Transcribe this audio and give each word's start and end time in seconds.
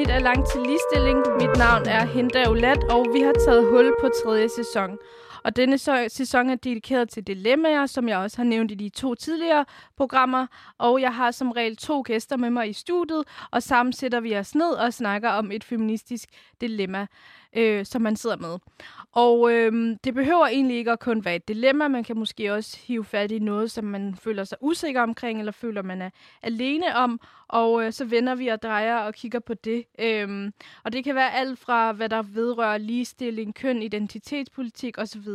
Afsnit 0.00 0.14
af 0.14 0.22
Langt 0.22 0.48
til 0.52 0.60
Ligestilling. 0.60 1.18
Mit 1.40 1.58
navn 1.58 1.82
er 1.86 2.04
Hinda 2.04 2.50
Ulat, 2.50 2.84
og 2.84 3.06
vi 3.14 3.20
har 3.20 3.32
taget 3.44 3.70
hul 3.70 3.94
på 4.00 4.08
tredje 4.24 4.48
sæson. 4.48 4.98
Og 5.44 5.56
denne 5.56 5.78
sæson 6.08 6.50
er 6.50 6.54
dedikeret 6.54 7.08
til 7.10 7.26
dilemmaer, 7.26 7.86
som 7.86 8.08
jeg 8.08 8.18
også 8.18 8.36
har 8.36 8.44
nævnt 8.44 8.70
i 8.70 8.74
de 8.74 8.88
to 8.88 9.14
tidligere 9.14 9.64
programmer. 9.96 10.46
Og 10.78 11.00
jeg 11.00 11.14
har 11.14 11.30
som 11.30 11.52
regel 11.52 11.76
to 11.76 12.02
gæster 12.06 12.36
med 12.36 12.50
mig 12.50 12.68
i 12.68 12.72
studiet, 12.72 13.24
og 13.50 13.62
sammen 13.62 13.92
sætter 13.92 14.20
vi 14.20 14.36
os 14.36 14.54
ned 14.54 14.70
og 14.70 14.94
snakker 14.94 15.30
om 15.30 15.52
et 15.52 15.64
feministisk 15.64 16.28
dilemma, 16.60 17.06
øh, 17.56 17.86
som 17.86 18.02
man 18.02 18.16
sidder 18.16 18.36
med. 18.36 18.58
Og 19.12 19.52
øh, 19.52 19.96
det 20.04 20.14
behøver 20.14 20.46
egentlig 20.46 20.76
ikke 20.76 20.92
at 20.92 21.00
kun 21.00 21.24
være 21.24 21.36
et 21.36 21.48
dilemma. 21.48 21.88
Man 21.88 22.04
kan 22.04 22.18
måske 22.18 22.54
også 22.54 22.78
hive 22.86 23.04
fat 23.04 23.32
i 23.32 23.38
noget, 23.38 23.70
som 23.70 23.84
man 23.84 24.14
føler 24.14 24.44
sig 24.44 24.58
usikker 24.60 25.02
omkring, 25.02 25.38
eller 25.38 25.52
føler, 25.52 25.82
man 25.82 26.02
er 26.02 26.10
alene 26.42 26.96
om. 26.96 27.20
Og 27.50 27.84
øh, 27.84 27.92
så 27.92 28.04
vender 28.04 28.34
vi 28.34 28.48
og 28.48 28.62
drejer 28.62 28.96
og 28.96 29.14
kigger 29.14 29.38
på 29.38 29.54
det. 29.54 29.84
Øhm, 29.98 30.52
og 30.84 30.92
det 30.92 31.04
kan 31.04 31.14
være 31.14 31.34
alt 31.34 31.58
fra, 31.58 31.92
hvad 31.92 32.08
der 32.08 32.22
vedrører 32.22 32.78
ligestilling, 32.78 33.54
køn, 33.54 33.82
identitetspolitik 33.82 34.98
osv. 34.98 35.28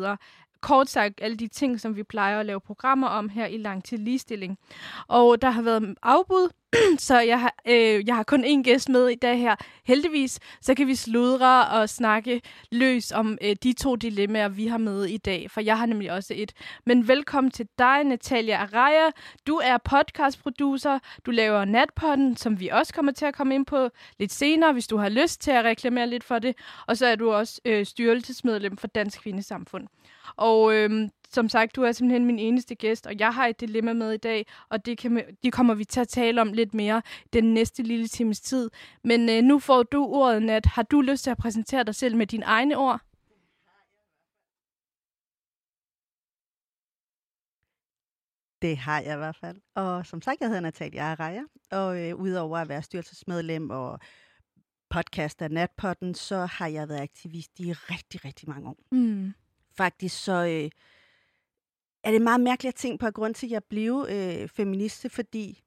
Kort 0.61 0.89
sagt, 0.89 1.19
alle 1.21 1.37
de 1.37 1.47
ting, 1.47 1.79
som 1.81 1.95
vi 1.95 2.03
plejer 2.03 2.39
at 2.39 2.45
lave 2.45 2.59
programmer 2.61 3.07
om 3.07 3.29
her 3.29 3.45
i 3.45 3.57
Lang 3.57 3.83
til 3.83 3.99
Ligestilling. 3.99 4.57
Og 5.07 5.41
der 5.41 5.49
har 5.49 5.61
været 5.61 5.95
afbud, 6.03 6.49
så 7.07 7.19
jeg 7.19 7.39
har, 7.39 7.55
øh, 7.67 8.07
jeg 8.07 8.15
har 8.15 8.23
kun 8.23 8.45
én 8.45 8.63
gæst 8.63 8.89
med 8.89 9.07
i 9.07 9.15
dag 9.15 9.39
her. 9.39 9.55
Heldigvis, 9.85 10.39
så 10.61 10.75
kan 10.75 10.87
vi 10.87 10.95
sludre 10.95 11.67
og 11.67 11.89
snakke 11.89 12.41
løs 12.71 13.11
om 13.11 13.37
øh, 13.41 13.55
de 13.63 13.73
to 13.73 13.95
dilemmaer, 13.95 14.47
vi 14.47 14.67
har 14.67 14.77
med 14.77 15.05
i 15.05 15.17
dag, 15.17 15.51
for 15.51 15.61
jeg 15.61 15.77
har 15.77 15.85
nemlig 15.85 16.11
også 16.11 16.33
et. 16.37 16.53
Men 16.85 17.07
velkommen 17.07 17.51
til 17.51 17.67
dig, 17.77 18.03
Natalia 18.03 18.57
Araya. 18.57 19.09
Du 19.47 19.55
er 19.55 19.77
podcastproducer, 19.77 20.99
du 21.25 21.31
laver 21.31 21.65
Natpodden, 21.65 22.37
som 22.37 22.59
vi 22.59 22.67
også 22.67 22.93
kommer 22.93 23.11
til 23.11 23.25
at 23.25 23.35
komme 23.35 23.55
ind 23.55 23.65
på 23.65 23.89
lidt 24.19 24.31
senere, 24.31 24.73
hvis 24.73 24.87
du 24.87 24.97
har 24.97 25.09
lyst 25.09 25.41
til 25.41 25.51
at 25.51 25.65
reklamere 25.65 26.07
lidt 26.07 26.23
for 26.23 26.39
det. 26.39 26.55
Og 26.87 26.97
så 26.97 27.05
er 27.05 27.15
du 27.15 27.31
også 27.31 27.61
øh, 27.65 27.85
styrelsesmedlem 27.85 28.77
for 28.77 28.87
Dansk 28.87 29.21
Kvindesamfund. 29.21 29.87
Og 30.37 30.73
øh, 30.73 31.09
som 31.35 31.49
sagt, 31.49 31.75
du 31.75 31.83
er 31.83 31.91
simpelthen 31.91 32.25
min 32.25 32.39
eneste 32.39 32.75
gæst, 32.75 33.07
og 33.07 33.19
jeg 33.19 33.33
har 33.33 33.47
et 33.47 33.59
dilemma 33.59 33.93
med 33.93 34.11
i 34.11 34.17
dag, 34.17 34.47
og 34.69 34.85
det, 34.85 34.97
kan, 34.97 35.37
det 35.43 35.53
kommer 35.53 35.73
vi 35.73 35.85
til 35.85 35.99
at 35.99 36.07
tale 36.07 36.41
om 36.41 36.53
lidt 36.53 36.73
mere 36.73 37.01
den 37.33 37.53
næste 37.53 37.83
lille 37.83 38.07
times 38.07 38.41
tid. 38.41 38.69
Men 39.03 39.29
øh, 39.29 39.41
nu 39.43 39.59
får 39.59 39.83
du 39.83 40.05
ordet, 40.05 40.43
Nat. 40.43 40.65
Har 40.65 40.83
du 40.83 41.01
lyst 41.01 41.23
til 41.23 41.31
at 41.31 41.37
præsentere 41.37 41.83
dig 41.83 41.95
selv 41.95 42.15
med 42.17 42.27
dine 42.27 42.45
egne 42.45 42.77
ord? 42.77 43.01
Det 48.61 48.77
har 48.77 49.01
jeg 49.01 49.13
i 49.13 49.17
hvert 49.17 49.35
fald. 49.35 49.57
Og 49.75 50.05
som 50.05 50.21
sagt, 50.21 50.41
jeg 50.41 50.47
hedder 50.47 50.61
Natalia 50.61 51.01
Araya, 51.01 51.41
og 51.71 52.01
øh, 52.01 52.15
udover 52.15 52.57
at 52.57 52.69
være 52.69 52.81
styrelsesmedlem 52.81 53.69
og 53.69 53.99
podcaster 54.89 55.47
Natpotten, 55.47 56.15
så 56.15 56.45
har 56.45 56.67
jeg 56.67 56.89
været 56.89 57.01
aktivist 57.01 57.59
i 57.59 57.73
rigtig, 57.73 58.25
rigtig 58.25 58.49
mange 58.49 58.69
år. 58.69 58.77
Mm. 58.91 59.33
Faktisk 59.77 60.23
så 60.23 60.45
øh, 60.45 60.69
er 62.05 62.11
det 62.11 62.21
meget 62.21 62.41
mærkeligt 62.41 62.73
at 62.73 62.79
tænke 62.79 62.97
på, 62.97 63.05
at 63.05 63.13
grund 63.13 63.33
til, 63.35 63.47
at 63.47 63.51
jeg 63.51 63.63
blev 63.63 64.07
øh, 64.09 64.47
feminist, 64.47 65.05
fordi 65.09 65.63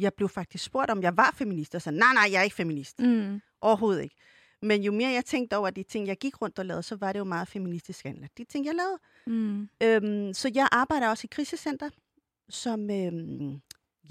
jeg 0.00 0.14
blev 0.14 0.28
faktisk 0.28 0.64
spurgt, 0.64 0.90
om 0.90 1.02
jeg 1.02 1.16
var 1.16 1.34
feminist, 1.34 1.74
og 1.74 1.82
så 1.82 1.90
nej, 1.90 2.14
nej, 2.14 2.28
jeg 2.32 2.38
er 2.38 2.42
ikke 2.42 2.56
feminist. 2.56 3.00
Mm. 3.00 3.40
Overhovedet 3.60 4.02
ikke. 4.02 4.16
Men 4.62 4.82
jo 4.82 4.92
mere 4.92 5.10
jeg 5.10 5.24
tænkte 5.24 5.56
over 5.56 5.70
de 5.70 5.82
ting, 5.82 6.06
jeg 6.06 6.16
gik 6.16 6.42
rundt 6.42 6.58
og 6.58 6.66
lavede, 6.66 6.82
så 6.82 6.96
var 6.96 7.12
det 7.12 7.18
jo 7.18 7.24
meget 7.24 7.48
feministisk 7.48 8.04
handler. 8.04 8.28
De 8.38 8.44
ting, 8.44 8.66
jeg 8.66 8.74
lavede. 8.74 8.98
Mm. 9.26 9.68
Øhm, 9.82 10.34
så 10.34 10.50
jeg 10.54 10.68
arbejder 10.72 11.08
også 11.08 11.24
i 11.24 11.28
krisecenter, 11.30 11.90
som, 12.48 12.90
øhm, 12.90 13.60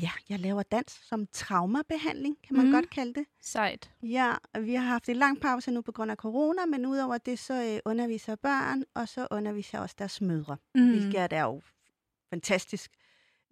ja, 0.01 0.11
jeg 0.29 0.39
laver 0.39 0.63
dans 0.63 0.91
som 0.91 1.27
traumabehandling, 1.33 2.37
kan 2.43 2.55
man 2.55 2.65
Mhm. 2.65 2.73
godt 2.73 2.89
kalde 2.89 3.13
det. 3.13 3.25
Sejt. 3.41 3.91
Ja, 4.03 4.33
vi 4.61 4.73
har 4.73 4.83
haft 4.85 5.09
en 5.09 5.15
lang 5.15 5.41
pause 5.41 5.71
nu 5.71 5.81
på 5.81 5.91
grund 5.91 6.11
af 6.11 6.17
corona, 6.17 6.65
men 6.65 6.85
udover 6.85 7.17
det, 7.17 7.39
så 7.39 7.53
øh, 7.73 7.79
underviser 7.91 8.35
børn, 8.35 8.83
og 8.93 9.07
så 9.09 9.27
underviser 9.31 9.77
jeg 9.77 9.81
også 9.83 9.95
deres 9.99 10.21
mødre, 10.21 10.57
Mm. 10.75 10.81
mm. 10.81 10.89
hvilket 10.89 11.33
er 11.33 11.41
jo 11.43 11.61
fantastisk. 12.29 12.91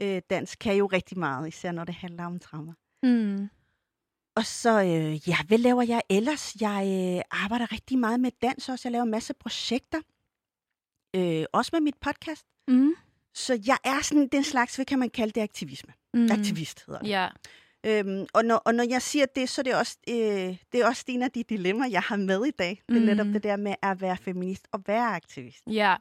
Øh, 0.02 0.22
dans 0.30 0.56
kan 0.56 0.76
jo 0.76 0.86
rigtig 0.88 1.20
meget, 1.20 1.48
især 1.48 1.72
når 1.72 1.84
det 1.84 1.96
handler 1.96 2.26
om 2.26 2.40
trauma. 2.40 2.74
Mm. 3.04 3.50
Og 4.36 4.46
så, 4.46 4.82
øh, 4.84 5.30
ja, 5.30 5.38
hvad 5.48 5.58
laver 5.58 5.82
jeg 5.84 6.02
ellers? 6.10 6.56
Jeg 6.62 6.84
øh, 7.18 7.42
arbejder 7.44 7.72
rigtig 7.72 8.00
meget 8.00 8.20
med 8.20 8.32
dans 8.42 8.70
også. 8.70 8.88
Jeg 8.88 8.92
laver 8.92 9.04
en 9.04 9.12
masse 9.12 9.34
projekter. 9.34 10.02
Øh, 11.16 11.46
også 11.54 11.70
med 11.74 11.82
mit 11.82 11.98
podcast. 12.02 12.46
Mm. 12.68 12.94
Så 13.34 13.60
jeg 13.68 13.78
er 13.84 14.02
sådan 14.02 14.28
den 14.32 14.44
slags, 14.44 14.76
hvad 14.76 14.86
kan 14.86 15.00
man 15.00 15.10
kalde 15.10 15.32
det, 15.34 15.42
aktivisme. 15.42 15.94
Mm. 16.14 16.28
Aktivist 16.32 16.84
hedder 16.86 17.00
det. 17.02 17.10
Ja. 17.10 17.28
Øhm, 17.86 18.26
og, 18.34 18.46
når, 18.46 18.56
og 18.56 18.76
når 18.76 18.84
jeg 18.90 19.02
siger 19.02 19.26
det, 19.36 19.50
så 19.50 19.62
er 19.62 19.64
det 19.64 19.76
også, 19.76 19.98
øh, 20.10 20.16
det 20.72 20.82
er 20.82 20.88
også 20.88 21.04
en 21.08 21.24
af 21.24 21.32
de 21.32 21.44
dilemmaer, 21.44 21.90
jeg 21.90 22.02
har 22.02 22.16
med 22.16 22.46
i 22.46 22.52
dag. 22.52 22.82
Det 22.90 22.96
er 22.96 23.00
Mm. 23.00 23.06
netop 23.06 23.28
det 23.28 23.44
der 23.44 23.56
med 23.56 23.76
at 23.82 24.02
være 24.02 24.18
feminist 24.18 24.68
og 24.72 24.82
være 24.88 25.16
aktivist. 25.16 25.64
Ja, 25.68 25.96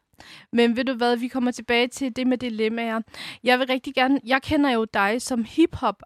men 0.52 0.76
ved 0.76 0.84
du 0.84 0.94
hvad, 0.94 1.16
vi 1.16 1.28
kommer 1.28 1.50
tilbage 1.50 1.88
til 1.88 2.16
det 2.16 2.26
med 2.26 2.38
dilemmaer. 2.38 3.00
Jeg 3.44 3.58
vil 3.58 3.66
rigtig 3.66 3.94
gerne, 3.94 4.20
jeg 4.26 4.42
kender 4.42 4.70
jo 4.70 4.84
dig 4.84 5.22
som 5.22 5.44
hip-hop 5.44 6.02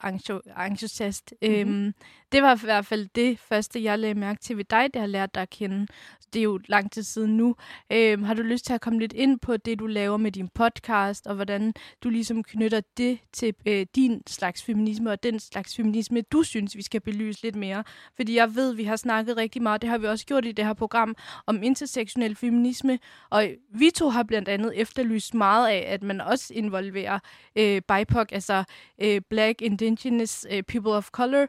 entusiast. 0.66 1.34
Mm-hmm. 1.42 1.54
Øhm, 1.54 1.94
det 2.32 2.42
var 2.42 2.56
i 2.56 2.58
hvert 2.64 2.86
fald 2.86 3.08
det 3.14 3.38
første, 3.38 3.82
jeg 3.82 3.98
lagde 3.98 4.14
mærke 4.14 4.41
til 4.41 4.56
ved 4.56 4.64
dig, 4.64 4.88
det 4.94 5.00
har 5.00 5.06
lært 5.06 5.34
dig 5.34 5.42
at 5.42 5.50
kende. 5.50 5.86
Det 6.32 6.38
er 6.38 6.42
jo 6.42 6.60
lang 6.66 6.92
tid 6.92 7.03
siden 7.03 7.36
nu. 7.36 7.56
Øhm, 7.92 8.22
har 8.22 8.34
du 8.34 8.42
lyst 8.42 8.64
til 8.64 8.72
at 8.72 8.80
komme 8.80 8.98
lidt 8.98 9.12
ind 9.12 9.38
på 9.41 9.56
det, 9.56 9.78
du 9.78 9.86
laver 9.86 10.16
med 10.16 10.32
din 10.32 10.48
podcast, 10.48 11.26
og 11.26 11.34
hvordan 11.34 11.74
du 12.03 12.08
ligesom 12.08 12.42
knytter 12.42 12.80
det 12.97 13.19
til 13.32 13.54
øh, 13.66 13.86
din 13.94 14.22
slags 14.26 14.62
feminisme, 14.62 15.10
og 15.10 15.22
den 15.22 15.41
slags 15.41 15.76
feminisme, 15.76 16.20
du 16.20 16.42
synes, 16.42 16.76
vi 16.76 16.82
skal 16.82 17.00
belyse 17.00 17.42
lidt 17.42 17.56
mere? 17.56 17.84
Fordi 18.16 18.36
jeg 18.36 18.54
ved, 18.54 18.74
vi 18.74 18.84
har 18.84 18.97
snakket 18.97 19.36
rigtig 19.36 19.62
meget, 19.62 19.82
det 19.82 19.91
har 19.91 19.98
vi 19.98 20.06
også 20.06 20.26
gjort 20.26 20.44
i 20.44 20.53
det 20.53 20.64
her 20.64 20.72
program, 20.72 21.16
om 21.47 21.62
intersektionel 21.62 22.36
feminisme, 22.36 22.98
og 23.30 23.48
vi 23.74 23.91
to 23.94 24.03
har 24.10 24.22
blandt 24.22 24.48
andet 24.48 24.72
efterlyst 24.81 25.34
meget 25.34 25.69
af, 25.69 25.84
at 25.88 26.03
man 26.03 26.20
også 26.20 26.54
involverer 26.54 27.19
øh, 27.56 27.82
BIPOC, 27.88 28.28
altså 28.32 28.65
øh, 28.98 29.20
Black, 29.31 29.62
Indigenous 29.62 30.47
øh, 30.50 30.62
People 30.62 30.92
of 30.92 31.10
Color, 31.10 31.47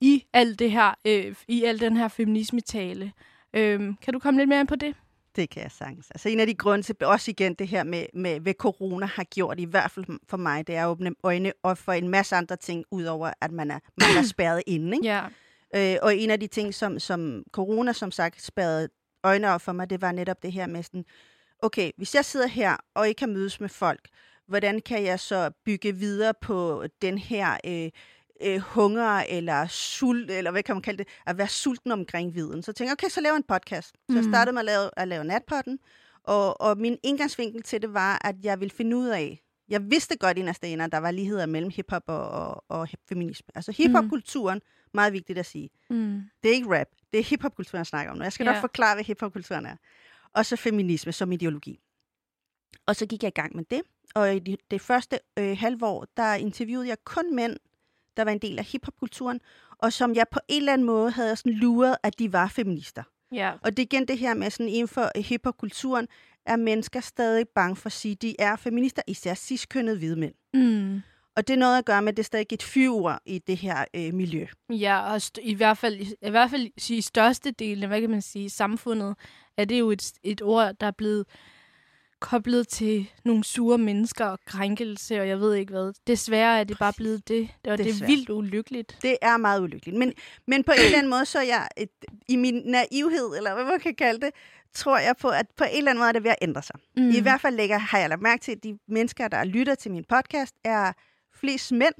i 0.00 0.24
alt 0.32 0.58
det 0.58 0.70
her, 0.70 0.94
øh, 1.04 1.34
i 1.48 1.64
al 1.64 1.80
den 1.80 1.96
her 1.96 2.08
feminisme-tale. 2.08 3.12
Øh, 3.54 3.94
kan 4.02 4.12
du 4.12 4.18
komme 4.18 4.40
lidt 4.40 4.48
mere 4.48 4.60
ind 4.60 4.68
på 4.68 4.76
det? 4.76 4.94
Det 5.36 5.50
kan 5.50 5.62
jeg 5.62 5.70
sagtens. 5.70 6.10
Altså 6.10 6.28
en 6.28 6.40
af 6.40 6.46
de 6.46 6.54
grunde 6.54 6.82
til, 6.82 6.96
også 7.02 7.30
igen 7.30 7.54
det 7.54 7.68
her 7.68 7.84
med, 7.84 8.06
med, 8.14 8.40
hvad 8.40 8.54
corona 8.54 9.06
har 9.06 9.24
gjort, 9.24 9.60
i 9.60 9.64
hvert 9.64 9.90
fald 9.90 10.06
for 10.28 10.36
mig, 10.36 10.66
det 10.66 10.74
er 10.74 10.84
at 10.84 10.88
åbne 10.88 11.14
øjne 11.22 11.52
op 11.62 11.78
for 11.78 11.92
en 11.92 12.08
masse 12.08 12.36
andre 12.36 12.56
ting, 12.56 12.84
udover 12.90 13.30
at 13.40 13.52
man 13.52 13.70
er, 13.70 13.78
man 14.00 14.08
er 14.18 14.22
spærret 14.22 14.62
inde. 14.74 14.96
Ikke? 14.96 15.06
Ja. 15.06 15.24
Øh, 15.74 15.98
og 16.02 16.16
en 16.16 16.30
af 16.30 16.40
de 16.40 16.46
ting, 16.46 16.74
som, 16.74 16.98
som 16.98 17.44
corona 17.52 17.92
som 17.92 18.10
sagt 18.10 18.42
spærrede 18.42 18.88
øjne 19.24 19.48
op 19.48 19.60
for 19.60 19.72
mig, 19.72 19.90
det 19.90 20.02
var 20.02 20.12
netop 20.12 20.42
det 20.42 20.52
her 20.52 20.66
med 20.66 20.82
sådan, 20.82 21.04
okay, 21.62 21.90
hvis 21.96 22.14
jeg 22.14 22.24
sidder 22.24 22.46
her 22.46 22.76
og 22.94 23.08
ikke 23.08 23.18
kan 23.18 23.32
mødes 23.32 23.60
med 23.60 23.68
folk, 23.68 24.08
hvordan 24.48 24.80
kan 24.80 25.04
jeg 25.04 25.20
så 25.20 25.50
bygge 25.64 25.92
videre 25.96 26.34
på 26.42 26.84
den 27.02 27.18
her 27.18 27.56
øh, 27.66 27.90
øh, 28.42 28.58
hunger 28.60 29.24
eller 29.28 29.66
sult, 29.66 30.30
eller 30.30 30.50
hvad 30.50 30.62
kan 30.62 30.74
man 30.74 30.82
kalde 30.82 30.98
det, 30.98 31.08
at 31.26 31.38
være 31.38 31.48
sulten 31.48 31.92
omkring 31.92 32.34
viden. 32.34 32.62
Så 32.62 32.72
tænkte 32.72 32.84
jeg, 32.84 32.92
okay, 32.92 33.08
så 33.08 33.20
laver 33.20 33.36
en 33.36 33.42
podcast. 33.42 33.88
Så 33.88 34.14
jeg 34.16 34.24
Mm. 34.24 34.30
startede 34.32 34.52
med 34.52 34.60
at 34.60 34.66
lave, 34.66 34.90
at 34.96 35.08
lave 35.08 35.24
natpotten, 35.24 35.78
og, 36.24 36.60
og 36.60 36.78
min 36.78 36.98
indgangsvinkel 37.02 37.62
til 37.62 37.82
det 37.82 37.94
var, 37.94 38.26
at 38.26 38.34
jeg 38.42 38.60
ville 38.60 38.74
finde 38.74 38.96
ud 38.96 39.08
af, 39.08 39.40
jeg 39.68 39.90
vidste 39.90 40.16
godt 40.18 40.38
inderst 40.38 40.64
inde, 40.64 40.84
at 40.84 40.92
der 40.92 40.98
var 40.98 41.10
ligheder 41.10 41.46
mellem 41.46 41.70
hiphop 41.70 42.02
og, 42.06 42.28
og, 42.30 42.64
og 42.68 42.88
feminisme. 43.08 43.48
Altså 43.54 43.72
hiphop-kulturen, 43.72 44.60
meget 44.94 45.12
vigtigt 45.12 45.38
at 45.38 45.46
sige. 45.46 45.70
Mm. 45.90 46.20
Det 46.42 46.50
er 46.50 46.54
ikke 46.54 46.80
rap, 46.80 46.86
det 47.12 47.20
er 47.20 47.24
hiphop-kulturen, 47.24 47.78
jeg 47.78 47.86
snakker 47.86 48.12
om 48.12 48.18
nu. 48.18 48.22
Jeg 48.24 48.32
skal 48.32 48.46
Ja. 48.46 48.52
nok 48.52 48.60
forklare, 48.60 48.94
hvad 48.94 49.04
hiphop-kulturen 49.04 49.66
er. 49.66 49.76
Og 50.36 50.46
så 50.46 50.56
feminisme 50.56 51.12
som 51.12 51.32
ideologi. 51.32 51.80
Og 52.86 52.96
så 52.96 53.06
gik 53.06 53.22
jeg 53.22 53.28
i 53.28 53.40
gang 53.40 53.56
med 53.56 53.64
det. 53.70 53.82
Og 54.14 54.36
i 54.36 54.38
det, 54.38 54.56
det 54.70 54.80
første 54.80 55.18
øh, 55.38 55.56
halvår, 55.58 56.06
der 56.16 56.34
interviewede 56.34 56.88
jeg 56.88 56.96
kun 57.04 57.34
mænd, 57.34 57.56
der 58.16 58.24
var 58.24 58.32
en 58.32 58.38
del 58.38 58.58
af 58.58 58.64
hiphop-kulturen, 58.64 59.40
og 59.78 59.92
som 59.92 60.14
jeg 60.14 60.26
på 60.30 60.40
en 60.48 60.60
eller 60.60 60.72
anden 60.72 60.86
måde 60.86 61.10
havde 61.10 61.36
sådan 61.36 61.52
luret, 61.52 61.96
at 62.02 62.18
de 62.18 62.32
var 62.32 62.48
feminister. 62.48 63.02
Ja. 63.32 63.52
Og 63.62 63.70
det 63.70 63.78
er 63.78 63.82
igen 63.82 64.08
det 64.08 64.18
her 64.18 64.34
med 64.34 64.50
sådan 64.50 64.68
inden 64.68 64.88
for 64.88 65.10
hiphop-kulturen, 65.20 66.08
er 66.46 66.56
mennesker 66.56 67.00
stadig 67.00 67.48
bange 67.48 67.76
for 67.76 67.86
at 67.86 67.92
sige, 67.92 68.12
at 68.12 68.22
de 68.22 68.36
er 68.38 68.56
feminister, 68.56 69.02
især 69.06 69.34
ciskønnede 69.34 69.98
hvide 69.98 70.16
mænd. 70.16 70.34
Mm. 70.54 71.00
Og 71.36 71.48
det 71.48 71.54
er 71.54 71.58
noget 71.58 71.78
at 71.78 71.84
gøre 71.84 72.02
med, 72.02 72.08
at 72.12 72.16
det 72.16 72.22
er 72.22 72.24
stadig 72.24 72.46
et 72.50 72.62
fyver 72.62 73.18
i 73.26 73.38
det 73.38 73.56
her 73.56 73.84
øh, 73.94 74.14
miljø. 74.14 74.46
Ja, 74.70 75.12
og 75.12 75.20
i 75.42 75.54
hvert 75.54 75.78
fald 75.78 76.00
i 76.22 76.30
hvert 76.30 76.50
fald 76.50 76.70
i 76.90 77.00
største 77.00 77.50
delen, 77.50 77.88
hvad 77.88 78.00
kan 78.00 78.10
man 78.10 78.22
sige, 78.22 78.50
samfundet, 78.50 79.16
er 79.56 79.64
det 79.64 79.78
jo 79.78 79.90
et, 79.90 80.12
et 80.22 80.42
ord, 80.42 80.74
der 80.80 80.86
er 80.86 80.90
blevet 80.90 81.26
koblet 82.20 82.68
til 82.68 83.10
nogle 83.24 83.44
sure 83.44 83.78
mennesker 83.78 84.24
og 84.24 84.38
krænkelse, 84.46 85.20
og 85.20 85.28
jeg 85.28 85.40
ved 85.40 85.54
ikke 85.54 85.72
hvad. 85.72 85.92
Desværre 86.06 86.60
er 86.60 86.64
det 86.64 86.78
bare 86.78 86.92
blevet 86.96 87.28
det, 87.28 87.48
og 87.64 87.78
det 87.78 87.86
er 87.86 87.90
Desværre. 87.90 88.10
vildt 88.10 88.30
ulykkeligt. 88.30 88.98
Det 89.02 89.16
er 89.22 89.36
meget 89.36 89.60
ulykkeligt. 89.60 89.98
Men, 89.98 90.12
men 90.46 90.64
på 90.64 90.72
en 90.72 90.78
eller 90.84 90.98
anden 90.98 91.10
måde, 91.10 91.24
så 91.24 91.38
er 91.38 91.42
jeg 91.42 91.68
et, 91.76 91.88
i 92.28 92.36
min 92.36 92.62
naivhed, 92.64 93.36
eller 93.36 93.54
hvad 93.54 93.64
man 93.64 93.80
kan 93.80 93.94
kalde 93.94 94.26
det, 94.26 94.30
tror 94.74 94.98
jeg 94.98 95.14
på, 95.20 95.28
at 95.28 95.46
på 95.56 95.64
en 95.64 95.78
eller 95.78 95.90
anden 95.90 96.00
måde 96.00 96.08
er 96.08 96.12
det 96.12 96.24
ved 96.24 96.30
at 96.30 96.36
ændre 96.42 96.62
sig. 96.62 96.76
Mm. 96.96 97.10
I 97.10 97.20
hvert 97.20 97.40
fald 97.40 97.56
lægger, 97.56 97.78
har 97.78 97.98
jeg 97.98 98.08
lagt 98.08 98.22
mærke 98.22 98.40
til, 98.40 98.52
at 98.52 98.64
de 98.64 98.78
mennesker, 98.88 99.28
der 99.28 99.44
lytter 99.44 99.74
til 99.74 99.90
min 99.90 100.04
podcast, 100.04 100.54
er 100.64 100.92
flest 101.40 101.72
mænd, 101.72 101.94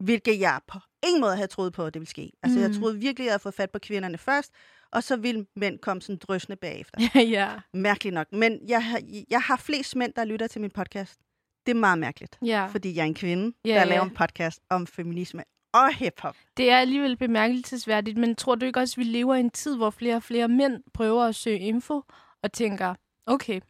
hvilket 0.00 0.40
jeg 0.40 0.60
på 0.66 0.78
ingen 1.06 1.20
måde 1.20 1.34
havde 1.36 1.48
troet 1.48 1.72
på, 1.72 1.84
at 1.86 1.94
det 1.94 2.00
ville 2.00 2.10
ske. 2.10 2.32
Altså, 2.42 2.58
mm. 2.58 2.64
jeg 2.64 2.74
troede 2.80 2.98
virkelig, 2.98 3.24
at 3.24 3.26
jeg 3.26 3.32
havde 3.32 3.42
fået 3.42 3.54
fat 3.54 3.70
på 3.70 3.78
kvinderne 3.78 4.18
først, 4.18 4.52
og 4.90 5.02
så 5.02 5.16
ville 5.16 5.46
mænd 5.56 5.78
komme 5.78 6.02
sådan 6.02 6.16
drøsende 6.16 6.56
bagefter. 6.56 7.00
ja, 7.36 7.50
Mærkeligt 7.72 8.14
nok. 8.14 8.26
Men 8.32 8.58
jeg, 8.68 8.84
har- 8.84 9.00
jeg 9.30 9.40
har 9.40 9.56
flest 9.56 9.96
mænd, 9.96 10.12
der 10.16 10.24
lytter 10.24 10.46
til 10.46 10.60
min 10.60 10.70
podcast. 10.70 11.20
Det 11.66 11.72
er 11.72 11.76
meget 11.76 11.98
mærkeligt, 11.98 12.38
ja. 12.44 12.66
fordi 12.66 12.94
jeg 12.94 13.02
er 13.02 13.06
en 13.06 13.14
kvinde, 13.14 13.56
Ja, 13.64 13.74
der 13.74 13.84
laver 13.84 14.02
en 14.02 14.10
podcast 14.14 14.60
om 14.70 14.86
feminisme 14.86 15.42
og 15.72 15.94
hiphop. 15.94 16.36
Det 16.56 16.70
er 16.70 16.78
alligevel 16.78 17.16
bemærkelsesværdigt, 17.16 18.18
men 18.18 18.36
tror 18.36 18.54
du 18.54 18.66
ikke 18.66 18.80
også, 18.80 18.92
at 18.94 18.98
vi 18.98 19.04
lever 19.10 19.34
i 19.34 19.40
en 19.40 19.50
tid, 19.50 19.76
hvor 19.76 19.90
flere 19.90 20.16
og 20.16 20.22
flere 20.22 20.48
mænd 20.48 20.82
prøver 20.94 21.24
at 21.24 21.34
søge 21.34 21.58
info 21.58 22.02
og 22.42 22.52
tænker, 22.52 22.94
okay, 23.26 23.60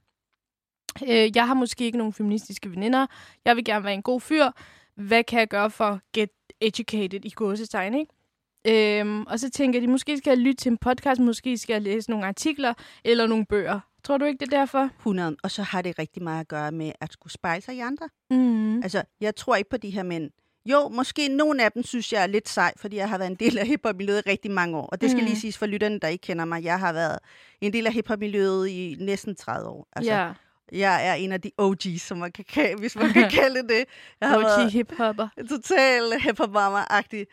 øh, 1.02 1.36
jeg 1.36 1.46
har 1.46 1.54
måske 1.54 1.84
ikke 1.84 1.98
nogen 1.98 2.12
feministiske 2.12 2.70
veninder, 2.70 3.06
jeg 3.44 3.56
vil 3.56 3.64
gerne 3.64 3.84
være 3.84 3.94
en 3.94 4.02
god 4.02 4.20
fyr, 4.20 4.46
hvad 4.96 5.24
kan 5.24 5.38
jeg 5.38 5.48
gøre 5.48 5.70
for 5.70 5.84
at 5.84 5.98
get 6.14 6.30
educated 6.60 7.24
i 7.24 7.30
gåsetegn, 7.30 7.94
ikke? 7.94 8.12
Øhm, 9.00 9.22
og 9.22 9.40
så 9.40 9.50
tænker 9.50 9.80
de, 9.80 9.86
måske 9.86 10.18
skal 10.18 10.30
jeg 10.30 10.38
lytte 10.38 10.54
til 10.62 10.70
en 10.72 10.78
podcast, 10.78 11.20
måske 11.20 11.58
skal 11.58 11.74
jeg 11.74 11.82
læse 11.82 12.10
nogle 12.10 12.26
artikler 12.26 12.74
eller 13.04 13.26
nogle 13.26 13.46
bøger. 13.46 13.80
Tror 14.04 14.18
du 14.18 14.24
ikke, 14.24 14.38
det 14.46 14.52
er 14.52 14.58
derfor? 14.58 14.88
100. 14.98 15.36
Og 15.42 15.50
så 15.50 15.62
har 15.62 15.82
det 15.82 15.98
rigtig 15.98 16.22
meget 16.22 16.40
at 16.40 16.48
gøre 16.48 16.72
med 16.72 16.92
at 17.00 17.12
skulle 17.12 17.32
spejle 17.32 17.62
sig 17.62 17.74
i 17.74 17.78
andre. 17.80 18.08
Mm. 18.30 18.82
Altså, 18.82 19.02
jeg 19.20 19.36
tror 19.36 19.56
ikke 19.56 19.70
på 19.70 19.76
de 19.76 19.90
her 19.90 20.02
mænd. 20.02 20.30
Jo, 20.66 20.88
måske 20.88 21.28
nogle 21.28 21.64
af 21.64 21.72
dem 21.72 21.82
synes 21.82 22.12
jeg 22.12 22.22
er 22.22 22.26
lidt 22.26 22.48
sej, 22.48 22.72
fordi 22.76 22.96
jeg 22.96 23.08
har 23.08 23.18
været 23.18 23.30
en 23.30 23.36
del 23.36 23.58
af 23.58 23.66
hiphop-miljøet 23.66 24.22
i 24.26 24.30
rigtig 24.30 24.50
mange 24.50 24.76
år. 24.76 24.86
Og 24.86 25.00
det 25.00 25.10
skal 25.10 25.20
Mm. 25.20 25.26
lige 25.26 25.40
siges 25.40 25.58
for 25.58 25.66
lytterne, 25.66 25.98
der 25.98 26.08
ikke 26.08 26.22
kender 26.22 26.44
mig. 26.44 26.64
Jeg 26.64 26.78
har 26.78 26.92
været 26.92 27.18
en 27.60 27.72
del 27.72 27.86
af 27.86 27.92
hiphop-miljøet 27.92 28.68
i 28.68 28.96
næsten 29.00 29.34
30 29.36 29.68
år. 29.68 29.88
Altså, 29.92 30.12
ja, 30.12 30.32
Jeg 30.72 31.08
er 31.08 31.14
en 31.14 31.32
af 31.32 31.40
de 31.40 31.50
OG's, 31.62 31.98
som 31.98 32.18
man 32.18 32.32
kan, 32.32 32.44
kalde- 32.44 32.80
hvis 32.80 32.96
man 32.96 33.12
kan 33.12 33.30
kalde 33.40 33.62
det. 33.68 33.84
Jeg 34.20 34.28
har 34.28 34.38
været 34.38 34.72
hiphopper. 34.72 35.28
total 35.48 36.20
hiphop 36.20 36.50
agtig 36.90 37.26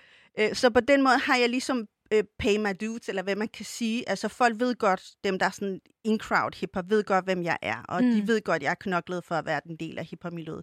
Så 0.53 0.69
på 0.69 0.79
den 0.79 1.03
måde 1.03 1.17
har 1.17 1.35
jeg 1.35 1.49
ligesom 1.49 1.87
øh, 2.13 2.23
pay 2.39 2.57
my 2.57 2.69
dues, 2.81 3.09
eller 3.09 3.23
hvad 3.23 3.35
man 3.35 3.47
kan 3.47 3.65
sige. 3.65 4.09
Altså 4.09 4.27
folk 4.27 4.59
ved 4.59 4.75
godt, 4.75 5.01
dem 5.23 5.39
der 5.39 5.45
er 5.45 5.49
sådan 5.49 5.79
in-crowd 6.03 6.59
hiphop, 6.59 6.89
ved 6.89 7.03
godt, 7.03 7.25
hvem 7.25 7.43
jeg 7.43 7.57
er. 7.61 7.83
Og 7.89 8.03
mm. 8.03 8.11
de 8.11 8.27
ved 8.27 8.41
godt, 8.41 8.63
jeg 8.63 8.69
er 8.71 8.75
knoklet 8.75 9.23
for 9.25 9.35
at 9.35 9.45
være 9.45 9.61
den 9.67 9.75
del 9.75 9.97
af 9.99 10.05
hiphop-miljøet. 10.05 10.61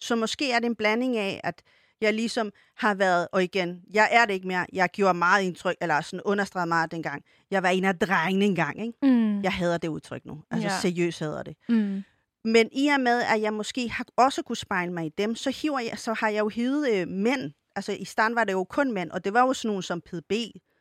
Så 0.00 0.16
måske 0.16 0.52
er 0.52 0.58
det 0.58 0.66
en 0.66 0.76
blanding 0.76 1.16
af, 1.16 1.40
at 1.44 1.62
jeg 2.00 2.14
ligesom 2.14 2.50
har 2.76 2.94
været, 2.94 3.28
og 3.32 3.42
igen, 3.42 3.80
jeg 3.94 4.08
er 4.12 4.24
det 4.24 4.34
ikke 4.34 4.48
mere, 4.48 4.66
jeg 4.72 4.88
gjorde 4.92 5.18
meget 5.18 5.42
indtryk, 5.42 5.74
eller 5.80 6.00
sådan 6.00 6.20
understreget 6.24 6.68
meget 6.68 6.90
dengang. 6.90 7.22
Jeg 7.50 7.62
var 7.62 7.68
en 7.68 7.84
af 7.84 7.98
drengene 7.98 8.44
engang, 8.44 8.80
ikke? 8.86 8.98
Mm. 9.02 9.42
Jeg 9.42 9.52
hader 9.52 9.78
det 9.78 9.88
udtryk 9.88 10.24
nu. 10.24 10.42
Altså 10.50 10.68
Ja. 10.68 10.74
seriøst 10.80 11.18
hader 11.20 11.42
det. 11.42 11.56
Mm. 11.68 12.02
Men 12.46 12.68
i 12.72 12.86
og 12.88 13.00
med, 13.00 13.22
at 13.22 13.40
jeg 13.42 13.54
måske 13.54 13.88
har 13.88 14.06
også 14.16 14.42
kunne 14.42 14.56
spejle 14.56 14.92
mig 14.92 15.06
i 15.06 15.08
dem, 15.18 15.34
så, 15.34 15.50
hiver 15.62 15.80
jeg, 15.80 15.98
så 15.98 16.12
har 16.12 16.28
jeg 16.28 16.38
jo 16.38 16.48
hivet 16.48 16.94
øh, 16.94 17.08
mænd. 17.08 17.52
Altså 17.76 17.92
i 17.92 18.04
starten 18.04 18.36
var 18.36 18.44
det 18.44 18.52
jo 18.52 18.64
kun 18.64 18.92
mænd, 18.92 19.10
og 19.10 19.24
det 19.24 19.32
var 19.34 19.40
jo 19.46 19.52
sådan 19.52 19.68
nogen 19.68 19.82
som 19.82 20.00
PDB, 20.00 20.32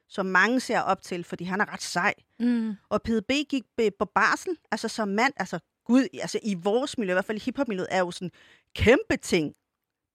som 0.10 0.26
mange 0.26 0.60
ser 0.60 0.80
op 0.80 1.02
til, 1.02 1.24
fordi 1.24 1.44
han 1.44 1.62
er 1.62 1.74
ret 1.74 1.82
sej. 1.82 2.14
Mm. 2.40 2.74
Og 2.90 3.02
PDB 3.02 3.32
gik 3.50 3.64
øh, 3.82 3.92
på 4.00 4.06
barsel, 4.06 4.58
altså 4.72 4.88
som 4.88 5.08
mand, 5.08 5.34
altså 5.38 5.60
gud, 5.86 6.08
altså 6.22 6.40
i 6.44 6.56
vores 6.64 6.98
miljø, 6.98 7.12
i 7.12 7.16
hvert 7.16 7.26
fald 7.26 7.38
i 7.38 7.42
hiphop-miljøet, 7.46 7.88
er 7.92 8.00
jo 8.00 8.12
sådan 8.12 8.32
kæmpe 8.76 9.18
ting. 9.22 9.54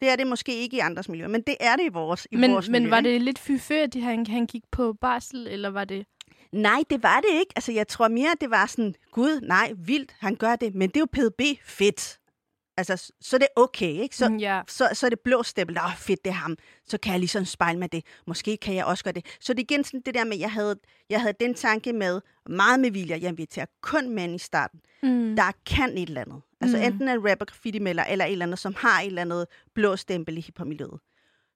Det 0.01 0.09
er 0.09 0.17
det 0.17 0.27
måske 0.27 0.55
ikke 0.55 0.77
i 0.77 0.81
andres 0.81 1.09
miljø, 1.09 1.29
men 1.29 1.43
det 1.43 1.57
er 1.61 1.77
det 1.77 1.85
i 1.85 1.89
vores, 1.89 2.27
i 2.31 2.37
Men, 2.37 2.53
vores 2.53 2.69
men 2.69 2.83
miljø. 2.83 2.91
var 2.91 2.99
ikke? 2.99 3.13
det 3.13 3.23
lidt 3.23 3.39
fy 3.39 3.59
før, 3.59 3.83
at 3.83 3.95
han, 3.95 4.27
han 4.27 4.47
gik 4.47 4.63
på 4.73 4.93
barsel, 4.93 5.47
eller 5.47 5.69
var 5.69 5.85
det... 5.85 6.07
Nej, 6.53 6.83
det 6.91 7.03
var 7.03 7.21
det 7.21 7.31
ikke. 7.39 7.53
Altså, 7.57 7.73
jeg 7.73 7.89
tror 7.89 8.09
mere, 8.09 8.35
det 8.41 8.51
var 8.51 8.67
sådan, 8.67 8.95
gud, 9.13 9.41
nej, 9.41 9.73
vildt, 9.77 10.15
han 10.19 10.37
gør 10.37 10.57
det, 10.57 10.75
men 10.75 10.89
det 10.91 10.97
er 10.97 11.01
jo 11.01 11.07
PDB, 11.29 11.41
fedt. 11.65 12.17
Altså, 12.77 13.13
så 13.21 13.37
er 13.37 13.39
det 13.39 13.49
okay, 13.57 13.87
ikke? 14.03 14.17
Så, 14.17 14.29
Mm, 14.29 14.37
ja. 14.37 14.61
så, 14.69 14.89
så 14.93 15.07
er 15.07 15.11
det 15.11 15.21
blå 15.21 15.43
stempel, 15.43 15.79
åh, 15.79 15.97
fedt, 15.97 16.25
det 16.25 16.31
er 16.31 16.35
ham. 16.35 16.57
Så 16.87 16.99
kan 16.99 17.13
jeg 17.13 17.21
ligesom 17.21 17.45
spejle 17.45 17.79
med 17.79 17.89
det. 17.89 18.05
Måske 18.27 18.57
kan 18.57 18.75
jeg 18.75 18.85
også 18.85 19.05
gøre 19.05 19.13
det. 19.15 19.27
Så 19.41 19.53
det 19.53 19.61
er 19.61 19.65
igen 19.71 19.85
sådan 19.85 20.03
det 20.07 20.15
der 20.15 20.25
med, 20.25 20.37
jeg 20.39 20.53
havde, 20.53 20.77
jeg 21.11 21.21
havde 21.21 21.35
den 21.41 21.55
tanke 21.55 21.93
med, 21.93 22.21
meget 22.49 22.81
med 22.81 22.91
vilje, 22.91 23.19
jeg 23.21 23.29
inviterer 23.29 23.67
kun 23.83 24.11
mænd 24.15 24.35
i 24.35 24.39
starten, 24.39 24.81
Mm. 25.03 25.37
der 25.37 25.53
kan 25.67 25.99
et 25.99 26.09
eller 26.09 26.21
andet. 26.21 26.41
Altså 26.61 26.77
Mm. 26.77 26.83
enten 26.83 27.09
en 27.09 27.31
rapper, 27.31 27.45
graffiti-melder, 27.45 28.05
eller 28.05 28.25
et 28.25 28.33
eller 28.33 28.47
andet, 28.47 28.59
som 28.59 28.75
har 28.79 29.01
et 29.01 29.07
eller 29.07 29.23
andet 29.23 29.47
blå 29.75 29.97
stempel 29.97 30.39
i 30.39 30.41
hiphop-miljøet. 30.41 30.99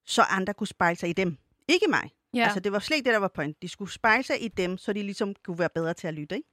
Så 0.05 0.21
andre 0.21 0.53
kunne 0.53 0.67
spejle 0.67 0.95
sig 0.97 1.09
i 1.09 1.13
dem. 1.13 1.37
Ikke 1.67 1.85
mig. 1.89 2.09
Ja. 2.35 2.43
Altså, 2.43 2.59
det 2.59 2.71
var 2.71 2.79
slet 2.79 2.97
ikke 2.97 3.05
det, 3.05 3.13
der 3.13 3.19
var 3.19 3.31
point. 3.35 3.61
De 3.61 3.67
skulle 3.69 3.91
spejle 3.91 4.23
sig 4.23 4.43
i 4.43 4.47
dem, 4.47 4.77
så 4.77 4.93
de 4.93 5.03
ligesom 5.03 5.33
kunne 5.45 5.59
være 5.59 5.69
bedre 5.75 5.93
til 5.93 6.07
at 6.07 6.13
lytte, 6.13 6.35
ikke? 6.35 6.49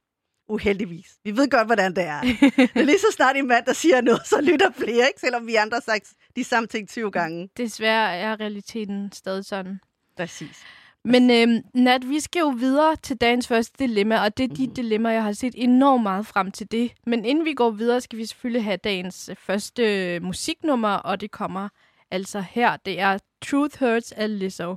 Uheldigvis. 0.49 1.17
Vi 1.23 1.37
ved 1.37 1.49
godt, 1.49 1.67
hvordan 1.67 1.95
det 1.95 2.03
er. 2.03 2.21
det 2.57 2.69
er 2.75 2.83
lige 2.83 2.99
så 2.99 3.07
snart 3.15 3.35
en 3.37 3.47
mand, 3.47 3.65
der 3.65 3.73
siger 3.73 4.01
noget, 4.01 4.27
så 4.27 4.41
lytter 4.41 4.71
flere, 4.71 5.07
ikke? 5.07 5.19
Selvom 5.19 5.47
vi 5.47 5.55
andre 5.55 5.75
har 5.75 5.81
sagt 5.81 6.13
de 6.35 6.43
samme 6.43 6.67
ting 6.67 6.89
20 6.89 7.11
gange. 7.11 7.49
Desværre 7.57 8.15
er 8.17 8.39
realiteten 8.39 9.11
stadig 9.11 9.45
sådan. 9.45 9.79
Præcis. 10.17 10.63
Men 11.05 11.31
øhm, 11.31 11.61
Nat, 11.73 12.09
vi 12.09 12.19
skal 12.19 12.39
jo 12.39 12.47
videre 12.47 12.95
til 12.95 13.17
dagens 13.17 13.47
første 13.47 13.75
dilemma, 13.79 14.23
og 14.23 14.37
det 14.37 14.43
er 14.43 14.47
Mhm. 14.47 14.55
dit 14.55 14.75
dilemma, 14.75 15.09
jeg 15.09 15.23
har 15.23 15.33
set 15.33 15.53
enormt 15.57 16.03
meget 16.03 16.25
frem 16.27 16.51
til 16.51 16.71
det. 16.71 16.91
Men 17.05 17.25
inden 17.25 17.45
vi 17.45 17.53
går 17.53 17.69
videre, 17.71 18.01
skal 18.01 18.19
vi 18.19 18.25
selvfølgelig 18.25 18.63
have 18.63 18.77
dagens 18.77 19.29
øh, 19.29 19.35
første 19.35 20.15
øh, 20.15 20.23
musiknummer, 20.23 20.89
og 20.93 21.21
det 21.21 21.31
kommer 21.31 21.69
altså 22.11 22.43
her. 22.49 22.77
Det 22.77 22.99
er 22.99 23.17
Truth 23.45 23.79
Hurts 23.79 24.11
af 24.11 24.39
Lizzo. 24.39 24.75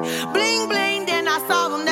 Bling 0.00 0.68
bling, 0.68 1.06
then 1.06 1.28
I 1.28 1.38
saw 1.46 1.68
them, 1.68 1.84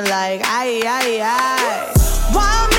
like 0.00 0.40
aye, 0.46 0.80
aye, 0.86 1.20
aye. 1.20 1.92
Wild 2.34 2.70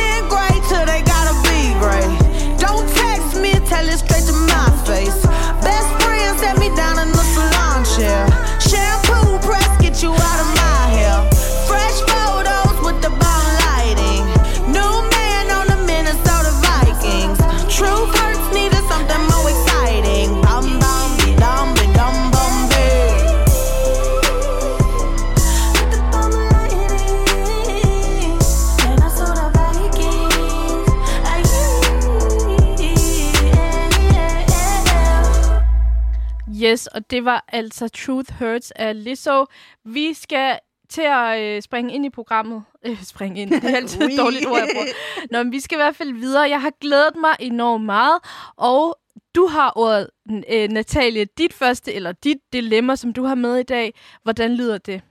Yes, 36.73 36.87
og 36.87 37.11
det 37.11 37.25
var 37.25 37.45
altså 37.47 37.87
Truth 37.87 38.33
Hurts 38.39 38.71
af 38.71 39.03
Lizzo. 39.03 39.45
Vi 39.85 40.13
skal 40.13 40.59
til 40.89 41.01
at 41.01 41.41
øh, 41.41 41.61
springe 41.61 41.93
ind 41.93 42.05
i 42.05 42.09
programmet. 42.09 42.63
Øh, 42.85 43.03
springe 43.03 43.41
ind, 43.41 43.51
det 43.51 43.71
er 43.71 43.75
altid 43.75 44.01
et 44.01 44.19
dårligt 44.19 44.45
ord, 44.45 44.59
jeg 44.59 44.69
bruger. 44.73 44.87
Nå, 45.31 45.43
men 45.43 45.51
vi 45.51 45.59
skal 45.59 45.75
i 45.75 45.81
hvert 45.81 45.95
fald 45.95 46.13
videre. 46.13 46.49
Jeg 46.49 46.61
har 46.61 46.71
glædet 46.81 47.15
mig 47.15 47.35
enormt 47.39 47.85
meget, 47.85 48.19
og 48.57 48.97
du 49.35 49.47
har 49.47 49.73
ordet, 49.75 50.09
øh, 50.49 50.69
Natalie, 50.69 51.25
dit 51.37 51.53
første, 51.53 51.93
eller 51.93 52.11
dit 52.11 52.37
dilemma, 52.53 52.95
som 52.95 53.13
du 53.13 53.23
har 53.23 53.35
med 53.35 53.57
i 53.57 53.63
dag. 53.63 53.93
Hvordan 54.23 54.55
lyder 54.55 54.77
det? 54.77 55.01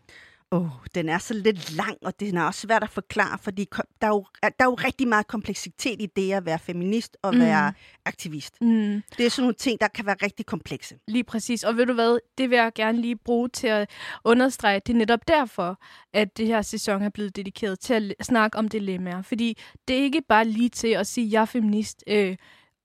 Oh, 0.54 0.68
den 0.94 1.08
er 1.08 1.18
så 1.18 1.34
lidt 1.34 1.72
lang, 1.72 1.96
og 2.02 2.20
det 2.20 2.34
er 2.34 2.42
også 2.42 2.60
svært 2.60 2.82
at 2.82 2.90
forklare, 2.90 3.38
fordi 3.38 3.68
der 4.00 4.06
er, 4.06 4.08
jo, 4.08 4.24
der 4.42 4.48
er 4.58 4.64
jo 4.64 4.74
rigtig 4.74 5.08
meget 5.08 5.26
kompleksitet 5.26 6.02
i 6.02 6.06
det 6.16 6.32
at 6.32 6.46
være 6.46 6.58
feminist 6.58 7.16
og 7.22 7.34
Mm. 7.34 7.40
være 7.40 7.72
aktivist. 8.04 8.54
Mm. 8.60 9.02
Det 9.18 9.26
er 9.26 9.30
sådan 9.30 9.42
nogle 9.42 9.54
ting, 9.54 9.80
der 9.80 9.88
kan 9.88 10.06
være 10.06 10.16
rigtig 10.22 10.46
komplekse. 10.46 10.98
Lige 11.08 11.24
præcis. 11.24 11.64
Og 11.64 11.76
ved 11.76 11.86
du 11.86 11.92
hvad, 11.92 12.18
det 12.38 12.50
vil 12.50 12.56
jeg 12.56 12.72
gerne 12.74 13.00
lige 13.00 13.16
bruge 13.16 13.48
til 13.48 13.66
at 13.66 13.90
understrege. 14.24 14.80
Det 14.86 14.92
er 14.92 14.96
netop 14.98 15.28
derfor, 15.28 15.80
at 16.12 16.36
det 16.38 16.46
her 16.46 16.62
sæson 16.62 17.02
er 17.02 17.08
blevet 17.10 17.36
dedikeret 17.36 17.80
til 17.80 18.14
at 18.18 18.26
snakke 18.26 18.58
om 18.58 18.68
dilemmaer. 18.68 19.22
Fordi 19.22 19.58
det 19.88 19.98
er 19.98 20.02
ikke 20.02 20.22
bare 20.28 20.44
lige 20.44 20.68
til 20.68 20.88
at 20.88 21.06
sige, 21.06 21.26
at 21.26 21.32
jeg 21.32 21.40
er 21.40 21.44
feminist, 21.44 22.04
øh, 22.06 22.36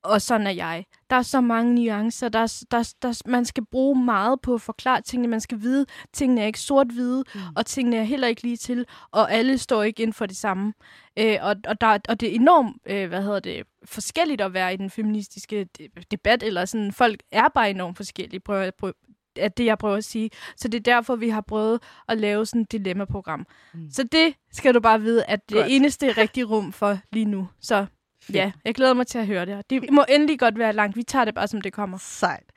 og 0.07 0.21
sådan 0.21 0.47
er 0.47 0.51
jeg. 0.51 0.85
Der 1.09 1.15
er 1.15 1.21
så 1.21 1.41
mange 1.41 1.75
nuancer. 1.75 2.29
Der 2.29 2.39
er, 2.39 2.63
der, 2.71 2.93
der, 3.01 3.21
man 3.25 3.45
skal 3.45 3.65
bruge 3.65 4.05
meget 4.05 4.41
på 4.41 4.53
at 4.53 4.61
forklare 4.61 5.01
tingene. 5.01 5.27
Man 5.27 5.41
skal 5.41 5.61
vide, 5.61 5.81
at 5.81 6.09
tingene 6.13 6.41
er 6.41 6.45
ikke 6.45 6.59
sort-hvide, 6.59 7.23
mm. 7.35 7.39
og 7.55 7.65
tingene 7.65 7.97
er 7.97 8.03
heller 8.03 8.27
ikke 8.27 8.41
lige 8.41 8.57
til, 8.57 8.85
og 9.11 9.31
alle 9.31 9.57
står 9.57 9.83
ikke 9.83 10.03
ind 10.03 10.13
for 10.13 10.25
det 10.25 10.37
samme. 10.37 10.73
Øh, 11.19 11.37
og, 11.41 11.55
og, 11.67 11.81
der, 11.81 11.99
og 12.09 12.19
det 12.19 12.29
er 12.31 12.35
enormt, 12.35 12.77
øh, 12.85 13.07
hvad 13.09 13.23
hedder 13.23 13.39
det, 13.39 13.63
forskelligt 13.85 14.41
at 14.41 14.53
være 14.53 14.73
i 14.73 14.77
den 14.77 14.89
feministiske 14.89 15.67
de- 15.77 15.89
debat, 16.11 16.43
eller 16.43 16.65
sådan, 16.65 16.91
folk 16.91 17.23
er 17.31 17.47
bare 17.53 17.69
enormt 17.69 17.97
forskellige, 17.97 18.39
prøver 18.39 18.61
jeg 18.61 18.73
på, 18.79 18.91
er 19.35 19.47
det, 19.47 19.65
jeg 19.65 19.77
prøver 19.77 19.95
at 19.97 20.03
sige. 20.03 20.29
Så 20.55 20.67
det 20.67 20.77
er 20.77 20.81
derfor, 20.83 21.15
vi 21.15 21.29
har 21.29 21.41
prøvet 21.41 21.81
at 22.07 22.17
lave 22.17 22.45
sådan 22.45 22.61
et 22.61 22.71
dilemma-program. 22.71 23.45
Mm. 23.73 23.89
Så 23.91 24.03
det 24.03 24.33
skal 24.51 24.73
du 24.73 24.79
bare 24.79 25.01
vide, 25.01 25.23
at 25.25 25.49
det 25.49 25.57
Godt. 25.57 25.67
eneste 25.69 26.11
rigtige 26.11 26.43
rum 26.43 26.71
for 26.71 26.97
lige 27.11 27.25
nu. 27.25 27.47
Så 27.61 27.85
ja, 28.33 28.51
jeg 28.65 28.75
glæder 28.75 28.93
mig 28.93 29.07
til 29.07 29.17
at 29.17 29.27
høre 29.27 29.45
det. 29.45 29.69
Det 29.69 29.91
må 29.91 30.05
endelig 30.09 30.39
godt 30.39 30.57
være 30.57 30.73
langt. 30.73 30.95
Vi 30.97 31.03
tager 31.03 31.25
det 31.25 31.35
bare, 31.35 31.47
som 31.47 31.61
det 31.61 31.73
kommer. 31.73 31.97
Sejt. 31.97 32.51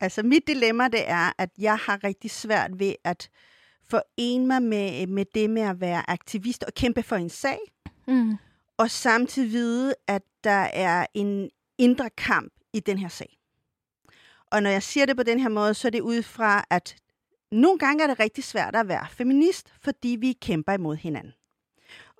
Altså, 0.00 0.22
mit 0.22 0.46
dilemma, 0.46 0.88
det 0.88 1.10
er, 1.10 1.32
at 1.38 1.50
jeg 1.58 1.76
har 1.76 2.04
rigtig 2.04 2.30
svært 2.30 2.70
ved 2.78 2.94
at 3.04 3.28
forene 3.90 4.46
mig 4.46 4.62
med, 4.62 5.06
med 5.06 5.24
det 5.34 5.50
med 5.50 5.62
at 5.62 5.80
være 5.80 6.10
aktivist 6.10 6.64
og 6.64 6.74
kæmpe 6.74 7.02
for 7.02 7.16
en 7.16 7.30
sag, 7.30 7.58
Mm. 8.06 8.36
og 8.76 8.90
samtidig 8.90 9.50
vide, 9.50 9.94
at 10.08 10.22
der 10.44 10.68
er 10.72 11.06
en 11.14 11.50
indre 11.78 12.10
kamp 12.10 12.52
i 12.72 12.80
den 12.80 12.98
her 12.98 13.08
sag. 13.08 13.38
Og 14.50 14.62
når 14.62 14.70
jeg 14.70 14.82
siger 14.82 15.06
det 15.06 15.16
på 15.16 15.22
den 15.22 15.40
her 15.40 15.48
måde, 15.48 15.74
så 15.74 15.88
er 15.88 15.90
det 15.90 16.00
ud 16.00 16.22
fra, 16.22 16.64
at 16.70 16.96
nogle 17.52 17.78
gange 17.78 18.02
er 18.04 18.06
det 18.06 18.20
rigtig 18.20 18.44
svært 18.44 18.76
at 18.76 18.88
være 18.88 19.06
feminist, 19.10 19.72
fordi 19.82 20.16
vi 20.20 20.32
kæmper 20.32 20.72
imod 20.72 20.96
hinanden. 20.96 21.32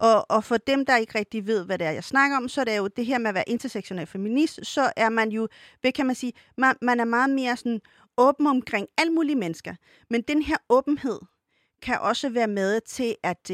Og, 0.02 0.30
og 0.30 0.44
for 0.44 0.56
dem, 0.56 0.86
der 0.86 0.96
ikke 0.96 1.18
rigtig 1.18 1.46
ved, 1.46 1.64
hvad 1.64 1.78
det 1.78 1.86
er, 1.86 1.90
jeg 1.90 2.04
snakker 2.04 2.36
om, 2.36 2.48
så 2.48 2.60
er 2.60 2.64
det 2.64 2.76
jo 2.76 2.86
det 2.86 3.06
her 3.06 3.18
med 3.18 3.28
at 3.28 3.34
være 3.34 3.48
intersektionel 3.48 4.06
feminist, 4.06 4.66
så 4.66 4.92
er 4.96 5.08
man 5.08 5.30
jo, 5.30 5.48
hvad 5.80 5.92
kan 5.92 6.06
man 6.06 6.14
sige, 6.14 6.32
man, 6.56 6.76
man 6.82 7.00
er 7.00 7.04
meget 7.04 7.30
mere 7.30 7.56
sådan 7.56 7.80
åben 8.18 8.46
omkring 8.46 8.88
alle 8.98 9.12
mulige 9.12 9.36
mennesker. 9.36 9.74
Men 10.10 10.22
den 10.22 10.42
her 10.42 10.56
åbenhed 10.68 11.18
kan 11.82 11.98
også 12.00 12.28
være 12.28 12.46
med 12.46 12.80
til 12.80 13.16
at 13.22 13.50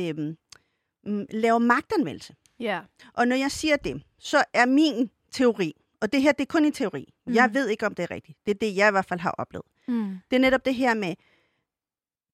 mm, 1.04 1.26
lave 1.30 1.60
magtanvendelse. 1.60 2.34
Ja. 2.60 2.80
Og 3.14 3.28
når 3.28 3.36
jeg 3.36 3.50
siger 3.50 3.76
det, 3.76 4.02
så 4.18 4.44
er 4.52 4.66
min 4.66 5.10
teori, 5.32 5.72
og 6.00 6.12
det 6.12 6.22
her 6.22 6.32
det 6.32 6.42
er 6.42 6.46
kun 6.46 6.64
en 6.64 6.72
teori, 6.72 7.14
mm. 7.26 7.34
jeg 7.34 7.54
ved 7.54 7.68
ikke, 7.68 7.86
om 7.86 7.94
det 7.94 8.02
er 8.02 8.10
rigtigt. 8.10 8.38
Det 8.46 8.54
er 8.54 8.58
det, 8.58 8.76
jeg 8.76 8.88
i 8.88 8.90
hvert 8.90 9.06
fald 9.06 9.20
har 9.20 9.34
oplevet. 9.38 9.66
Mm. 9.88 10.18
Det 10.30 10.36
er 10.36 10.40
netop 10.40 10.64
det 10.64 10.74
her 10.74 10.94
med, 10.94 11.14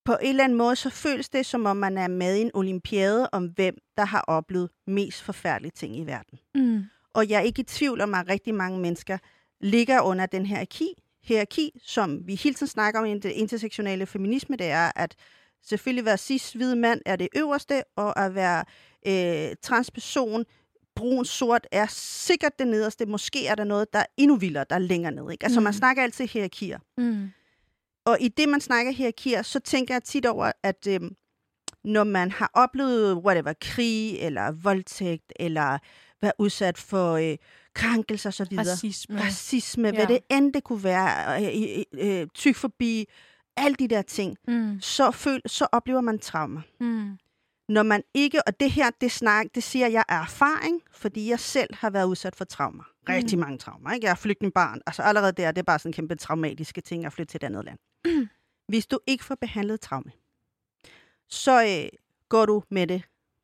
på 0.04 0.16
en 0.23 0.28
eller 0.28 0.44
anden 0.44 0.58
måde, 0.58 0.76
så 0.76 0.90
føles 0.90 1.28
det, 1.28 1.46
som 1.46 1.66
om 1.66 1.76
man 1.76 1.99
er 1.99 2.08
med 2.08 2.37
i 2.37 2.40
en 2.40 2.50
olympiade 2.54 3.28
om, 3.32 3.46
hvem 3.46 3.76
der 3.96 4.04
har 4.04 4.20
oplevet 4.20 4.70
mest 4.87 5.23
forfærdelige 5.23 5.73
ting 5.73 5.96
i 5.96 6.02
verden. 6.02 6.38
Mm. 6.54 6.84
Og 7.14 7.28
jeg 7.28 7.37
er 7.37 7.40
ikke 7.40 7.61
i 7.61 7.64
tvivl 7.64 8.00
om, 8.00 8.14
at 8.14 8.28
rigtig 8.28 8.54
mange 8.54 8.80
mennesker 8.80 9.18
ligger 9.61 10.00
under 10.00 10.26
den 10.26 10.46
her 10.46 10.56
hierarki, 10.56 10.88
hierarki 11.23 11.80
som 11.84 12.26
vi 12.26 12.34
hele 12.34 12.54
tiden 12.54 12.70
snakker 12.70 13.00
om 13.00 13.06
i 13.06 13.18
det 13.18 13.30
intersektionelle 13.30 14.06
feminisme, 14.06 14.56
det 14.56 14.66
er, 14.66 14.92
at 14.96 15.14
selvfølgelig 15.62 16.04
være 16.04 16.18
cis-hvid 16.18 16.75
mand 16.75 17.00
er 17.06 17.16
det 17.16 17.28
øverste, 17.37 17.82
og 17.96 18.25
at 18.25 18.34
være 18.34 18.64
øh, 19.06 19.56
transperson, 19.62 20.44
brun, 20.94 21.25
sort, 21.25 21.66
er 21.73 21.87
sikkert 21.90 22.58
det 22.58 22.66
nederste. 22.68 23.06
Måske 23.06 23.46
er 23.46 23.54
der 23.54 23.64
noget, 23.64 23.92
der 23.92 23.99
er 23.99 24.06
endnu 24.16 24.37
vildere, 24.37 24.64
der 24.70 24.75
er 24.76 24.80
længere 24.80 25.12
ned. 25.12 25.30
Ikke? 25.30 25.44
Altså, 25.44 25.61
mm. 25.61 25.64
man 25.64 25.73
snakker 25.73 26.02
altid 26.02 26.26
hierarkier. 26.26 26.78
Mm. 26.99 27.30
Og 28.06 28.18
i 28.20 28.28
det, 28.28 28.49
man 28.49 28.61
snakker 28.61 28.92
hierarkier, 28.92 29.42
så 29.42 29.61
tænker 29.61 29.94
jeg 29.94 30.02
tit 30.02 30.26
over, 30.26 30.52
at 30.62 30.87
øhm, 30.88 31.16
når 31.84 32.04
man 32.04 32.30
har 32.30 32.50
oplevet 32.54 33.14
whatever, 33.16 33.52
krig, 33.61 34.18
eller 34.18 34.52
voldtægt, 34.52 35.32
eller 35.40 35.78
været 36.23 36.32
udsat 36.38 36.78
for 36.78 37.12
øh, 37.12 37.37
krænkelser 37.75 38.28
osv., 38.28 38.46
Racisme. 38.58 39.20
racisme, 39.20 39.88
Ja. 39.88 39.94
hvad 39.94 40.06
det 40.06 40.18
end 40.30 40.52
det 40.54 40.64
kunne 40.64 40.84
være, 40.84 41.42
øh, 41.44 41.84
øh, 42.00 42.20
øh, 42.20 42.26
tykfobi, 42.34 43.04
alle 43.56 43.75
de 43.75 43.88
der 43.88 44.02
ting, 44.02 44.37
Mm. 44.49 44.80
så, 44.80 45.11
føl, 45.11 45.40
så 45.46 45.66
oplever 45.73 46.00
man 46.00 46.18
traumer. 46.18 46.61
Mm. 46.80 47.18
Når 47.68 47.83
man 47.83 48.02
ikke, 48.14 48.42
og 48.47 48.61
det 48.61 48.71
her, 48.71 48.90
det, 49.00 49.12
snak, 49.12 49.47
det 49.54 49.62
siger 49.62 49.87
jeg 49.87 50.04
er 50.09 50.21
erfaring, 50.21 50.83
fordi 50.90 51.30
jeg 51.30 51.40
selv 51.40 51.75
har 51.75 51.90
været 51.90 52.06
udsat 52.06 52.37
for 52.37 52.44
traumer. 52.44 52.85
Rigtig 53.09 53.38
mange 53.38 53.59
traumer. 53.59 53.92
Ikke? 53.92 54.06
Jeg 54.06 54.11
er 54.11 54.16
flygtningebarn. 54.16 54.80
Altså 54.87 55.02
allerede 55.02 55.33
der, 55.33 55.52
det 55.52 55.59
er 55.59 55.64
bare 55.64 55.78
sådan 55.78 55.92
kæmpe 55.92 56.14
traumatiske 56.14 56.80
ting 56.80 57.06
at 57.06 57.12
flytte 57.12 57.30
til 57.30 57.38
et 57.38 57.44
andet 57.44 57.64
land. 57.64 57.78
Hvis 58.68 58.87
du 58.87 58.99
ikke 59.06 59.25
får 59.25 59.35
behandlet 59.35 59.80
traume, 59.80 60.12
så 61.28 61.62
øh, 61.64 61.99
går 62.28 62.47
du 62.47 62.62
med 62.71 62.87
det 62.87 63.02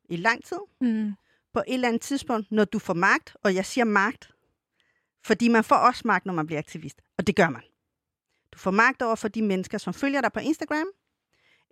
i 0.09 0.15
lang 0.15 0.43
tid. 0.43 0.57
Mm. 0.81 1.13
På 1.53 1.59
et 1.59 1.73
eller 1.73 1.87
andet 1.87 2.01
tidspunkt, 2.01 2.51
når 2.51 2.65
du 2.65 2.79
får 2.79 2.93
magt, 2.93 3.35
og 3.43 3.55
jeg 3.55 3.65
siger 3.65 3.85
magt, 3.85 4.31
fordi 5.23 5.47
man 5.47 5.63
får 5.63 5.75
også 5.75 6.01
magt, 6.05 6.25
når 6.25 6.33
man 6.33 6.45
bliver 6.45 6.59
aktivist. 6.59 7.01
Og 7.17 7.27
det 7.27 7.35
gør 7.35 7.49
man. 7.49 7.61
Du 8.53 8.57
får 8.57 8.71
magt 8.71 9.01
over 9.01 9.15
for 9.15 9.27
de 9.27 9.41
mennesker, 9.41 9.77
som 9.77 9.93
følger 9.93 10.21
dig 10.21 10.33
på 10.33 10.39
Instagram, 10.39 10.87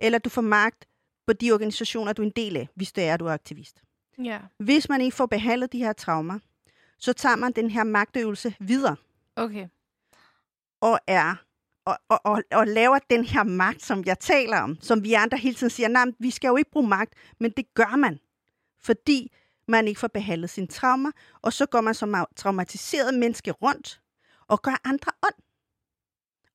eller 0.00 0.18
du 0.18 0.28
får 0.28 0.42
magt 0.42 0.88
på 1.30 1.34
de 1.34 1.52
organisationer, 1.52 2.12
du 2.12 2.22
er 2.22 2.26
en 2.26 2.32
del 2.36 2.56
af, 2.56 2.68
hvis 2.74 2.92
det 2.92 3.04
er, 3.04 3.16
du 3.16 3.26
er 3.26 3.32
aktivist. 3.32 3.82
Ja. 4.24 4.38
Hvis 4.58 4.88
man 4.88 5.00
ikke 5.00 5.16
får 5.16 5.26
behandlet 5.26 5.72
de 5.72 5.78
her 5.78 5.92
traumer, 5.92 6.38
så 6.98 7.12
tager 7.12 7.36
man 7.36 7.52
den 7.52 7.70
her 7.70 7.84
magtøvelse 7.84 8.54
videre 8.60 8.96
Okay. 9.36 9.68
og 10.80 10.98
er 11.06 11.34
og, 11.84 11.98
og, 12.08 12.20
og, 12.24 12.42
og 12.52 12.66
laver 12.66 12.98
den 13.10 13.24
her 13.24 13.42
magt, 13.42 13.82
som 13.82 14.02
jeg 14.06 14.18
taler 14.18 14.58
om, 14.60 14.78
som 14.80 15.04
vi 15.04 15.12
andre 15.14 15.38
hele 15.38 15.54
tiden 15.54 15.70
siger, 15.70 15.88
nej, 15.88 16.04
vi 16.18 16.30
skal 16.30 16.48
jo 16.48 16.56
ikke 16.56 16.70
bruge 16.70 16.88
magt, 16.88 17.14
men 17.40 17.50
det 17.56 17.74
gør 17.74 17.96
man, 17.96 18.18
fordi 18.80 19.32
man 19.68 19.88
ikke 19.88 20.00
får 20.00 20.08
behandlet 20.08 20.50
sine 20.50 20.66
traumer, 20.66 21.10
og 21.42 21.52
så 21.52 21.66
går 21.66 21.80
man 21.80 21.94
som 21.94 22.14
au- 22.14 22.32
traumatiseret 22.36 23.14
menneske 23.14 23.50
rundt 23.50 24.00
og 24.48 24.62
gør 24.62 24.80
andre 24.84 25.12
ondt. 25.26 25.44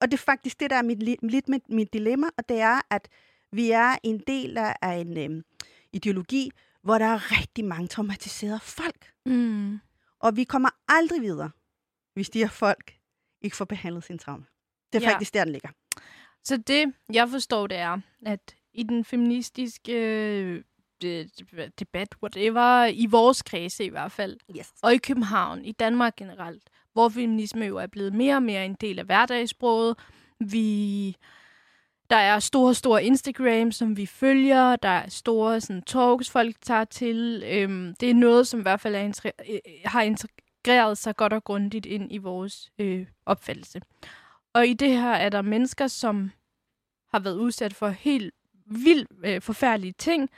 Og 0.02 0.12
det 0.12 0.18
er 0.18 0.24
faktisk 0.24 0.60
det, 0.60 0.70
der 0.70 0.76
er 0.76 0.82
mit, 0.84 1.04
li- 1.04 1.28
lidt 1.28 1.50
mit, 1.50 1.70
mit 1.70 1.94
dilemma, 1.94 2.28
og 2.38 2.50
det 2.50 2.60
er, 2.60 2.82
at 2.90 3.08
vi 3.56 3.72
er 3.72 3.96
en 4.04 4.20
del 4.28 4.58
af, 4.58 4.96
en 4.98 5.18
øhm, 5.18 5.44
ideologi, 5.94 6.52
hvor 6.82 6.98
der 6.98 7.06
er 7.06 7.32
rigtig 7.40 7.66
mange 7.66 7.88
traumatiserede 7.88 8.60
folk. 8.60 9.12
Mm. 9.26 9.80
Og 10.20 10.36
vi 10.36 10.44
kommer 10.44 10.70
aldrig 10.88 11.22
videre, 11.22 11.50
hvis 12.14 12.30
de 12.30 12.40
her 12.40 12.50
folk 12.50 12.94
ikke 13.42 13.56
får 13.56 13.66
behandlet 13.66 14.04
sin 14.04 14.18
traume. 14.20 14.46
Det 14.94 15.04
er 15.04 15.08
Ja. 15.08 15.14
faktisk 15.14 15.34
der, 15.34 15.44
den 15.44 15.52
ligger. 15.52 15.70
Så 16.44 16.58
det, 16.58 16.94
jeg 17.14 17.30
forstår, 17.30 17.68
det 17.68 17.78
er, 17.78 17.98
at 18.26 18.56
i 18.74 18.84
den 18.84 19.06
feministiske 19.06 19.94
øh, 19.94 20.64
de- 21.02 21.30
debat, 21.80 22.08
whatever, 22.24 22.86
i 22.86 23.06
vores 23.06 23.42
kredse 23.42 23.86
i 23.86 23.90
hvert 23.90 24.12
fald, 24.12 24.38
Yes. 24.58 24.72
og 24.84 24.94
i 24.94 24.98
København, 24.98 25.66
i 25.66 25.72
Danmark 25.72 26.16
generelt, 26.16 26.64
hvor 26.94 27.10
feminisme 27.10 27.66
jo 27.66 27.78
er 27.78 27.88
blevet 27.88 28.14
mere 28.14 28.36
og 28.36 28.44
mere 28.44 28.66
en 28.66 28.76
del 28.82 29.00
af 29.00 29.06
hverdagssproget. 29.06 29.98
Vi, 30.40 31.16
der 32.10 32.16
er 32.16 32.40
store, 32.40 32.74
store 32.74 33.04
Instagram, 33.04 33.72
som 33.72 33.98
vi 33.98 34.06
følger. 34.06 34.76
Der 34.76 34.90
er 34.90 35.10
store 35.10 35.62
sådan, 35.62 35.82
talks, 35.82 36.30
folk 36.30 36.56
tager 36.62 36.84
til. 36.84 37.44
Øhm, 37.46 37.96
det 38.00 38.10
er 38.10 38.14
noget, 38.14 38.48
som 38.48 38.60
i 38.60 38.64
hvert 38.64 38.82
fald 38.82 38.96
er 38.96 39.10
inter- 39.10 39.52
øh, 39.54 39.60
har 39.86 40.02
integreret 40.02 40.98
sig 40.98 41.16
godt 41.16 41.34
og 41.34 41.44
grundigt 41.44 41.86
ind 41.86 42.12
i 42.12 42.18
vores 42.18 42.72
øh, 42.80 43.08
opfattelse. 43.26 43.82
Og 44.54 44.68
i 44.68 44.74
det 44.74 44.92
her 44.92 45.12
er 45.12 45.30
der 45.30 45.42
mennesker, 45.42 45.88
som 45.88 46.32
har 47.12 47.20
været 47.20 47.38
udsat 47.38 47.74
for 47.74 47.90
helt 47.90 48.34
vildt 48.66 49.10
øh, 49.26 49.42
forfærdelige 49.42 49.94
ting, 49.98 50.30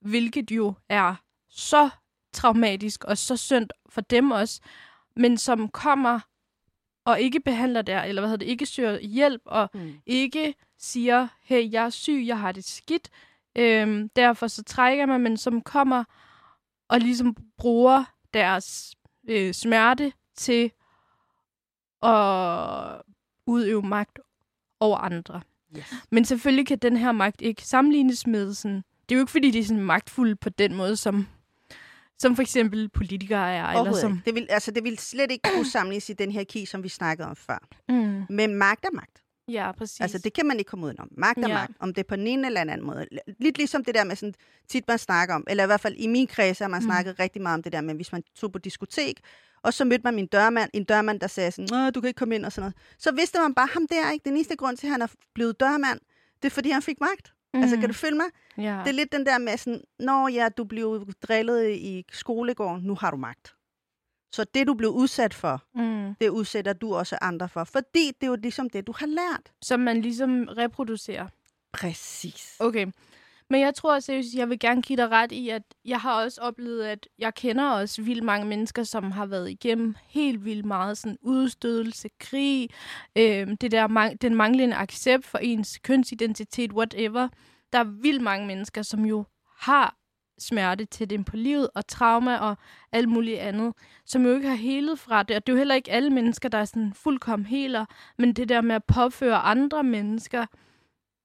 hvilket 0.00 0.50
jo 0.50 0.74
er 0.88 1.14
så 1.48 1.90
traumatisk 2.32 3.04
og 3.04 3.18
så 3.18 3.36
synd 3.36 3.68
for 3.88 4.00
dem 4.00 4.30
også, 4.30 4.60
men 5.16 5.38
som 5.38 5.68
kommer 5.68 6.20
og 7.04 7.20
ikke 7.20 7.40
behandler 7.40 7.82
der, 7.82 8.02
eller 8.02 8.22
hvad 8.22 8.28
hedder 8.30 8.44
det, 8.44 8.50
ikke 8.50 8.66
søger 8.66 8.98
hjælp, 9.00 9.42
og 9.44 9.70
Mm. 9.74 9.92
ikke 10.06 10.54
siger, 10.78 11.28
hey, 11.42 11.72
jeg 11.72 11.84
er 11.84 11.90
syg, 11.90 12.24
jeg 12.26 12.38
har 12.38 12.52
det 12.52 12.64
skidt, 12.64 13.08
øhm, 13.56 14.08
derfor 14.08 14.46
så 14.46 14.62
trækker 14.62 15.06
man, 15.06 15.20
men 15.20 15.36
som 15.36 15.60
kommer 15.60 16.04
og 16.88 17.00
ligesom 17.00 17.36
bruger 17.56 18.04
deres 18.34 18.94
øh, 19.28 19.54
smerte 19.54 20.12
til 20.36 20.70
at 22.02 23.02
udøve 23.46 23.82
magt 23.82 24.18
over 24.80 24.98
andre. 24.98 25.40
Yes. 25.76 25.94
Men 26.10 26.24
selvfølgelig 26.24 26.66
kan 26.66 26.78
den 26.78 26.96
her 26.96 27.12
magt 27.12 27.40
ikke 27.42 27.62
sammenlignes 27.66 28.26
med 28.26 28.54
sådan... 28.54 28.84
Det 29.08 29.14
er 29.14 29.16
jo 29.18 29.22
ikke, 29.22 29.32
fordi 29.32 29.50
de 29.50 29.58
er 29.58 29.64
sådan 29.64 29.82
magtfulde 29.82 30.36
på 30.36 30.48
den 30.48 30.74
måde, 30.74 30.96
som, 30.96 31.26
som 32.18 32.36
for 32.36 32.42
eksempel 32.42 32.88
politikere 32.88 33.54
er. 33.54 33.66
Eller 33.66 33.92
som, 33.92 34.12
ikke. 34.12 34.22
Det 34.26 34.34
vil, 34.34 34.46
altså, 34.50 34.70
det 34.70 34.84
vil 34.84 34.98
slet 34.98 35.30
ikke 35.30 35.50
kunne 35.54 35.70
sammenlignes 35.70 36.10
i 36.10 36.12
den 36.12 36.32
her 36.32 36.44
key, 36.44 36.64
som 36.64 36.82
vi 36.82 36.88
snakkede 36.88 37.28
om 37.28 37.36
før. 37.36 37.58
mm, 37.88 38.22
Men 38.30 38.54
magt 38.54 38.84
er 38.84 38.88
magt. 38.92 39.22
ja, 39.48 39.72
præcis. 39.72 40.00
Altså, 40.00 40.18
det 40.18 40.32
kan 40.32 40.46
man 40.46 40.58
ikke 40.58 40.68
komme 40.68 40.86
udenom. 40.86 41.08
Magt 41.18 41.38
er 41.38 41.48
Ja. 41.48 41.54
magt. 41.54 41.72
Om 41.80 41.94
det 41.94 41.98
er 42.04 42.08
på 42.08 42.16
den 42.16 42.26
ene 42.26 42.46
eller 42.46 42.60
anden 42.60 42.82
måde. 42.86 43.06
Lidt 43.40 43.56
ligesom 43.58 43.84
det 43.84 43.94
der 43.94 44.04
med 44.04 44.16
sådan, 44.16 44.34
tit 44.68 44.84
man 44.88 44.98
snakker 44.98 45.34
om, 45.34 45.44
eller 45.48 45.64
i 45.64 45.66
hvert 45.66 45.80
fald 45.80 45.94
i 45.96 46.06
min 46.06 46.26
kreds 46.26 46.58
har 46.58 46.68
man 46.68 46.82
Mm. 46.82 46.86
snakket 46.88 47.18
rigtig 47.18 47.42
meget 47.42 47.54
om 47.54 47.62
det 47.62 47.72
der 47.72 47.80
med, 47.80 47.94
hvis 47.94 48.12
man 48.12 48.22
tog 48.36 48.52
på 48.52 48.58
diskotek, 48.58 49.20
og 49.62 49.74
så 49.74 49.84
mødte 49.84 50.02
man 50.04 50.14
min 50.14 50.26
dørmand, 50.26 50.70
en 50.72 50.84
dørmand, 50.84 51.20
der 51.20 51.26
sagde 51.26 51.50
sådan, 51.50 51.92
du 51.92 52.00
kan 52.00 52.08
ikke 52.08 52.18
komme 52.18 52.34
ind 52.34 52.44
og 52.44 52.52
sådan 52.52 52.62
noget. 52.62 52.74
Så 52.98 53.12
vidste 53.12 53.38
man 53.38 53.54
bare, 53.54 53.68
ham 53.72 53.86
der 53.86 54.06
er 54.06 54.10
ikke 54.12 54.24
den 54.24 54.32
eneste 54.36 54.56
grund 54.56 54.76
til, 54.76 54.86
at 54.86 54.90
han 54.90 55.02
er 55.02 55.06
blevet 55.34 55.60
dørmand. 55.60 56.00
Det 56.42 56.48
er, 56.48 56.54
fordi 56.54 56.70
han 56.70 56.82
fik 56.82 57.00
magt. 57.00 57.32
Mm. 57.54 57.60
Altså, 57.62 57.76
kan 57.76 57.88
du 57.88 57.94
følge 57.94 58.16
mig? 58.16 58.26
Ja. 58.58 58.80
Det 58.84 58.88
er 58.88 58.92
lidt 58.92 59.12
den 59.12 59.26
der 59.26 59.38
med 59.38 59.56
sådan, 59.56 59.80
når 59.98 60.28
ja, 60.28 60.48
du 60.56 60.64
blev 60.64 61.06
drillet 61.28 61.70
i 61.70 62.04
skolegården, 62.12 62.82
nu 62.82 62.94
har 62.94 63.10
du 63.10 63.16
magt. 63.16 63.54
Så 64.32 64.44
det, 64.54 64.66
du 64.66 64.74
blev 64.74 64.90
udsat 64.90 65.34
for, 65.34 65.62
mm. 65.74 66.14
det 66.20 66.28
udsætter 66.28 66.72
du 66.72 66.94
også 66.94 67.18
andre 67.20 67.48
for. 67.48 67.64
Fordi 67.64 68.06
det 68.06 68.22
er 68.22 68.26
jo 68.26 68.36
ligesom 68.36 68.70
det, 68.70 68.86
du 68.86 68.92
har 68.96 69.06
lært. 69.06 69.52
Som 69.62 69.80
man 69.80 70.00
ligesom 70.00 70.48
reproducerer. 70.48 71.28
Præcis. 71.72 72.56
Okay. 72.60 72.86
Men 73.50 73.60
jeg 73.60 73.74
tror 73.74 74.00
seriøst, 74.00 74.34
jeg 74.34 74.48
vil 74.48 74.58
gerne 74.58 74.82
give 74.82 74.96
dig 74.96 75.10
ret 75.10 75.32
i, 75.32 75.48
at 75.48 75.62
jeg 75.84 76.00
har 76.00 76.22
også 76.22 76.40
oplevet, 76.40 76.84
at 76.84 77.08
jeg 77.18 77.34
kender 77.34 77.70
også 77.70 78.02
vildt 78.02 78.24
mange 78.24 78.46
mennesker, 78.46 78.82
som 78.84 79.10
har 79.12 79.26
været 79.26 79.50
igennem 79.50 79.94
helt 80.08 80.44
vildt 80.44 80.64
meget 80.64 80.98
sådan 80.98 81.18
udstødelse, 81.22 82.08
krig, 82.20 82.70
øh, 83.18 83.48
det 83.60 83.70
der 83.70 83.88
mang- 83.88 84.16
den 84.20 84.34
manglende 84.34 84.76
accept 84.76 85.26
for 85.26 85.38
ens 85.38 85.78
kønsidentitet, 85.78 86.72
whatever. 86.72 87.28
Der 87.74 87.80
er 87.80 87.84
vildt 88.02 88.22
mange 88.22 88.46
mennesker, 88.46 88.82
som 88.82 89.04
jo 89.04 89.24
har 89.58 89.96
smerte 90.38 90.84
til 90.84 91.10
dem 91.10 91.24
på 91.24 91.36
livet, 91.36 91.68
og 91.74 91.86
trauma 91.86 92.36
og 92.38 92.56
alt 92.92 93.08
muligt 93.08 93.38
andet, 93.38 93.74
som 94.06 94.26
jo 94.26 94.34
ikke 94.34 94.48
har 94.48 94.54
helet 94.56 94.98
fra 94.98 95.22
det. 95.22 95.36
Og 95.36 95.46
det 95.46 95.52
er 95.52 95.56
jo 95.56 95.58
heller 95.58 95.74
ikke 95.74 95.90
alle 95.90 96.10
mennesker, 96.10 96.48
der 96.48 96.58
er 96.58 96.64
sådan 96.64 96.92
fuldkommen 96.94 97.46
heler, 97.46 97.84
men 98.18 98.32
det 98.32 98.48
der 98.48 98.60
med 98.60 98.74
at 98.74 98.84
påføre 98.84 99.36
andre 99.36 99.82
mennesker 99.84 100.46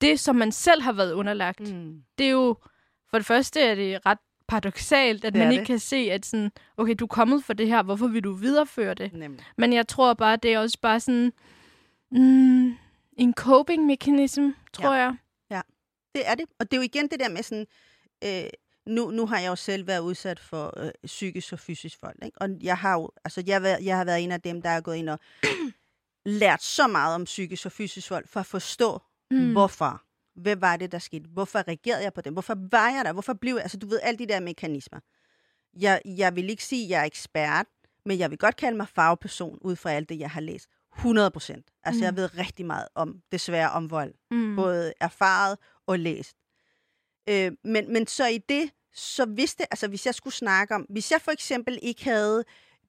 det, 0.02 0.20
som 0.20 0.36
man 0.36 0.52
selv 0.52 0.82
har 0.82 0.92
været 0.94 1.14
underlagt, 1.14 1.74
Mm. 1.74 2.02
det 2.18 2.26
er 2.26 2.32
jo, 2.32 2.56
for 3.10 3.18
det 3.18 3.26
første 3.26 3.62
er 3.62 3.76
det 3.76 4.06
ret 4.06 4.18
paradoxalt, 4.48 5.26
at 5.26 5.34
Det 5.34 5.40
man 5.40 5.52
ikke 5.52 5.60
det. 5.60 5.68
kan 5.68 5.80
se, 5.80 5.96
at 5.96 6.26
sådan, 6.26 6.52
okay, 6.78 6.96
du 7.00 7.06
er 7.06 7.08
kommet 7.08 7.44
for 7.44 7.54
det 7.54 7.68
her, 7.68 7.84
hvorfor 7.84 8.08
vil 8.08 8.24
du 8.24 8.32
videreføre 8.34 8.94
det? 8.94 9.14
Nemlig. 9.14 9.46
Men 9.58 9.74
jeg 9.74 9.88
tror 9.88 10.14
bare, 10.14 10.36
det 10.36 10.54
er 10.54 10.60
også 10.60 10.78
bare 10.82 11.00
sådan, 11.00 11.32
mm, 12.12 12.76
en 13.18 13.34
coping 13.34 13.86
mechanism, 13.86 14.50
tror 14.74 14.94
jeg. 14.96 15.16
Det 16.16 16.28
er 16.28 16.36
det. 16.36 16.46
Og 16.60 16.72
det 16.72 16.78
er 16.78 16.82
jo 16.82 16.84
igen 16.84 17.08
det 17.08 17.20
der 17.20 17.30
med 17.30 17.44
sådan... 17.44 17.68
Øh, 18.24 18.50
nu, 18.86 19.12
nu 19.12 19.26
har 19.26 19.40
jeg 19.40 19.48
jo 19.50 19.56
selv 19.56 19.88
været 19.88 20.00
udsat 20.00 20.40
for 20.40 20.74
øh, 20.78 20.92
psykisk 21.06 21.54
og 21.54 21.60
fysisk 21.60 22.02
vold. 22.02 22.16
Ikke? 22.26 22.42
Og 22.42 22.50
jeg 22.62 22.78
har 22.78 22.94
jo, 22.94 23.12
altså 23.26 23.44
jeg, 23.48 23.80
jeg 23.84 23.98
har 23.98 24.06
været 24.06 24.24
en 24.24 24.32
af 24.32 24.42
dem, 24.42 24.62
der 24.62 24.70
er 24.70 24.82
gået 24.82 24.96
ind 24.96 25.10
og 25.10 25.20
lært 26.42 26.64
så 26.64 26.88
meget 26.88 27.16
om 27.16 27.24
psykisk 27.24 27.66
og 27.66 27.72
fysisk 27.72 28.12
vold, 28.12 28.28
for 28.28 28.40
at 28.40 28.46
forstå, 28.46 29.02
mm. 29.32 29.52
hvorfor. 29.52 30.04
Hvad 30.36 30.56
var 30.56 30.78
det, 30.78 30.92
der 30.92 31.00
skete? 31.00 31.30
Hvorfor 31.30 31.68
reagerede 31.68 32.04
jeg 32.04 32.14
på 32.14 32.22
det? 32.22 32.32
Hvorfor 32.32 32.58
var 32.72 32.90
jeg 32.90 33.06
der? 33.06 33.14
Hvorfor 33.14 33.34
blev 33.34 33.54
jeg? 33.54 33.62
Altså, 33.62 33.78
du 33.78 33.88
ved, 33.88 34.00
alle 34.04 34.18
de 34.18 34.28
der 34.28 34.40
mekanismer. 34.40 35.00
Jeg, 35.80 36.02
jeg 36.06 36.36
vil 36.36 36.50
ikke 36.50 36.64
sige, 36.64 36.84
at 36.86 36.90
jeg 36.90 37.02
er 37.02 37.06
ekspert, 37.06 37.66
men 38.06 38.20
jeg 38.20 38.30
vil 38.30 38.38
godt 38.38 38.56
kalde 38.56 38.78
mig 38.78 38.88
fagperson, 38.88 39.58
ud 39.62 39.76
fra 39.76 39.92
alt 39.92 40.10
det, 40.10 40.20
jeg 40.20 40.30
har 40.30 40.42
læst. 40.42 40.70
100 41.00 41.32
procent. 41.32 41.66
Altså, 41.84 42.00
Mm. 42.00 42.04
jeg 42.06 42.16
ved 42.16 42.38
rigtig 42.38 42.66
meget 42.66 42.88
om, 42.96 43.22
desværre, 43.32 43.72
om 43.72 43.92
vold. 43.92 44.14
Mm. 44.32 44.56
Både 44.56 44.94
erfaret 45.02 45.58
og 45.88 46.00
læst. 46.00 46.36
Øh, 47.30 47.52
men, 47.64 47.94
men 47.94 48.08
så 48.08 48.28
i 48.28 48.38
det, 48.38 48.72
så 48.94 49.26
vidste 49.26 49.64
altså 49.74 49.88
hvis 49.88 50.06
jeg 50.06 50.16
skulle 50.16 50.34
snakke 50.34 50.76
om, 50.76 50.82
hvis 50.90 51.12
jeg 51.12 51.22
for 51.22 51.32
eksempel 51.32 51.80
ikke 51.82 52.04
havde 52.04 52.44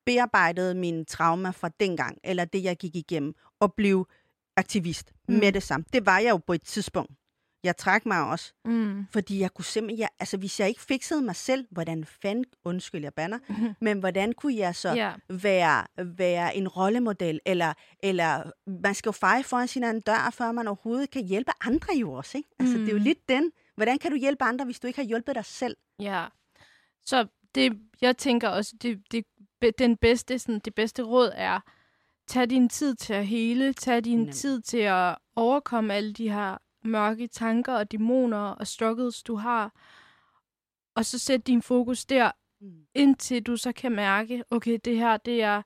bearbejdet 0.06 0.76
mine 0.76 1.04
traumer 1.04 1.50
fra 1.52 1.70
dengang, 1.80 2.18
eller 2.24 2.44
det, 2.44 2.64
jeg 2.64 2.76
gik 2.76 2.96
igennem, 2.96 3.34
og 3.60 3.74
blev 3.74 4.08
aktivist 4.56 5.12
mm. 5.28 5.34
med 5.34 5.52
det 5.52 5.62
samme. 5.62 5.84
Det 5.92 6.06
var 6.06 6.18
jeg 6.18 6.30
jo 6.30 6.36
på 6.36 6.52
et 6.52 6.62
tidspunkt. 6.62 7.12
Jeg 7.64 7.76
trak 7.76 8.06
mig 8.06 8.24
også, 8.24 8.52
Mm. 8.64 9.06
fordi 9.12 9.40
jeg 9.40 9.54
kunne 9.54 9.64
simpelthen, 9.64 9.98
jeg, 10.00 10.08
altså 10.20 10.36
hvis 10.36 10.60
jeg 10.60 10.68
ikke 10.68 10.80
fikset 10.80 11.22
mig 11.24 11.36
selv, 11.36 11.66
hvordan 11.70 12.04
fanden, 12.04 12.44
undskyld, 12.64 13.02
jeg 13.02 13.14
banner, 13.14 13.38
Mhm. 13.48 13.74
men 13.80 13.98
hvordan 13.98 14.32
kunne 14.32 14.56
jeg 14.56 14.74
så 14.76 14.92
Ja. 14.94 15.12
være, 15.28 15.86
være 16.16 16.56
en 16.56 16.68
rollemodel, 16.68 17.40
eller, 17.46 17.72
eller 18.02 18.50
man 18.82 18.94
skal 18.94 19.08
jo 19.08 19.12
feje 19.12 19.42
foran 19.42 19.68
sin 19.68 19.84
anden 19.84 20.00
dør, 20.00 20.30
før 20.32 20.52
man 20.52 20.66
overhovedet 20.68 21.10
kan 21.10 21.24
hjælpe 21.24 21.52
andre 21.60 21.94
jo 21.96 22.12
også, 22.12 22.38
ikke? 22.38 22.48
Altså, 22.58 22.74
mm. 22.76 22.80
det 22.80 22.88
er 22.88 22.92
jo 22.92 22.98
Mm. 22.98 23.04
lidt 23.04 23.28
den. 23.28 23.52
Hvordan 23.76 23.98
kan 23.98 24.10
du 24.10 24.16
hjælpe 24.16 24.44
andre, 24.44 24.64
hvis 24.64 24.80
du 24.80 24.86
ikke 24.86 24.98
har 24.98 25.06
hjulpet 25.06 25.34
dig 25.34 25.44
selv? 25.44 25.76
Ja. 25.98 26.24
Så 27.04 27.26
det, 27.54 27.78
jeg 28.00 28.16
tænker 28.16 28.48
også, 28.48 28.72
det, 28.82 29.02
det, 29.12 29.24
den 29.78 29.96
bedste, 29.96 30.38
sådan, 30.38 30.58
det 30.64 30.74
bedste 30.74 31.02
råd 31.02 31.30
er, 31.34 31.60
tag 32.28 32.50
din 32.50 32.68
tid 32.68 32.94
til 32.94 33.12
at 33.14 33.26
hele, 33.26 33.72
tag 33.72 34.04
din 34.04 34.18
Nemlig. 34.18 34.34
tid 34.34 34.60
til 34.60 34.78
at 34.78 35.16
overkomme 35.36 35.94
alle 35.94 36.12
de 36.12 36.30
her 36.30 36.56
mørke 36.84 37.26
tanker 37.26 37.74
og 37.74 37.92
dæmoner 37.92 38.38
og 38.50 38.66
struggles, 38.66 39.22
du 39.22 39.36
har. 39.36 39.72
Og 40.94 41.04
så 41.04 41.18
sæt 41.18 41.46
din 41.46 41.62
fokus 41.62 42.04
der, 42.04 42.30
Mm. 42.62 42.72
indtil 42.94 43.42
du 43.42 43.56
så 43.56 43.72
kan 43.72 43.92
mærke, 43.92 44.44
okay, 44.50 44.78
det 44.84 44.96
her, 44.96 45.16
det 45.16 45.42
er 45.42 45.62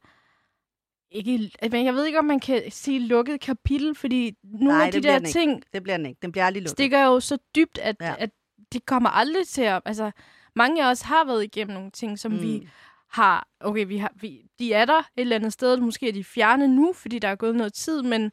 ikke... 1.11 1.50
Men 1.70 1.85
jeg 1.87 1.94
ved 1.94 2.07
ikke, 2.07 2.18
om 2.18 2.24
man 2.24 2.40
kan 2.40 2.62
sige 2.70 2.98
lukket 2.98 3.40
kapitel, 3.40 3.94
fordi 3.94 4.37
nogle 4.42 4.66
Nej, 4.66 4.87
af 4.87 4.92
de 4.92 5.03
der 5.03 5.18
den 5.18 5.27
ikke. 5.27 5.38
ting, 5.38 5.62
Det 5.72 5.83
bliver 5.83 5.96
den 5.96 6.07
ikke. 6.07 6.18
Den 6.22 6.33
bliver 6.33 6.44
aldrig 6.46 6.62
lukket. 6.62 6.70
stikker 6.70 7.05
jo 7.05 7.20
så 7.20 7.38
dybt, 7.57 7.79
at, 7.79 7.96
ja. 8.00 8.14
At 8.18 8.31
det 8.72 8.87
kommer 8.87 9.11
aldrig 9.11 9.48
til 9.48 9.62
at... 9.62 9.83
Altså, 9.85 10.11
mange 10.57 10.85
af 10.85 10.90
os 10.90 11.00
har 11.03 11.24
været 11.24 11.44
igennem 11.44 11.74
nogle 11.74 11.90
ting, 11.90 12.18
som 12.18 12.33
mm. 12.33 12.42
vi 12.42 12.68
har... 13.11 13.48
Okay, 13.61 13.87
vi 13.87 13.96
har, 13.98 14.12
vi, 14.20 14.42
de 14.59 14.72
er 14.72 14.85
der 14.85 14.98
et 14.98 15.05
eller 15.16 15.37
andet 15.37 15.53
sted. 15.53 15.77
Måske 15.77 16.09
er 16.09 16.12
de 16.12 16.24
fjerne 16.24 16.68
nu, 16.68 16.92
fordi 16.92 17.18
der 17.18 17.29
er 17.29 17.37
gået 17.37 17.57
noget 17.57 17.72
tid, 17.74 18.03
men 18.03 18.33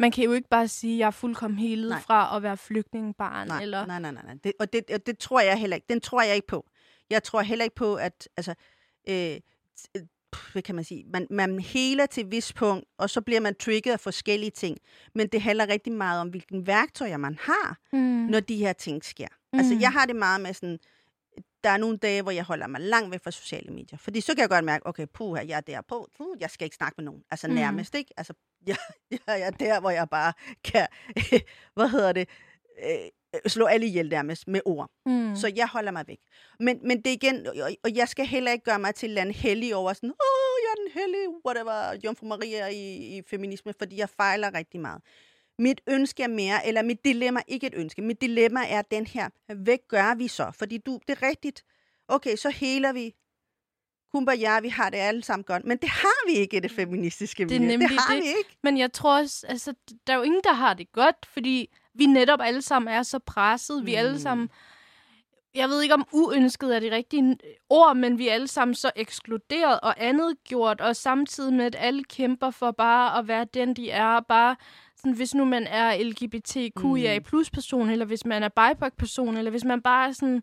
man 0.00 0.10
kan 0.10 0.24
jo 0.24 0.32
ikke 0.32 0.48
bare 0.48 0.68
sige, 0.68 0.94
at 0.94 0.98
jeg 0.98 1.06
er 1.06 1.10
fuldkommen 1.10 1.58
helet 1.58 1.90
Nej. 1.90 2.00
fra 2.00 2.36
at 2.36 2.42
være 2.42 2.56
flygtningebarn. 2.56 3.48
Nej, 3.48 3.62
eller, 3.62 3.86
nej, 3.86 3.98
nej, 4.00 4.10
nej. 4.12 4.22
nej. 4.24 4.34
Det, 4.44 4.52
og 4.60 4.72
det, 4.72 4.90
og 4.94 5.06
det 5.06 5.18
tror 5.18 5.40
jeg 5.40 5.58
heller 5.58 5.76
ikke. 5.76 5.86
Den 5.90 6.00
tror 6.00 6.22
jeg 6.22 6.34
ikke 6.34 6.46
på. 6.46 6.66
Jeg 7.10 7.22
tror 7.22 7.40
heller 7.42 7.64
ikke 7.64 7.76
på, 7.76 7.94
at 7.94 8.28
altså, 8.36 8.54
øh, 9.08 9.36
øh, 9.96 10.02
hvad 10.52 10.62
kan 10.62 10.74
man 10.74 10.84
sige, 10.84 11.04
man, 11.12 11.26
man 11.30 11.58
heler 11.60 12.06
til 12.06 12.24
et 12.24 12.30
vis 12.30 12.52
punkt, 12.52 12.84
og 12.98 13.10
så 13.10 13.20
bliver 13.20 13.40
man 13.40 13.54
trigget 13.54 13.92
af 13.92 14.00
forskellige 14.00 14.50
ting. 14.50 14.78
Men 15.14 15.26
det 15.28 15.42
handler 15.42 15.68
rigtig 15.68 15.92
meget 15.92 16.20
om, 16.20 16.28
hvilken 16.28 16.66
værktøjer 16.66 17.16
man 17.16 17.38
har, 17.40 17.78
mm. 17.92 17.98
når 18.30 18.40
de 18.40 18.56
her 18.56 18.72
ting 18.72 19.04
sker. 19.04 19.28
Mm. 19.52 19.58
Altså, 19.58 19.74
Mm. 19.74 19.80
jeg 19.80 19.92
har 19.92 20.06
det 20.06 20.16
meget 20.16 20.40
med 20.40 20.54
sådan, 20.54 20.78
der 21.64 21.70
er 21.70 21.76
nogle 21.76 21.96
dage, 21.96 22.22
hvor 22.22 22.30
jeg 22.30 22.44
holder 22.44 22.66
mig 22.66 22.80
langt 22.80 23.10
væk 23.10 23.20
fra 23.24 23.30
sociale 23.30 23.72
medier. 23.72 23.98
Fordi 23.98 24.20
så 24.20 24.34
kan 24.34 24.40
jeg 24.40 24.48
godt 24.48 24.64
mærke, 24.64 24.86
okay, 24.86 25.06
puha, 25.14 25.44
jeg 25.48 25.56
er 25.56 25.60
der 25.60 25.80
på, 25.80 26.08
puh, 26.18 26.36
jeg 26.40 26.50
skal 26.50 26.64
ikke 26.64 26.76
snakke 26.76 26.94
med 26.98 27.04
nogen. 27.04 27.22
Altså 27.30 27.48
Mm. 27.48 27.54
nærmest, 27.54 27.94
ikke? 27.94 28.14
Altså, 28.16 28.32
jeg, 28.66 28.76
jeg 29.10 29.40
er 29.40 29.50
der, 29.50 29.80
hvor 29.80 29.90
jeg 29.90 30.08
bare 30.08 30.32
kan, 30.64 30.86
hvad 31.76 31.88
hedder 31.88 32.12
det, 32.12 32.28
øh, 32.84 33.50
slå 33.50 33.66
alle 33.66 33.86
ihjel 33.86 34.08
nærmest 34.08 34.48
med 34.48 34.60
ord. 34.64 34.90
Mm. 35.06 35.36
Så 35.36 35.52
jeg 35.56 35.68
holder 35.68 35.90
mig 35.90 36.04
væk. 36.08 36.18
Men, 36.60 36.80
men 36.88 36.96
det 36.98 37.06
er 37.06 37.12
igen, 37.14 37.46
og, 37.46 37.54
og 37.84 37.94
jeg 37.94 38.08
skal 38.08 38.26
heller 38.26 38.52
ikke 38.52 38.64
gøre 38.64 38.78
mig 38.78 38.94
til 38.94 39.18
en 39.18 39.30
hellig 39.30 39.74
over 39.74 39.92
sådan, 39.92 40.10
åh, 40.10 40.56
jeg 40.64 40.70
er 40.70 40.90
den 40.90 41.00
hellige, 41.02 41.28
whatever, 41.46 41.98
Jomfru 42.04 42.26
Maria 42.26 42.66
i, 42.66 43.16
i 43.16 43.22
feminisme, 43.30 43.72
fordi 43.78 43.96
jeg 43.98 44.08
fejler 44.08 44.54
rigtig 44.54 44.80
meget. 44.80 45.02
Mit 45.60 45.80
ønske 45.86 46.22
er 46.22 46.28
mere, 46.28 46.66
eller 46.66 46.82
mit 46.82 47.04
dilemma, 47.04 47.40
ikke 47.48 47.66
et 47.66 47.74
ønske, 47.76 48.02
mit 48.02 48.20
dilemma 48.20 48.60
er 48.68 48.82
den 48.82 49.06
her, 49.06 49.28
hvad 49.54 49.78
gør 49.88 50.14
vi 50.14 50.28
så? 50.28 50.50
Fordi 50.58 50.78
du, 50.78 50.98
det 51.08 51.18
er 51.22 51.28
rigtigt, 51.28 51.62
okay, 52.08 52.36
så 52.36 52.50
heler 52.50 52.92
vi, 52.92 53.14
kumbaya, 54.12 54.60
vi 54.60 54.68
har 54.68 54.90
det 54.90 54.98
alle 54.98 55.22
sammen 55.24 55.44
godt, 55.44 55.64
men 55.64 55.78
det 55.78 55.88
har 55.88 56.28
vi 56.30 56.32
ikke 56.32 56.56
i 56.56 56.60
det 56.60 56.70
feministiske 56.70 57.44
Det 57.44 57.56
er 57.56 57.60
miljø. 57.60 57.72
nemlig 57.72 57.88
det 57.90 57.98
har 58.00 58.14
det. 58.14 58.22
vi 58.22 58.28
ikke. 58.28 58.56
Men 58.62 58.78
jeg 58.78 58.92
tror 58.92 59.18
også, 59.18 59.46
altså, 59.48 59.74
der 60.06 60.12
er 60.12 60.16
jo 60.16 60.22
ingen, 60.22 60.40
der 60.44 60.52
har 60.52 60.74
det 60.74 60.92
godt, 60.92 61.26
fordi 61.32 61.68
vi 61.94 62.06
netop 62.06 62.40
alle 62.42 62.62
sammen 62.62 62.94
er 62.94 63.02
så 63.02 63.18
presset. 63.18 63.86
Vi 63.86 63.94
er 63.94 63.98
alle 63.98 64.12
Mm. 64.12 64.18
sammen, 64.18 64.50
jeg 65.54 65.68
ved 65.68 65.82
ikke 65.82 65.94
om 65.94 66.06
uønsket 66.12 66.76
er 66.76 66.80
det 66.80 66.92
rigtige 66.92 67.36
ord, 67.70 67.96
men 67.96 68.18
vi 68.18 68.28
er 68.28 68.32
alle 68.34 68.48
sammen 68.48 68.74
så 68.74 68.90
ekskluderet 68.96 69.80
og 69.80 69.94
andet 69.98 70.36
gjort, 70.44 70.80
og 70.80 70.96
samtidig 70.96 71.52
med, 71.52 71.64
at 71.64 71.76
alle 71.78 72.04
kæmper 72.04 72.50
for 72.50 72.70
bare 72.70 73.18
at 73.18 73.28
være 73.28 73.46
den, 73.54 73.74
de 73.76 73.90
er. 73.90 74.20
Bare 74.20 74.56
sådan, 75.00 75.16
hvis 75.16 75.34
nu 75.34 75.44
man 75.44 75.66
er 75.66 76.02
LGBTQIA 76.04 77.18
plus 77.18 77.50
person, 77.50 77.90
eller 77.90 78.04
hvis 78.04 78.24
man 78.24 78.42
er 78.42 78.48
BIPOC-person, 78.48 79.36
eller 79.36 79.50
hvis 79.50 79.64
man 79.64 79.82
bare 79.82 80.08
er 80.08 80.12
sådan 80.12 80.42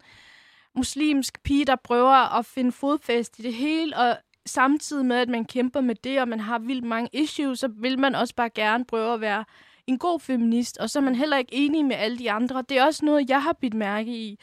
muslimsk 0.75 1.43
pige, 1.43 1.65
der 1.65 1.75
prøver 1.75 2.37
at 2.39 2.45
finde 2.45 2.71
fodfæste 2.71 3.39
i 3.39 3.43
det 3.43 3.53
hele, 3.53 3.97
og 3.97 4.17
samtidig 4.45 5.05
med, 5.05 5.15
at 5.15 5.29
man 5.29 5.45
kæmper 5.45 5.81
med 5.81 5.95
det, 5.95 6.21
og 6.21 6.27
man 6.27 6.39
har 6.39 6.59
vildt 6.59 6.85
mange 6.85 7.09
issues, 7.13 7.59
så 7.59 7.67
vil 7.67 7.99
man 7.99 8.15
også 8.15 8.35
bare 8.35 8.49
gerne 8.49 8.85
prøve 8.85 9.13
at 9.13 9.21
være 9.21 9.45
en 9.87 9.97
god 9.97 10.19
feminist, 10.19 10.77
og 10.77 10.89
så 10.89 10.99
er 10.99 11.03
man 11.03 11.15
heller 11.15 11.37
ikke 11.37 11.53
enig 11.55 11.85
med 11.85 11.95
alle 11.95 12.17
de 12.17 12.31
andre. 12.31 12.63
Det 12.69 12.77
er 12.77 12.85
også 12.85 13.05
noget, 13.05 13.29
jeg 13.29 13.43
har 13.43 13.53
bidt 13.53 13.73
mærke 13.73 14.11
i, 14.11 14.39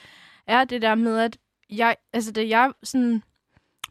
er 0.47 0.65
det 0.65 0.83
der 0.83 0.95
med, 0.95 1.19
at 1.19 1.39
jeg, 1.71 1.97
altså 2.13 2.33
da 2.33 2.49
jeg 2.49 2.73
sådan 2.83 3.23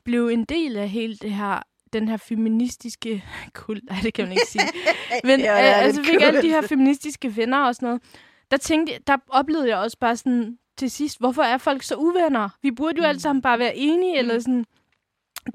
blev 0.03 0.27
en 0.27 0.45
del 0.45 0.77
af 0.77 0.89
hele 0.89 1.15
det 1.15 1.31
her, 1.31 1.63
den 1.93 2.07
her 2.07 2.17
feministiske 2.17 3.23
kult, 3.53 3.83
nej, 3.89 3.99
det 4.03 4.13
kan 4.13 4.25
man 4.25 4.31
ikke 4.31 4.47
sige, 4.47 4.63
men 5.27 5.39
Ja, 5.39 5.53
ja, 5.53 5.71
er 5.71 5.73
altså 5.75 6.03
fik 6.03 6.21
alle 6.21 6.41
de 6.41 6.49
her 6.49 6.61
feministiske 6.61 7.37
venner 7.37 7.59
og 7.65 7.75
sådan 7.75 7.87
noget, 7.87 8.03
der 8.51 8.57
tænkte 8.57 8.99
der 9.07 9.17
oplevede 9.29 9.69
jeg 9.69 9.77
også 9.77 9.97
bare 9.99 10.17
sådan 10.17 10.57
til 10.77 10.91
sidst, 10.91 11.19
hvorfor 11.19 11.41
er 11.43 11.57
folk 11.57 11.83
så 11.83 11.95
uvenner? 11.95 12.49
Vi 12.61 12.71
burde 12.71 12.97
jo 12.97 13.01
mm. 13.03 13.09
alle 13.09 13.21
sammen 13.21 13.41
bare 13.41 13.59
være 13.59 13.75
enige, 13.75 14.17
eller 14.17 14.39
sådan. 14.39 14.65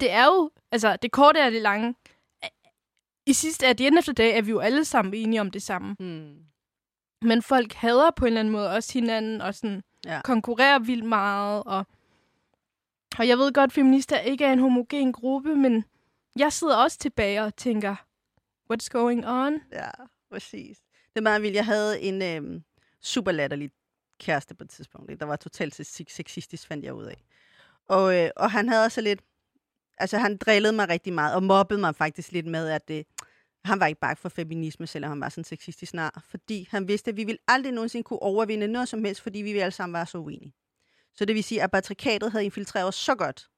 Det 0.01 0.13
er 0.13 0.25
jo, 0.25 0.51
altså 0.73 0.97
det 1.03 1.13
korte 1.13 1.41
er 1.41 1.51
det 1.51 1.63
lange. 1.63 1.95
I 3.27 3.33
sidste 3.33 3.67
af 3.67 3.77
the 3.77 3.87
end 3.87 3.99
of 3.99 4.05
the 4.05 4.13
day 4.13 4.31
er 4.35 4.43
vi 4.43 4.51
jo 4.51 4.59
alle 4.59 4.85
sammen 4.85 5.15
enige 5.15 5.41
om 5.41 5.51
det 5.51 5.63
samme. 5.63 5.97
Hmm. 5.99 6.37
Men 7.23 7.43
folk 7.43 7.73
hader 7.73 8.11
på 8.11 8.25
en 8.25 8.27
eller 8.27 8.41
anden 8.41 8.53
måde 8.53 8.71
også 8.71 8.93
hinanden, 8.93 9.41
og 9.41 9.55
sådan 9.55 9.83
Ja. 10.07 10.21
konkurrerer 10.25 10.79
vildt 10.79 11.05
meget. 11.05 11.63
Og, 11.67 11.87
og 13.19 13.29
jeg 13.29 13.39
ved 13.39 13.53
godt, 13.53 13.69
at 13.69 13.73
feminister 13.73 14.19
ikke 14.19 14.45
er 14.45 14.53
en 14.53 14.59
homogen 14.59 15.13
gruppe, 15.13 15.57
men 15.57 15.85
jeg 16.39 16.53
sidder 16.53 16.77
også 16.77 16.99
tilbage 16.99 17.43
og 17.43 17.57
tænker, 17.57 17.97
what's 18.73 18.89
going 18.89 19.27
on? 19.27 19.61
Ja, 19.73 19.91
præcis. 20.31 20.79
Det 20.79 21.17
er 21.17 21.21
meget 21.21 21.43
vildt. 21.43 21.57
Jeg 21.57 21.65
havde 21.65 22.01
en 22.01 22.23
øhm, 22.23 22.63
super 23.01 23.33
latterlig 23.33 23.71
kæreste 24.19 24.55
på 24.55 24.65
et 24.65 24.71
tidspunkt, 24.71 25.21
der 25.21 25.27
var 25.27 25.37
totalt 25.37 25.75
sexistisk, 26.11 26.67
fandt 26.69 26.85
jeg 26.85 26.95
ud 26.95 27.05
af. 27.05 27.25
Og, 27.89 28.17
øh, 28.17 28.31
og 28.37 28.51
han 28.51 28.69
havde 28.69 28.85
også 28.85 29.01
lidt... 29.01 29.21
Altså, 29.99 30.19
han 30.19 30.37
drillede 30.37 30.73
mig 30.73 30.89
rigtig 30.89 31.13
meget, 31.13 31.35
og 31.35 31.43
mobbede 31.43 31.81
mig 31.81 31.97
faktisk 31.97 32.33
lidt 32.33 32.47
med, 32.47 32.69
at 32.69 32.89
det, 32.89 33.07
han 33.65 33.81
var 33.81 33.87
ikke 33.87 34.01
bare 34.01 34.17
for 34.17 34.29
feminisme, 34.29 34.87
selvom 34.87 35.11
han 35.11 35.21
var 35.21 35.29
sådan 35.29 35.45
sexistisk 35.45 35.91
snar. 35.91 36.25
Fordi 36.31 36.69
han 36.71 36.89
vidste, 36.89 37.11
at 37.11 37.17
vi 37.17 37.25
ville 37.25 37.39
aldrig 37.49 37.73
nogensinde 37.73 38.05
kunne 38.05 38.23
overvinde 38.23 38.67
noget 38.67 38.89
som 38.89 39.05
helst, 39.05 39.21
fordi 39.21 39.39
vi 39.39 39.59
alle 39.59 39.73
sammen 39.73 39.93
var 39.93 40.05
så 40.05 40.19
uenige. 40.19 40.55
Så 41.15 41.25
det 41.25 41.35
vil 41.35 41.45
sige, 41.45 41.63
at 41.63 41.71
patriarkatet 41.71 42.33
havde 42.33 42.45
infiltreret 42.45 42.89
os 42.89 42.95
så 42.95 43.15
godt, 43.15 43.49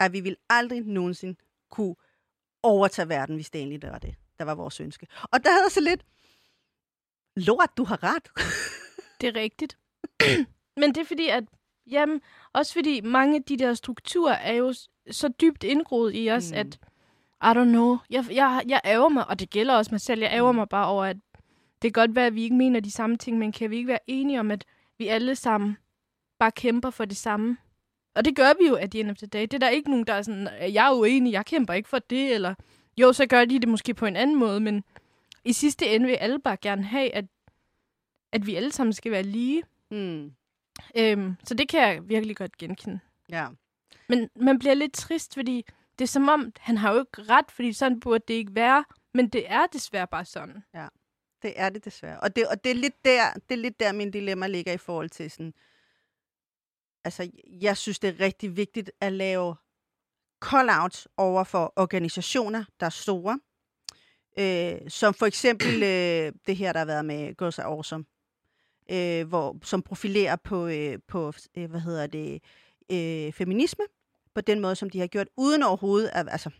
at 0.00 0.12
vi 0.12 0.20
ville 0.20 0.36
aldrig 0.50 0.80
nogensinde 0.80 1.40
kunne 1.72 1.94
overtage 2.62 3.08
verden, 3.08 3.34
hvis 3.34 3.50
det 3.50 3.58
egentlig 3.58 3.82
var 3.82 3.98
det, 3.98 4.14
der 4.38 4.44
var 4.44 4.54
vores 4.54 4.80
ønske. 4.80 5.06
Og 5.22 5.44
der 5.44 5.50
havde 5.50 5.62
jeg 5.64 5.70
så 5.72 5.80
lidt, 5.80 6.02
lort, 7.36 7.70
du 7.76 7.84
har 7.84 8.02
ret. 8.02 8.28
Det 9.20 9.28
er 9.28 9.40
rigtigt. 9.40 9.78
Men 10.80 10.94
det 10.94 10.98
er 11.00 11.04
fordi, 11.04 11.28
at 11.28 11.44
jamen, 11.90 12.20
også 12.52 12.72
fordi 12.72 13.00
mange 13.00 13.36
af 13.36 13.42
de 13.42 13.56
der 13.56 13.74
strukturer 13.74 14.32
er 14.34 14.52
jo 14.52 14.74
så 15.10 15.28
dybt 15.28 15.64
indgroet 15.64 16.12
i 16.14 16.30
os, 16.30 16.50
Mm. 16.50 16.54
mm. 16.54 16.58
at 16.60 16.78
I 17.44 17.58
don't 17.58 17.64
know. 17.64 17.98
Jeg, 18.10 18.24
jeg, 18.30 18.62
jeg 18.68 18.80
ærger 18.84 19.08
mig, 19.08 19.28
og 19.28 19.38
det 19.40 19.50
gælder 19.50 19.74
også 19.74 19.90
mig 19.90 20.00
selv, 20.00 20.20
jeg 20.20 20.30
ærger 20.32 20.52
Mm. 20.52 20.56
mig 20.58 20.68
bare 20.68 20.86
over, 20.86 21.04
at 21.04 21.16
det 21.82 21.94
kan 21.94 22.02
godt 22.06 22.14
være, 22.14 22.26
at 22.26 22.34
vi 22.34 22.42
ikke 22.42 22.56
mener 22.56 22.80
de 22.80 22.90
samme 22.90 23.16
ting, 23.16 23.38
men 23.38 23.52
kan 23.52 23.70
vi 23.70 23.76
ikke 23.76 23.88
være 23.88 23.98
enige 24.06 24.40
om, 24.40 24.50
at 24.50 24.64
vi 24.98 25.06
alle 25.08 25.36
sammen 25.36 25.76
bare 26.38 26.52
kæmper 26.52 26.90
for 26.90 27.04
det 27.04 27.16
samme? 27.16 27.56
Og 28.14 28.24
det 28.24 28.36
gør 28.36 28.52
vi 28.60 28.68
jo 28.68 28.74
at 28.74 28.90
the 28.90 29.00
end 29.00 29.10
of 29.10 29.16
the 29.16 29.26
day. 29.26 29.42
Det 29.42 29.54
er 29.54 29.58
der 29.58 29.68
ikke 29.68 29.90
nogen, 29.90 30.06
der 30.06 30.12
er 30.12 30.22
sådan, 30.22 30.48
jeg 30.60 30.86
er 30.86 30.92
uenig, 30.92 31.32
jeg 31.32 31.46
kæmper 31.46 31.74
ikke 31.74 31.88
for 31.88 31.98
det, 31.98 32.34
eller 32.34 32.54
jo, 32.96 33.12
så 33.12 33.26
gør 33.26 33.44
de 33.44 33.58
det 33.58 33.68
måske 33.68 33.94
på 33.94 34.06
en 34.06 34.16
anden 34.16 34.36
måde, 34.36 34.60
men 34.60 34.84
i 35.44 35.52
sidste 35.52 35.86
ende 35.86 36.06
vil 36.06 36.14
alle 36.14 36.38
bare 36.38 36.56
gerne 36.56 36.82
have, 36.82 37.14
at, 37.14 37.24
at 38.32 38.46
vi 38.46 38.54
alle 38.54 38.72
sammen 38.72 38.92
skal 38.92 39.12
være 39.12 39.22
lige. 39.22 39.62
Hmm. 39.88 40.32
Øhm, 40.96 41.36
så 41.44 41.54
det 41.54 41.68
kan 41.68 41.80
jeg 41.80 42.08
virkelig 42.08 42.36
godt 42.36 42.56
genkende. 42.56 43.00
Ja. 43.30 43.46
Men 44.08 44.30
man 44.36 44.58
bliver 44.58 44.74
lidt 44.74 44.92
trist, 44.92 45.34
fordi 45.34 45.64
det 45.98 46.04
er 46.04 46.08
som 46.08 46.28
om, 46.28 46.52
han 46.60 46.78
har 46.78 46.92
jo 46.92 47.00
ikke 47.00 47.32
ret, 47.32 47.50
fordi 47.50 47.72
sådan 47.72 48.00
burde 48.00 48.24
det 48.28 48.34
ikke 48.34 48.54
være. 48.54 48.84
Men 49.14 49.28
det 49.28 49.44
er 49.46 49.66
desværre 49.72 50.06
bare 50.06 50.24
sådan. 50.24 50.64
Det 51.42 51.52
er 51.56 51.68
det 51.68 51.84
desværre. 51.84 52.20
Og 52.20 52.36
det, 52.36 52.46
og 52.46 52.64
det, 52.64 52.70
er 52.70 52.74
lidt 52.74 53.04
der, 53.04 53.32
det 53.48 53.54
er 53.54 53.58
lidt 53.58 53.80
der, 53.80 53.92
min 53.92 54.10
dilemma 54.10 54.46
ligger 54.46 54.72
i 54.72 54.78
forhold 54.78 55.10
til 55.10 55.30
sådan... 55.30 55.54
Altså, 57.04 57.30
jeg 57.60 57.76
synes, 57.76 57.98
det 57.98 58.08
er 58.08 58.24
rigtig 58.24 58.56
vigtigt 58.56 58.90
at 59.00 59.12
lave 59.12 59.56
call-outs 60.44 61.06
over 61.16 61.44
for 61.44 61.72
organisationer, 61.76 62.64
der 62.80 62.86
er 62.86 62.90
store. 62.90 63.40
Øh, 64.38 64.90
som 64.90 65.14
for 65.14 65.26
eksempel 65.26 65.82
øh, 65.92 66.32
det 66.46 66.56
her, 66.56 66.72
der 66.72 66.78
har 66.78 66.86
været 66.86 67.04
med 67.04 67.34
Girls 67.34 67.58
Are 67.58 67.66
Awesome. 67.66 68.04
Øh, 68.90 69.28
hvor, 69.28 69.58
som 69.62 69.82
profilerer 69.82 70.36
på, 70.36 70.66
øh, 70.66 70.98
på 71.08 71.32
øh, 71.56 71.70
hvad 71.70 71.80
hedder 71.80 72.06
det, 72.06 72.42
øh, 72.92 73.32
feminisme. 73.32 73.84
På 74.34 74.40
den 74.40 74.60
måde, 74.60 74.76
som 74.76 74.90
de 74.90 75.00
har 75.00 75.06
gjort, 75.06 75.28
uden 75.36 75.62
overhovedet 75.62 76.10
at, 76.12 76.28
altså, 76.30 76.50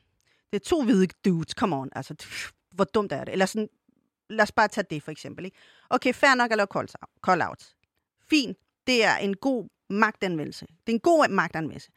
det 0.52 0.60
er 0.60 0.64
to 0.64 0.82
hvide 0.82 1.06
dudes, 1.24 1.50
come 1.52 1.76
on, 1.76 1.88
altså, 1.92 2.14
hvor 2.70 2.84
dumt 2.84 3.12
er 3.12 3.24
det? 3.24 3.32
Eller 3.32 3.46
sådan, 3.46 3.68
lad 4.30 4.42
os 4.42 4.52
bare 4.52 4.68
tage 4.68 4.86
det 4.90 5.02
for 5.02 5.10
eksempel. 5.10 5.44
Ikke? 5.44 5.56
Okay, 5.90 6.14
fair 6.14 6.34
nok 6.34 6.50
at 6.50 6.56
lave 6.56 6.66
call- 6.76 6.94
call-outs. 7.28 7.76
Fint, 8.30 8.58
det 8.86 9.04
er 9.04 9.16
en 9.16 9.36
god 9.36 9.68
magtanvendelse. 9.92 10.66
Det 10.66 10.92
er 10.92 10.96
en 10.96 11.00
god 11.00 11.28
magtanvendelse. 11.28 11.90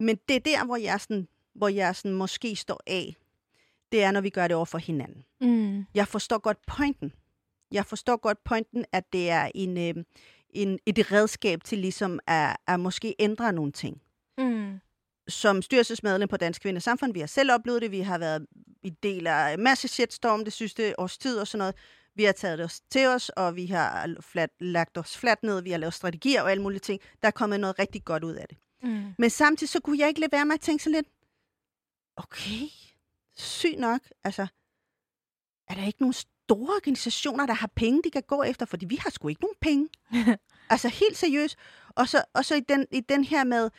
Men 0.00 0.18
det 0.28 0.36
er 0.36 0.40
der, 0.40 0.64
hvor 0.64 0.76
jeg, 0.76 1.00
sådan, 1.00 1.28
hvor 1.54 1.68
jeg 1.68 1.96
sådan 1.96 2.16
måske 2.16 2.56
står 2.56 2.80
af. 2.86 3.16
Det 3.92 4.02
er, 4.02 4.10
når 4.10 4.20
vi 4.20 4.30
gør 4.30 4.48
det 4.48 4.56
over 4.56 4.64
for 4.64 4.78
hinanden. 4.78 5.24
Mm. 5.40 5.86
Jeg 5.94 6.08
forstår 6.08 6.38
godt 6.38 6.66
pointen. 6.66 7.12
Jeg 7.72 7.86
forstår 7.86 8.16
godt 8.16 8.44
pointen, 8.44 8.84
at 8.92 9.12
det 9.12 9.30
er 9.30 9.50
en, 9.54 9.78
øh, 9.78 10.04
en, 10.50 10.78
et 10.86 11.12
redskab 11.12 11.64
til 11.64 11.78
ligesom 11.78 12.20
at, 12.26 12.56
at 12.66 12.80
måske 12.80 13.14
ændre 13.18 13.52
nogle 13.52 13.72
ting 13.72 14.02
Mm. 14.38 14.80
som 15.28 15.62
styrelsesmedlem 15.62 16.28
på 16.28 16.36
Dansk 16.36 16.62
Kvinde 16.62 16.80
Samfund, 16.80 17.12
vi 17.12 17.20
har 17.20 17.26
selv 17.26 17.52
oplevet 17.52 17.82
det, 17.82 17.90
vi 17.90 18.00
har 18.00 18.18
været 18.18 18.46
i 18.82 18.90
del 18.90 19.26
af 19.26 19.58
masse 19.58 19.88
shitstorm 19.88 20.44
det 20.44 20.52
sidste 20.52 21.00
års 21.00 21.18
tid 21.18 21.38
og 21.38 21.46
sådan 21.46 21.58
noget. 21.58 21.74
Vi 22.14 22.24
har 22.24 22.32
taget 22.32 22.58
det 22.58 22.64
os 22.64 22.80
til 22.80 23.06
os, 23.06 23.28
og 23.28 23.56
vi 23.56 23.66
har 23.66 24.16
flat, 24.20 24.50
lagt 24.60 24.98
os 24.98 25.16
fladt 25.16 25.42
ned, 25.42 25.62
vi 25.62 25.70
har 25.70 25.78
lavet 25.78 25.94
strategier 25.94 26.42
og 26.42 26.50
alle 26.50 26.62
mulige 26.62 26.80
ting. 26.80 27.00
Der 27.22 27.28
er 27.28 27.32
kommet 27.32 27.60
noget 27.60 27.78
rigtig 27.78 28.04
godt 28.04 28.24
ud 28.24 28.34
af 28.34 28.46
det. 28.48 28.58
Mm. 28.82 29.14
Men 29.18 29.30
samtidig 29.30 29.68
så 29.68 29.80
kunne 29.80 29.98
jeg 29.98 30.08
ikke 30.08 30.20
lade 30.20 30.32
være 30.32 30.44
med 30.46 30.54
at 30.54 30.60
tænke 30.60 30.84
så 30.84 30.90
lidt, 30.90 31.06
okay, 32.16 32.68
sygt 33.36 33.78
nok, 33.78 34.00
altså, 34.24 34.46
er 35.68 35.74
der 35.74 35.86
ikke 35.86 36.02
nogen 36.02 36.12
store 36.12 36.74
organisationer, 36.74 37.46
der 37.46 37.54
har 37.54 37.70
penge, 37.76 38.00
de 38.04 38.10
kan 38.10 38.22
gå 38.22 38.42
efter, 38.42 38.66
fordi 38.66 38.86
vi 38.86 38.96
har 38.96 39.10
sgu 39.10 39.28
ikke 39.28 39.42
nogen 39.42 39.56
penge. 39.60 39.88
altså 40.70 40.88
helt 40.88 41.16
seriøst. 41.16 41.56
Og 41.88 42.08
så, 42.08 42.24
og 42.34 42.44
så 42.44 42.54
i, 42.54 42.60
den, 42.60 42.86
i 42.90 43.00
den 43.00 43.24
her 43.24 43.44
med 43.44 43.70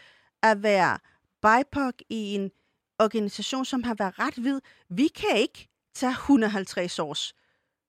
at 0.43 0.63
være 0.63 1.00
BIPOC 1.41 1.93
i 2.10 2.36
en 2.36 2.52
organisation, 3.00 3.65
som 3.65 3.84
har 3.84 3.96
været 3.96 4.19
ret 4.19 4.34
hvid. 4.34 4.62
Vi 4.89 5.08
kan 5.08 5.38
ikke 5.38 5.69
tage 5.93 6.12
150 6.12 7.00
års 7.00 7.34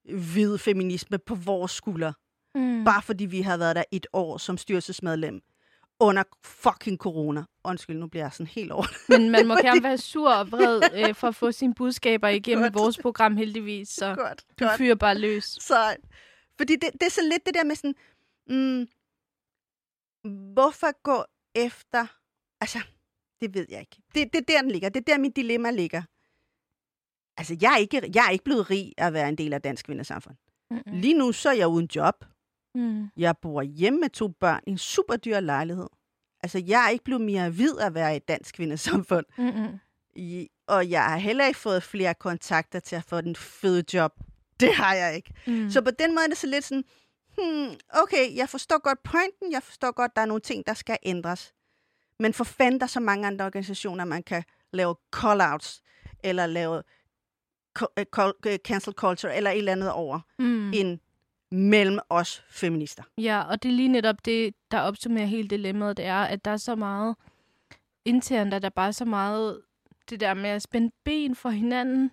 hvid 0.04 0.58
feminisme 0.58 1.18
på 1.18 1.34
vores 1.34 1.72
skulder, 1.72 2.12
Mm. 2.56 2.84
bare 2.84 3.02
fordi 3.02 3.24
vi 3.24 3.40
har 3.40 3.56
været 3.56 3.76
der 3.76 3.84
et 3.92 4.06
år 4.12 4.38
som 4.38 4.58
styrelsesmedlem 4.58 5.40
under 6.00 6.22
fucking 6.44 6.98
corona. 6.98 7.44
Undskyld, 7.64 7.96
nu 7.96 8.06
bliver 8.08 8.24
jeg 8.24 8.32
sådan 8.32 8.46
helt 8.46 8.72
over. 8.72 8.86
Men 9.08 9.30
man 9.30 9.46
må 9.48 9.54
gerne 9.54 9.82
være 9.82 9.98
sur 9.98 10.30
og 10.32 10.52
vred 10.52 10.80
øh, 11.08 11.14
for 11.14 11.28
at 11.28 11.34
få 11.34 11.52
sine 11.52 11.74
budskaber 11.74 12.28
igennem 12.28 12.62
Godt. 12.64 12.74
vores 12.74 12.98
program 12.98 13.36
heldigvis. 13.36 13.88
Så 13.88 14.14
Godt, 14.14 14.44
du 14.60 14.68
fyrer 14.78 14.94
bare 14.94 15.18
løs. 15.18 15.44
Så, 15.44 15.96
fordi 16.58 16.72
det, 16.76 16.90
det 16.92 17.02
er 17.02 17.10
så 17.10 17.20
lidt 17.32 17.46
det 17.46 17.54
der 17.54 17.64
med 17.64 17.76
sådan, 17.76 17.94
mm, 18.48 18.88
hvorfor 20.54 21.02
gå 21.02 21.24
efter, 21.54 22.06
altså, 22.60 22.78
det 23.40 23.54
ved 23.54 23.66
jeg 23.70 23.80
ikke. 23.80 23.96
Det, 24.14 24.32
det 24.32 24.38
er 24.40 24.44
der, 24.54 24.62
den 24.62 24.70
ligger. 24.70 24.88
Det 24.88 25.00
er 25.08 25.12
der, 25.14 25.18
mit 25.20 25.36
dilemma 25.36 25.70
ligger. 25.70 26.02
Altså, 27.36 27.56
jeg 27.60 27.72
er 27.72 27.76
ikke, 27.76 28.10
jeg 28.14 28.26
er 28.26 28.30
ikke 28.30 28.44
blevet 28.44 28.70
rig 28.70 28.92
at 28.98 29.12
være 29.12 29.28
en 29.28 29.38
del 29.38 29.52
af 29.52 29.62
dansk 29.62 29.84
kvindesamfund. 29.86 30.36
Mm. 30.70 30.80
Lige 30.86 31.14
nu, 31.18 31.32
så 31.32 31.48
er 31.48 31.54
jeg 31.54 31.68
uden 31.68 31.88
job. 31.96 32.24
Mm. 32.74 33.08
Jeg 33.16 33.34
bor 33.42 33.62
hjemme 33.62 34.00
med 34.00 34.10
to 34.10 34.28
børn 34.28 34.60
i 34.66 34.70
en 34.70 34.78
super 34.78 35.16
dyr 35.16 35.40
lejlighed. 35.40 35.86
Altså, 36.42 36.62
jeg 36.66 36.84
er 36.84 36.88
ikke 36.88 37.04
blevet 37.04 37.22
mere 37.22 37.50
hvid 37.50 37.76
af 37.78 37.86
at 37.86 37.94
være 37.94 38.12
i 38.14 38.16
et 38.16 38.28
dansk 38.28 38.54
kvindesamfund. 38.54 39.26
Mm. 39.38 39.78
I, 40.16 40.48
og 40.66 40.90
jeg 40.90 41.04
har 41.04 41.16
heller 41.16 41.46
ikke 41.46 41.58
fået 41.58 41.82
flere 41.82 42.14
kontakter 42.14 42.80
til 42.80 42.96
at 42.96 43.04
få 43.04 43.20
den 43.20 43.36
fede 43.36 43.84
job 43.96 44.12
Det 44.60 44.74
har 44.74 44.94
jeg 44.94 45.16
ikke. 45.16 45.34
Mm. 45.46 45.70
Så 45.70 45.82
på 45.82 45.90
den 45.98 46.14
måde 46.14 46.24
er 46.24 46.28
det 46.28 46.36
så 46.38 46.46
lidt 46.46 46.64
sådan, 46.64 46.84
hmm, 47.38 47.74
okay, 48.02 48.36
jeg 48.36 48.48
forstår 48.48 48.78
godt 48.78 49.02
pointen, 49.02 49.52
jeg 49.52 49.62
forstår 49.62 49.92
godt, 49.92 50.16
der 50.16 50.22
er 50.22 50.26
nogle 50.26 50.40
ting, 50.40 50.66
der 50.66 50.74
skal 50.74 50.98
ændres. 51.02 51.54
Men 52.20 52.32
for 52.32 52.44
fanden, 52.44 52.80
der 52.80 52.84
er 52.86 52.88
så 52.88 53.00
mange 53.00 53.26
andre 53.26 53.44
organisationer, 53.44 54.04
man 54.04 54.22
kan 54.22 54.42
lave 54.72 54.96
call-outs, 55.16 55.80
eller 56.24 56.46
lave 56.46 56.78
co- 56.78 56.82
øh, 56.82 56.82
call- 56.82 56.82
øh, 56.82 56.84
cancel 58.64 58.92
culture, 58.92 59.36
eller 59.36 59.50
et 59.50 59.58
eller 59.58 59.72
andet 59.72 59.92
over, 59.92 60.20
mm. 60.38 60.72
end 60.72 60.98
mellem 61.50 61.98
os 62.08 62.44
feminister. 62.50 63.02
Ja, 63.18 63.42
og 63.42 63.62
det 63.62 63.68
er 63.68 63.72
lige 63.72 63.88
netop 63.88 64.24
det, 64.24 64.54
der 64.70 64.80
opsummerer 64.80 65.26
hele 65.26 65.48
dilemmaet, 65.48 65.96
det 65.96 66.04
er, 66.04 66.22
at 66.22 66.44
der 66.44 66.50
er 66.50 66.56
så 66.56 66.74
meget 66.74 67.16
internt, 68.04 68.54
at 68.54 68.62
der 68.62 68.68
bare 68.68 68.86
er 68.86 68.92
så 68.92 69.04
meget 69.04 69.60
det 70.10 70.20
der 70.20 70.34
med 70.34 70.50
at 70.50 70.62
spænde 70.62 70.90
ben 71.04 71.34
for 71.34 71.50
hinanden. 71.50 72.10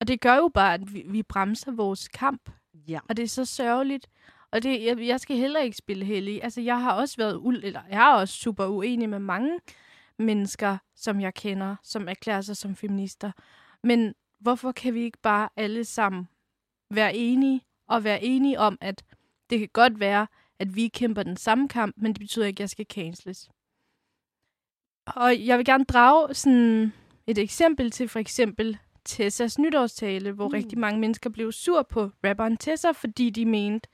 Og 0.00 0.08
det 0.08 0.20
gør 0.20 0.36
jo 0.36 0.50
bare, 0.54 0.74
at 0.74 0.94
vi, 0.94 1.04
vi 1.06 1.22
bremser 1.22 1.72
vores 1.72 2.08
kamp. 2.08 2.50
Ja. 2.88 3.00
Og 3.08 3.16
det 3.16 3.22
er 3.22 3.28
så 3.28 3.44
sørgeligt. 3.44 4.08
Og 4.50 4.62
det, 4.62 4.84
jeg, 4.84 4.98
jeg 4.98 5.20
skal 5.20 5.36
heller 5.36 5.60
ikke 5.60 5.76
spille 5.76 6.04
heldig. 6.04 6.44
Altså, 6.44 6.60
jeg 6.60 6.82
har 6.82 6.92
også 6.92 7.16
været, 7.16 7.36
ul- 7.36 7.66
eller 7.66 7.80
jeg 7.90 8.10
er 8.10 8.14
også 8.14 8.34
super 8.34 8.66
uenig 8.66 9.08
med 9.08 9.18
mange 9.18 9.58
mennesker, 10.18 10.78
som 10.96 11.20
jeg 11.20 11.34
kender, 11.34 11.76
som 11.82 12.08
erklærer 12.08 12.40
sig 12.40 12.56
som 12.56 12.76
feminister. 12.76 13.32
Men 13.84 14.14
hvorfor 14.38 14.72
kan 14.72 14.94
vi 14.94 15.00
ikke 15.00 15.18
bare 15.22 15.48
alle 15.56 15.84
sammen 15.84 16.28
være 16.90 17.16
enige, 17.16 17.64
og 17.88 18.04
være 18.04 18.24
enige 18.24 18.58
om, 18.58 18.78
at 18.80 19.04
det 19.50 19.58
kan 19.58 19.68
godt 19.72 20.00
være, 20.00 20.26
at 20.58 20.76
vi 20.76 20.88
kæmper 20.88 21.22
den 21.22 21.36
samme 21.36 21.68
kamp, 21.68 21.94
men 21.96 22.12
det 22.12 22.20
betyder 22.20 22.46
ikke, 22.46 22.56
at 22.56 22.60
jeg 22.60 22.70
skal 22.70 22.86
canceles. 22.90 23.50
Og 25.06 25.46
jeg 25.46 25.58
vil 25.58 25.66
gerne 25.66 25.84
drage 25.84 26.34
sådan 26.34 26.92
et 27.26 27.38
eksempel 27.38 27.90
til 27.90 28.08
for 28.08 28.18
eksempel 28.18 28.78
Tessas 29.04 29.58
nytårstale, 29.58 30.32
hvor 30.32 30.48
mm. 30.48 30.52
rigtig 30.52 30.78
mange 30.78 31.00
mennesker 31.00 31.30
blev 31.30 31.52
sur 31.52 31.82
på 31.82 32.10
rapperen 32.24 32.56
Tessa, 32.56 32.90
fordi 32.90 33.30
de 33.30 33.46
mente, 33.46 33.88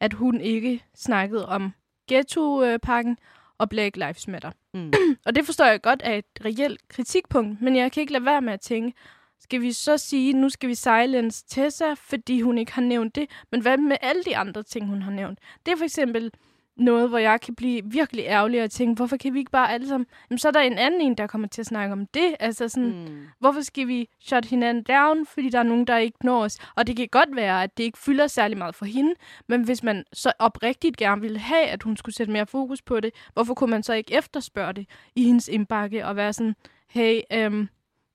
at 0.00 0.12
hun 0.12 0.40
ikke 0.40 0.84
snakkede 0.94 1.48
om 1.48 1.72
ghetto-pakken 2.08 3.18
og 3.58 3.68
Black 3.68 3.96
Lives 3.96 4.28
Matter. 4.28 4.50
Mm. 4.74 4.92
Og 5.26 5.34
det 5.34 5.46
forstår 5.46 5.64
jeg 5.64 5.82
godt 5.82 6.00
er 6.04 6.14
et 6.14 6.44
reelt 6.44 6.88
kritikpunkt, 6.88 7.62
men 7.62 7.76
jeg 7.76 7.92
kan 7.92 8.00
ikke 8.00 8.12
lade 8.12 8.24
være 8.24 8.42
med 8.42 8.52
at 8.52 8.60
tænke, 8.60 8.98
skal 9.40 9.60
vi 9.60 9.72
så 9.72 9.96
sige, 9.98 10.32
nu 10.32 10.48
skal 10.48 10.68
vi 10.68 10.74
silence 10.74 11.44
Tessa, 11.48 11.92
fordi 11.94 12.40
hun 12.40 12.58
ikke 12.58 12.72
har 12.72 12.82
nævnt 12.82 13.14
det, 13.14 13.30
men 13.50 13.60
hvad 13.62 13.76
med 13.76 13.96
alle 14.00 14.24
de 14.24 14.36
andre 14.36 14.62
ting, 14.62 14.86
hun 14.86 15.02
har 15.02 15.12
nævnt? 15.12 15.38
Det 15.66 15.72
er 15.72 15.76
for 15.76 15.84
eksempel 15.84 16.30
noget, 16.76 17.08
hvor 17.08 17.18
jeg 17.18 17.40
kan 17.40 17.54
blive 17.54 17.80
virkelig 17.84 18.24
ærgerlig 18.24 18.62
og 18.62 18.70
tænke, 18.70 18.96
hvorfor 18.96 19.16
kan 19.16 19.34
vi 19.34 19.38
ikke 19.38 19.50
bare 19.50 19.72
alle 19.72 19.88
sammen... 19.88 20.06
Jamen, 20.30 20.38
så 20.38 20.48
er 20.48 20.52
der 20.52 20.60
en 20.60 20.78
anden 20.78 21.00
en, 21.00 21.14
der 21.14 21.26
kommer 21.26 21.48
til 21.48 21.62
at 21.62 21.66
snakke 21.66 21.92
om 21.92 22.06
det. 22.06 22.34
Altså 22.40 22.68
sådan, 22.68 22.88
Mm. 23.08 23.26
hvorfor 23.38 23.60
skal 23.60 23.88
vi 23.88 24.08
shut 24.20 24.44
hinanden 24.44 24.82
down, 24.84 25.26
fordi 25.26 25.48
der 25.48 25.58
er 25.58 25.62
nogen, 25.62 25.86
der 25.86 25.96
ikke 25.96 26.18
når 26.24 26.42
os? 26.44 26.58
Og 26.76 26.86
det 26.86 26.96
kan 26.96 27.08
godt 27.10 27.36
være, 27.36 27.62
at 27.62 27.78
det 27.78 27.84
ikke 27.84 27.98
fylder 27.98 28.26
særlig 28.26 28.58
meget 28.58 28.74
for 28.74 28.84
hende, 28.84 29.14
men 29.48 29.62
hvis 29.62 29.82
man 29.82 30.04
så 30.12 30.32
oprigtigt 30.38 30.96
gerne 30.96 31.20
ville 31.20 31.38
have, 31.38 31.64
at 31.66 31.82
hun 31.82 31.96
skulle 31.96 32.14
sætte 32.14 32.32
mere 32.32 32.46
fokus 32.46 32.82
på 32.82 33.00
det, 33.00 33.10
hvorfor 33.32 33.54
kunne 33.54 33.70
man 33.70 33.82
så 33.82 33.92
ikke 33.92 34.14
efterspørge 34.14 34.72
det 34.72 34.86
i 35.16 35.24
hendes 35.24 35.48
indbakke 35.48 36.06
og 36.06 36.16
være 36.16 36.32
sådan, 36.32 36.54
hey, 36.90 37.20
øhm, 37.32 37.68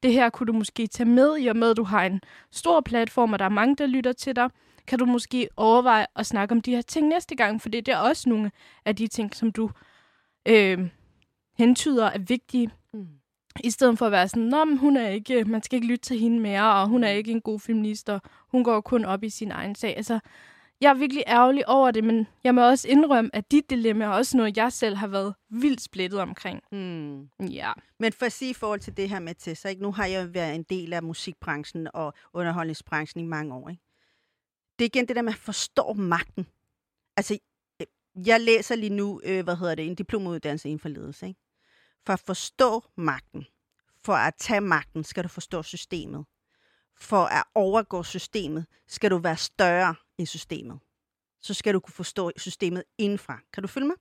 det 0.03 0.13
her 0.13 0.29
kunne 0.29 0.47
du 0.47 0.53
måske 0.53 0.87
tage 0.87 1.09
med, 1.09 1.37
i 1.39 1.47
og 1.47 1.55
med, 1.55 1.69
at 1.69 1.77
du 1.77 1.83
har 1.83 2.05
en 2.05 2.21
stor 2.51 2.81
platform, 2.81 3.33
og 3.33 3.39
der 3.39 3.45
er 3.45 3.49
mange, 3.49 3.75
der 3.75 3.85
lytter 3.85 4.13
til 4.13 4.35
dig. 4.35 4.49
Kan 4.87 4.99
du 4.99 5.05
måske 5.05 5.49
overveje 5.57 6.05
at 6.15 6.25
snakke 6.25 6.51
om 6.51 6.61
de 6.61 6.75
her 6.75 6.81
ting 6.81 7.07
næste 7.07 7.35
gang, 7.35 7.61
for 7.61 7.69
det 7.69 7.87
er 7.87 7.97
også 7.97 8.29
nogle 8.29 8.51
af 8.85 8.95
de 8.95 9.07
ting, 9.07 9.35
som 9.35 9.51
du 9.51 9.69
øh, 10.47 10.89
hentyder 11.57 12.05
er 12.05 12.19
vigtige. 12.19 12.69
Mm. 12.93 13.07
I 13.63 13.69
stedet 13.69 13.97
for 13.97 14.05
at 14.05 14.11
være 14.11 14.27
sådan, 14.27 14.43
Nå, 14.43 14.65
men 14.65 14.77
hun 14.77 14.97
er 14.97 15.07
ikke, 15.07 15.45
man 15.45 15.63
skal 15.63 15.77
ikke 15.77 15.87
lytte 15.87 16.05
til 16.05 16.19
hende 16.19 16.39
mere, 16.39 16.73
og 16.73 16.87
hun 16.87 17.03
er 17.03 17.09
ikke 17.09 17.31
en 17.31 17.41
god 17.41 17.59
feminist, 17.59 18.09
og 18.09 18.21
hun 18.51 18.63
går 18.63 18.81
kun 18.81 19.05
op 19.05 19.23
i 19.23 19.29
sin 19.29 19.51
egen 19.51 19.75
sag. 19.75 19.97
Altså, 19.97 20.19
jeg 20.83 20.89
er 20.89 20.93
virkelig 20.93 21.23
ærgerlig 21.27 21.67
over 21.69 21.91
det, 21.91 22.03
men 22.03 22.27
jeg 22.43 22.55
må 22.55 22.69
også 22.69 22.87
indrømme, 22.87 23.29
at 23.33 23.51
dit 23.51 23.69
dilemma 23.69 24.05
er 24.05 24.09
også 24.09 24.37
noget, 24.37 24.57
jeg 24.57 24.73
selv 24.73 24.95
har 24.95 25.07
været 25.07 25.35
vildt 25.49 25.81
splittet 25.81 26.19
omkring. 26.19 26.61
Mm. 26.71 27.29
Ja. 27.49 27.73
Men 27.99 28.13
for 28.13 28.25
at 28.25 28.31
sige 28.31 28.51
i 28.51 28.53
forhold 28.53 28.79
til 28.79 28.97
det 28.97 29.09
her 29.09 29.19
med 29.19 29.35
Tessa, 29.35 29.69
ikke? 29.69 29.81
nu 29.81 29.91
har 29.91 30.05
jeg 30.05 30.33
været 30.33 30.55
en 30.55 30.63
del 30.63 30.93
af 30.93 31.03
musikbranchen 31.03 31.87
og 31.93 32.13
underholdningsbranchen 32.33 33.23
i 33.23 33.27
mange 33.27 33.55
år. 33.55 33.69
Ikke? 33.69 33.81
Det 34.79 34.85
er 34.85 34.89
igen 34.93 35.07
det 35.07 35.15
der 35.15 35.21
med 35.21 35.33
at 35.33 35.39
forstå 35.39 35.93
magten. 35.93 36.47
Altså, 37.17 37.37
øh, 37.81 37.87
jeg 38.27 38.41
læser 38.41 38.75
lige 38.75 38.93
nu, 38.93 39.21
øh, 39.23 39.43
hvad 39.43 39.55
hedder 39.55 39.75
det, 39.75 39.87
en 39.87 39.95
diplomuddannelse 39.95 40.69
inden 40.69 40.79
for 40.79 40.89
ledelse. 40.89 41.27
Ikke? 41.27 41.39
For 42.05 42.13
at 42.13 42.19
forstå 42.19 42.83
magten, 42.97 43.45
for 44.03 44.13
at 44.13 44.33
tage 44.37 44.61
magten, 44.61 45.03
skal 45.03 45.23
du 45.23 45.29
forstå 45.29 45.63
systemet. 45.63 46.25
For 46.97 47.25
at 47.25 47.43
overgå 47.55 48.03
systemet, 48.03 48.65
skal 48.87 49.11
du 49.11 49.17
være 49.17 49.37
større 49.37 49.95
end 50.17 50.27
systemet. 50.27 50.79
Så 51.41 51.53
skal 51.53 51.73
du 51.73 51.79
kunne 51.79 51.93
forstå 51.93 52.31
systemet 52.37 52.83
indenfra. 52.97 53.39
Kan 53.53 53.63
du 53.63 53.67
følge 53.67 53.87
mig? 53.87 53.95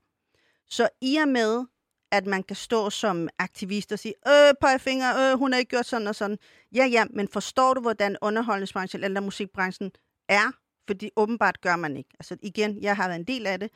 Så 0.66 0.88
i 1.00 1.16
og 1.16 1.28
med, 1.28 1.64
at 2.12 2.26
man 2.26 2.42
kan 2.42 2.56
stå 2.56 2.90
som 2.90 3.28
aktivist 3.38 3.92
og 3.92 3.98
sige, 3.98 4.14
øh, 4.28 4.54
pegefinger, 4.60 5.32
øh, 5.32 5.38
hun 5.38 5.52
har 5.52 5.58
ikke 5.58 5.70
gjort 5.70 5.86
sådan 5.86 6.06
og 6.06 6.14
sådan. 6.14 6.38
Ja, 6.74 6.86
ja, 6.86 7.04
men 7.10 7.28
forstår 7.28 7.74
du, 7.74 7.80
hvordan 7.80 8.16
underholdningsbranchen 8.22 9.04
eller 9.04 9.20
musikbranchen 9.20 9.90
er? 10.28 10.52
Fordi 10.86 11.10
åbenbart 11.16 11.60
gør 11.60 11.76
man 11.76 11.96
ikke. 11.96 12.10
Altså 12.18 12.36
igen, 12.42 12.82
jeg 12.82 12.96
har 12.96 13.08
været 13.08 13.18
en 13.18 13.26
del 13.26 13.46
af 13.46 13.60
det. 13.60 13.70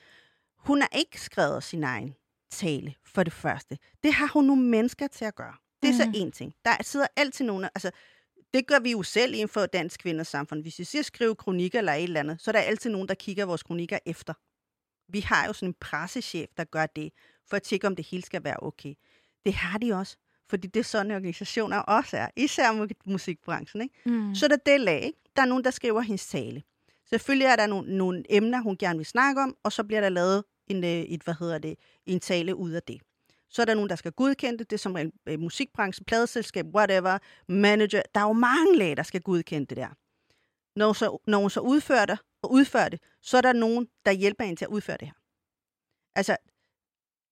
Hun 0.59 0.81
har 0.81 0.89
ikke 0.99 1.21
skrevet 1.21 1.63
sin 1.63 1.85
egen 1.85 2.15
tale, 2.51 2.95
for 3.05 3.23
det 3.23 3.33
første. 3.33 3.79
Det 4.03 4.13
har 4.13 4.31
hun 4.33 4.45
nogle 4.45 4.63
mennesker 4.63 5.07
til 5.07 5.25
at 5.25 5.35
gøre. 5.35 5.55
Det 5.83 5.89
er 5.89 5.93
mm. 5.93 6.13
så 6.13 6.21
en 6.21 6.33
ting. 6.33 6.55
Der 6.65 6.77
sidder 6.83 7.07
altid 7.17 7.45
nogen, 7.45 7.65
altså 7.65 7.91
det 8.57 8.67
gør 8.67 8.79
vi 8.79 8.91
jo 8.91 9.03
selv 9.03 9.35
inden 9.35 9.49
for 9.49 9.67
dansk 9.67 10.01
kvinders 10.01 10.29
samfund. 10.29 10.63
Hvis 10.63 10.79
vi 10.79 10.85
siger 10.85 11.03
skrive 11.03 11.35
kronikker 11.35 11.79
eller 11.79 11.93
et 11.93 12.03
eller 12.03 12.21
andet, 12.21 12.41
så 12.43 12.51
er 12.51 12.53
der 12.53 12.61
altid 12.61 12.91
nogen, 12.91 13.09
der 13.09 13.15
kigger 13.15 13.45
vores 13.45 13.63
kronikker 13.63 13.99
efter. 14.07 14.35
Vi 15.13 15.21
har 15.21 15.47
jo 15.47 15.53
sådan 15.53 15.69
en 15.69 15.75
pressechef, 15.81 16.49
der 16.57 16.65
gør 16.65 16.87
det, 16.87 17.13
for 17.49 17.57
at 17.57 17.63
tjekke, 17.63 17.87
om 17.87 17.97
det 17.97 18.07
hele 18.07 18.23
skal 18.23 18.45
være 18.45 18.63
okay. 18.63 18.95
Det 19.45 19.55
har 19.55 19.79
de 19.79 19.93
også, 19.93 20.17
fordi 20.51 20.67
det 20.67 20.81
er 20.81 20.85
sådan, 20.85 21.13
organisationer 21.13 21.79
også 21.79 22.17
er, 22.17 22.29
især 22.37 22.71
mu- 22.71 23.03
musikbranchen. 23.13 23.83
Ikke? 23.83 23.95
Mm. 24.07 24.35
Så 24.35 24.47
er 24.47 24.49
der 24.49 24.57
det 24.57 24.81
lag, 24.81 25.03
ikke? 25.03 25.19
Der 25.37 25.43
er 25.43 25.47
nogen, 25.47 25.65
der 25.65 25.71
skriver 25.71 26.01
hendes 26.01 26.27
tale. 26.27 26.63
Selvfølgelig 27.11 27.47
er 27.47 27.57
der 27.57 27.67
nogle, 27.67 27.97
nogle 27.97 28.25
emner, 28.31 28.61
hun 28.63 28.77
gerne 28.77 28.97
vil 28.97 29.07
snakke 29.07 29.41
om, 29.43 29.57
og 29.63 29.73
så 29.73 29.85
bliver 29.85 30.01
der 30.01 30.09
lavet 30.09 30.45
en, 30.69 30.85
øh, 30.85 30.91
et, 30.91 31.23
hvad 31.23 31.35
hedder 31.39 31.59
det, 31.59 31.79
en 32.07 32.21
tale 32.21 32.57
ud 32.57 32.71
af 32.71 32.83
det. 32.83 33.01
Så 33.51 33.63
er 33.63 33.67
der 33.67 33.75
nogen, 33.75 33.91
der 33.91 33.97
skal 33.97 34.13
godkende 34.13 34.59
det. 34.59 34.71
Det 34.71 34.77
er 34.77 34.81
som 34.81 34.93
regel 34.93 35.13
øh, 35.27 35.41
musikbranchen, 35.41 36.05
pladeselskab, 36.05 36.67
whatever, 36.67 37.19
manager. 37.49 38.03
Der 38.15 38.21
er 38.21 38.25
jo 38.25 38.33
mange 38.33 38.77
lag, 38.77 38.97
der 38.97 39.03
skal 39.03 39.21
godkende 39.21 39.67
det 39.67 39.77
der. 39.77 39.89
Når 40.77 40.87
hun 40.87 40.95
så, 40.95 41.19
når 41.27 41.39
hun 41.39 41.51
så 41.51 41.61
udfører 41.61 42.07
det, 42.07 42.19
og 42.43 42.53
udfører 42.53 42.89
det, 42.89 43.01
så 43.23 43.37
er 43.37 43.41
der 43.41 43.53
nogen, 43.53 43.89
der 44.07 44.13
hjælper 44.13 44.45
hende 44.45 44.61
til 44.61 44.65
at 44.65 44.71
udføre 44.71 44.97
det 44.97 45.09
her. 45.09 45.15
Altså, 46.15 46.37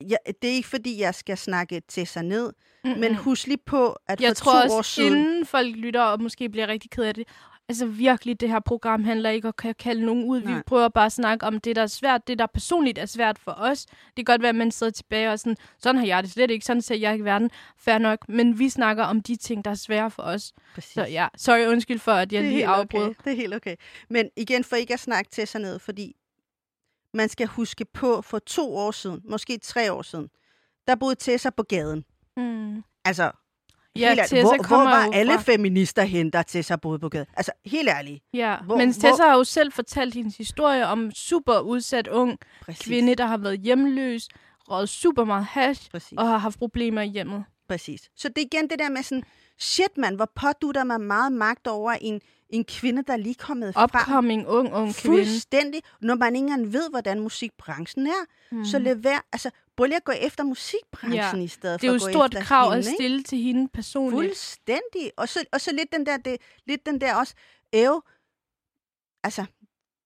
ja, 0.00 0.16
det 0.42 0.50
er 0.50 0.54
ikke 0.54 0.68
fordi, 0.68 1.00
jeg 1.00 1.14
skal 1.14 1.38
snakke 1.38 1.82
til 1.88 2.06
sig 2.06 2.22
ned, 2.22 2.52
Mm-mm. 2.84 2.98
men 2.98 3.14
husk 3.14 3.46
lige 3.46 3.58
på, 3.66 3.96
at 4.06 4.20
jeg 4.20 4.28
for 4.28 4.34
tror 4.34 4.52
to 4.52 4.64
også, 4.64 4.76
år 4.76 4.82
siden... 4.82 5.18
inden 5.18 5.46
folk 5.46 5.76
lytter 5.76 6.02
og 6.02 6.22
måske 6.22 6.48
bliver 6.48 6.66
rigtig 6.66 6.90
ked 6.90 7.04
af 7.04 7.14
det, 7.14 7.28
altså 7.68 7.86
virkelig, 7.86 8.40
det 8.40 8.48
her 8.48 8.60
program 8.60 9.04
handler 9.04 9.30
ikke 9.30 9.48
om 9.48 9.54
at 9.64 9.76
kalde 9.76 10.06
nogen 10.06 10.24
ud. 10.24 10.42
Nej. 10.42 10.54
Vi 10.54 10.62
prøver 10.66 10.88
bare 10.88 11.06
at 11.06 11.12
snakke 11.12 11.46
om 11.46 11.60
det, 11.60 11.76
der 11.76 11.82
er 11.82 11.86
svært, 11.86 12.28
det, 12.28 12.38
der 12.38 12.46
personligt 12.46 12.98
er 12.98 13.06
svært 13.06 13.38
for 13.38 13.54
os. 13.58 13.86
Det 13.86 14.16
kan 14.16 14.24
godt 14.24 14.42
være, 14.42 14.48
at 14.48 14.54
man 14.54 14.70
sidder 14.70 14.90
tilbage 14.90 15.30
og 15.30 15.38
sådan, 15.38 15.56
sådan 15.78 15.98
har 15.98 16.06
jeg 16.06 16.22
det 16.22 16.32
slet 16.32 16.50
ikke, 16.50 16.66
sådan 16.66 16.82
ser 16.82 16.94
jeg 16.94 17.12
ikke 17.12 17.22
i 17.22 17.24
verden. 17.24 17.50
Fair 17.76 17.98
nok, 17.98 18.28
men 18.28 18.58
vi 18.58 18.68
snakker 18.68 19.04
om 19.04 19.20
de 19.20 19.36
ting, 19.36 19.64
der 19.64 19.70
er 19.70 19.74
svære 19.74 20.10
for 20.10 20.22
os. 20.22 20.52
Præcis. 20.74 20.92
Så 20.92 21.06
ja, 21.06 21.28
sorry, 21.36 21.66
undskyld 21.66 21.98
for, 21.98 22.12
at 22.12 22.32
jeg 22.32 22.42
lige 22.42 22.66
afbrød. 22.66 23.04
Okay. 23.04 23.14
Det 23.24 23.32
er 23.32 23.36
helt 23.36 23.54
okay. 23.54 23.76
Men 24.10 24.30
igen, 24.36 24.64
for 24.64 24.76
ikke 24.76 24.94
at 24.94 25.00
snakke 25.00 25.30
til 25.30 25.46
sig 25.46 25.60
ned, 25.60 25.78
fordi 25.78 26.16
man 27.14 27.28
skal 27.28 27.46
huske 27.46 27.84
på, 27.84 28.22
for 28.22 28.38
to 28.38 28.76
år 28.76 28.90
siden, 28.90 29.20
måske 29.24 29.58
tre 29.58 29.92
år 29.92 30.02
siden, 30.02 30.28
der 30.88 30.94
boede 30.94 31.14
Tessa 31.14 31.50
på 31.50 31.62
gaden. 31.62 32.04
Mm. 32.36 32.82
Altså, 33.04 33.30
Ja, 33.98 34.08
helt 34.08 34.20
Tessa 34.20 34.40
hvor, 34.42 34.66
hvor 34.68 34.76
var 34.76 35.08
alle 35.12 35.32
fra- 35.32 35.40
feminister 35.42 36.02
hen, 36.02 36.30
der 36.30 36.42
Tessa 36.42 36.76
boede 36.76 36.98
på 36.98 37.08
gaden? 37.08 37.26
Altså, 37.36 37.52
helt 37.66 37.88
ærligt. 37.88 38.24
Ja, 38.34 38.56
Hvor- 38.56 38.64
hvor, 38.64 38.76
men 38.76 38.88
hvor- 38.92 39.08
Tessa 39.08 39.22
har 39.22 39.36
jo 39.36 39.44
selv 39.44 39.72
fortalt 39.72 40.14
hendes 40.14 40.36
historie 40.36 40.86
om 40.86 41.10
super 41.14 41.58
udsat 41.58 42.08
ung 42.08 42.38
Præcis. 42.60 42.86
kvinde, 42.86 43.14
der 43.14 43.26
har 43.26 43.36
været 43.36 43.60
hjemløs, 43.60 44.28
røget 44.68 44.88
super 44.88 45.24
meget 45.24 45.44
hash 45.44 45.90
Præcis. 45.90 46.18
og 46.18 46.28
har 46.28 46.38
haft 46.38 46.58
problemer 46.58 47.02
i 47.02 47.06
hjemmet. 47.08 47.44
Præcis. 47.68 48.10
Så 48.16 48.28
det 48.28 48.38
er 48.38 48.46
igen 48.52 48.70
det 48.70 48.78
der 48.78 48.90
med 48.90 49.02
sådan, 49.02 49.22
shit 49.58 49.98
mand, 49.98 50.16
hvor 50.16 50.30
pådutter 50.34 50.84
man 50.84 51.00
meget 51.00 51.32
magt 51.32 51.66
over 51.66 51.92
en, 51.92 52.20
en 52.50 52.64
kvinde, 52.64 53.02
der 53.06 53.12
er 53.12 53.16
lige 53.16 53.34
kommet 53.34 53.74
frem. 53.74 53.84
Upcoming, 53.84 54.46
ung, 54.48 54.74
ung 54.74 54.94
kvinde. 54.94 55.16
Fuldstændig. 55.18 55.80
Når 56.00 56.14
man 56.14 56.36
ikke 56.36 56.44
engang 56.44 56.72
ved, 56.72 56.90
hvordan 56.90 57.20
musikbranchen 57.20 58.06
er, 58.06 58.24
mm. 58.52 58.64
så 58.64 58.78
lad 58.78 58.94
være, 58.94 59.20
altså, 59.32 59.50
prøv 59.76 59.86
lige 59.86 59.96
at 59.96 60.04
gå 60.04 60.12
efter 60.12 60.44
musikbranchen 60.44 61.40
Ja. 61.40 61.44
i 61.44 61.48
stedet 61.48 61.80
Det 61.80 61.86
er 61.86 61.90
for 61.90 62.06
jo 62.06 62.06
et 62.08 62.12
stort 62.14 62.44
krav 62.44 62.70
hende, 62.70 62.78
at 62.78 62.86
ikke? 62.86 62.96
stille 62.96 63.22
til 63.22 63.38
hende 63.38 63.68
personligt. 63.68 64.28
Fuldstændig. 64.28 65.12
Og 65.16 65.28
så, 65.28 65.44
og 65.52 65.60
så 65.60 65.72
lidt 65.72 65.92
den 65.92 66.06
der, 66.06 66.16
det, 66.16 66.36
lidt 66.66 66.86
den 66.86 67.00
der 67.00 67.14
også, 67.14 67.34
æv, 67.72 68.02
altså, 69.24 69.44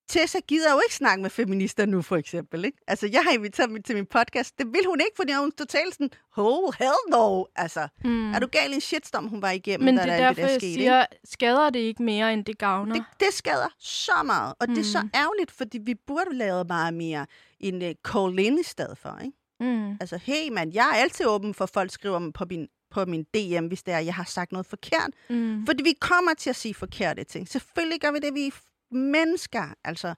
Tessa 0.09 0.39
gider 0.47 0.71
jo 0.71 0.79
ikke 0.85 0.95
snakke 0.95 1.21
med 1.21 1.29
feminister 1.29 1.85
nu, 1.85 2.01
for 2.01 2.15
eksempel. 2.15 2.65
Ikke? 2.65 2.77
Altså, 2.87 3.09
jeg 3.11 3.23
har 3.23 3.31
inviteret 3.31 3.71
mig 3.71 3.85
til 3.85 3.95
min 3.95 4.05
podcast. 4.05 4.57
Det 4.57 4.67
vil 4.67 4.81
hun 4.87 4.99
ikke, 4.99 5.15
fordi 5.15 5.33
hun 5.33 5.51
totalt 5.51 5.93
sådan, 5.93 6.09
oh, 6.37 6.73
hell 6.79 6.93
no. 7.09 7.43
Altså, 7.55 7.87
mm. 8.03 8.31
er 8.33 8.39
du 8.39 8.47
gal 8.47 8.71
i 8.71 8.75
en 8.75 8.81
shitstorm, 8.81 9.27
hun 9.27 9.41
var 9.41 9.51
igennem, 9.51 9.85
Men 9.85 9.95
da 9.95 10.03
det 10.03 10.11
er 10.11 10.17
der 10.17 10.23
derfor, 10.27 10.33
det 10.33 10.43
der 10.43 10.51
jeg 10.51 10.61
skete, 10.61 10.73
siger, 10.73 11.05
skader 11.23 11.69
det 11.69 11.79
ikke 11.79 12.03
mere, 12.03 12.33
end 12.33 12.45
det 12.45 12.57
gavner? 12.57 12.93
det, 12.95 13.03
det 13.19 13.33
skader 13.33 13.67
så 13.79 14.23
meget, 14.25 14.53
og 14.59 14.65
mm. 14.69 14.75
det 14.75 14.81
er 14.81 14.85
så 14.85 15.07
ærgerligt, 15.15 15.51
fordi 15.51 15.77
vi 15.77 15.95
burde 15.95 16.33
lave 16.35 16.63
meget 16.63 16.93
mere 16.93 17.25
en 17.59 17.81
uh, 17.81 17.89
call 18.13 18.39
in 18.39 18.59
i 18.59 18.63
stedet 18.63 18.97
for, 18.97 19.19
ikke? 19.23 19.37
Mm. 19.59 19.91
Altså, 19.91 20.17
hey 20.17 20.49
mand, 20.51 20.73
jeg 20.73 20.89
er 20.93 21.01
altid 21.01 21.27
åben 21.27 21.53
for, 21.53 21.63
at 21.63 21.69
folk 21.69 21.91
skriver 21.91 22.31
på 22.31 22.45
min, 22.49 22.67
på 22.91 23.05
min 23.05 23.23
DM, 23.23 23.67
hvis 23.67 23.83
det 23.83 23.93
er, 23.93 23.99
jeg 23.99 24.13
har 24.13 24.23
sagt 24.23 24.51
noget 24.51 24.65
forkert. 24.65 25.09
Mm. 25.29 25.65
Fordi 25.65 25.83
vi 25.83 25.93
kommer 26.01 26.33
til 26.33 26.49
at 26.49 26.55
sige 26.55 26.73
forkerte 26.73 27.23
ting. 27.23 27.47
Selvfølgelig 27.47 28.01
gør 28.01 28.11
vi 28.11 28.19
det, 28.19 28.33
vi 28.33 28.47
er 28.47 28.51
mennesker. 28.95 29.63
Altså, 29.83 30.13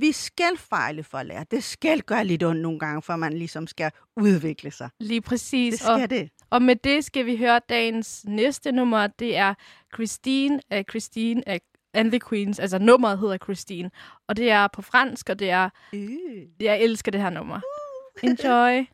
vi 0.00 0.12
skal 0.12 0.56
fejle 0.56 1.04
for 1.04 1.18
at 1.18 1.26
lære. 1.26 1.44
Det 1.50 1.64
skal 1.64 2.02
gøre 2.02 2.24
lidt 2.24 2.42
ondt 2.42 2.60
nogle 2.62 2.78
gange, 2.78 3.02
for 3.02 3.16
man 3.16 3.32
ligesom 3.32 3.66
skal 3.66 3.90
udvikle 4.16 4.70
sig. 4.70 4.88
Lige 5.00 5.20
præcis. 5.20 5.72
Det 5.72 5.80
skal 5.80 6.02
og, 6.02 6.10
det. 6.10 6.30
og 6.50 6.62
med 6.62 6.76
det 6.76 7.04
skal 7.04 7.26
vi 7.26 7.36
høre 7.36 7.60
dagens 7.68 8.24
næste 8.28 8.72
nummer. 8.72 9.06
Det 9.06 9.36
er 9.36 9.54
Christine 9.94 10.60
af 10.70 10.84
Christine 10.90 11.48
af 11.48 11.60
and 11.94 12.10
the 12.10 12.20
Queens. 12.28 12.58
Altså 12.58 12.78
nummeret 12.78 13.18
hedder 13.18 13.38
Christine. 13.38 13.90
Og 14.28 14.36
det 14.36 14.50
er 14.50 14.68
på 14.72 14.82
fransk, 14.82 15.28
og 15.28 15.38
det 15.38 15.50
er... 15.50 15.70
Øh. 15.94 16.08
Jeg 16.60 16.80
elsker 16.80 17.12
det 17.12 17.20
her 17.20 17.30
nummer. 17.30 17.60
Enjoy. 18.22 18.88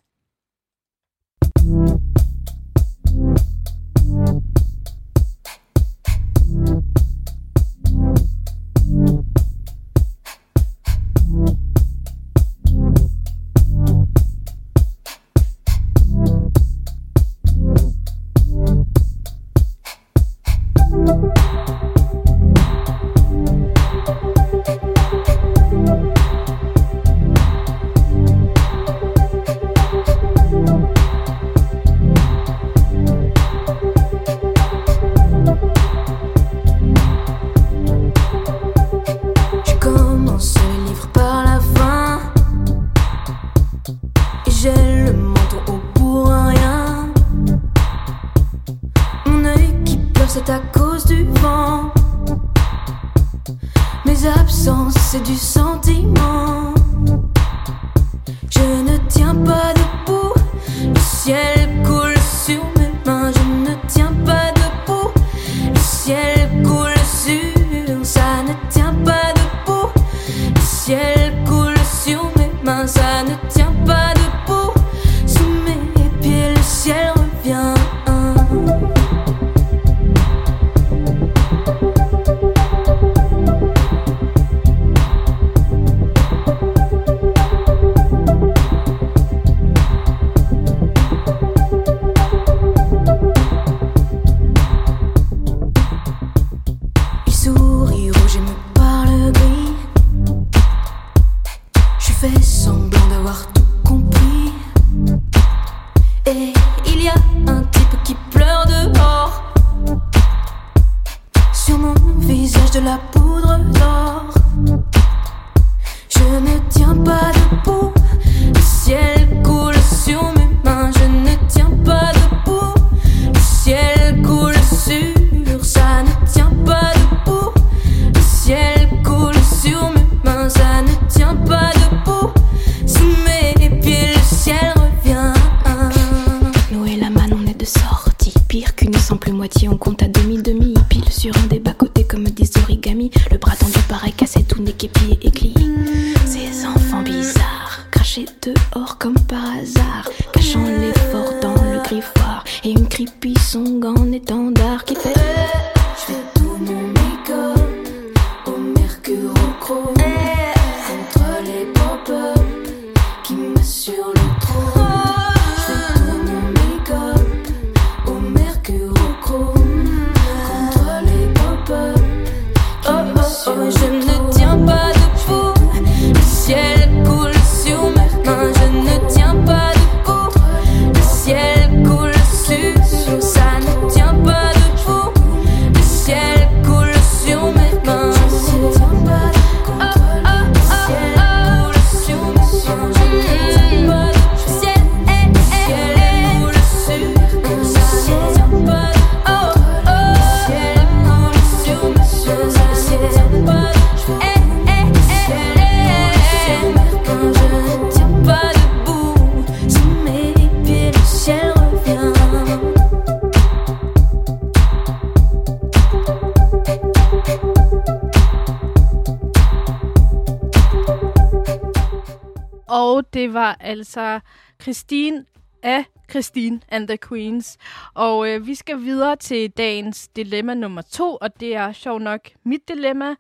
Var 223.81 223.85
altså 223.85 224.21
Christine 224.63 225.25
af 225.63 225.85
Christine 226.11 226.61
and 226.69 226.89
the 226.89 226.99
Queens. 227.09 227.59
Og 227.95 228.29
øh, 228.29 228.47
vi 228.47 228.55
skal 228.55 228.81
videre 228.81 229.17
til 229.17 229.51
dagens 229.51 230.09
dilemma 230.09 230.55
nummer 230.55 230.83
to, 230.83 231.19
og 231.21 231.41
det 231.41 231.57
er 231.57 231.73
sjov 231.73 231.99
nok 231.99 232.21
mit 232.45 232.69
dilemma. 232.69 233.15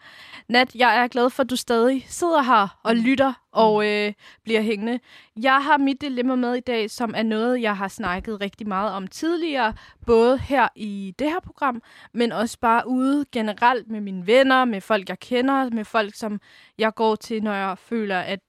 Nat, 0.48 0.74
jeg 0.74 1.02
er 1.02 1.08
glad 1.08 1.30
for, 1.30 1.42
at 1.42 1.50
du 1.50 1.56
stadig 1.56 2.06
sidder 2.08 2.42
her 2.42 2.78
og 2.82 2.96
lytter 2.96 3.32
og 3.52 3.86
øh, 3.86 4.12
bliver 4.44 4.60
hængende. 4.60 5.00
Jeg 5.42 5.64
har 5.64 5.78
mit 5.78 6.00
dilemma 6.00 6.34
med 6.34 6.54
i 6.54 6.60
dag, 6.60 6.90
som 6.90 7.14
er 7.16 7.22
noget, 7.22 7.62
jeg 7.62 7.76
har 7.76 7.88
snakket 7.88 8.40
rigtig 8.40 8.68
meget 8.68 8.92
om 8.92 9.06
tidligere, 9.06 9.74
både 10.06 10.38
her 10.38 10.68
i 10.76 11.14
det 11.18 11.30
her 11.30 11.40
program, 11.40 11.82
men 12.14 12.32
også 12.32 12.58
bare 12.60 12.88
ude 12.88 13.24
generelt 13.32 13.90
med 13.90 14.00
mine 14.00 14.26
venner, 14.26 14.64
med 14.64 14.80
folk, 14.80 15.08
jeg 15.08 15.18
kender, 15.18 15.70
med 15.70 15.84
folk, 15.84 16.14
som 16.14 16.40
jeg 16.78 16.94
går 16.94 17.14
til, 17.14 17.42
når 17.42 17.54
jeg 17.54 17.78
føler, 17.78 18.18
at 18.18 18.40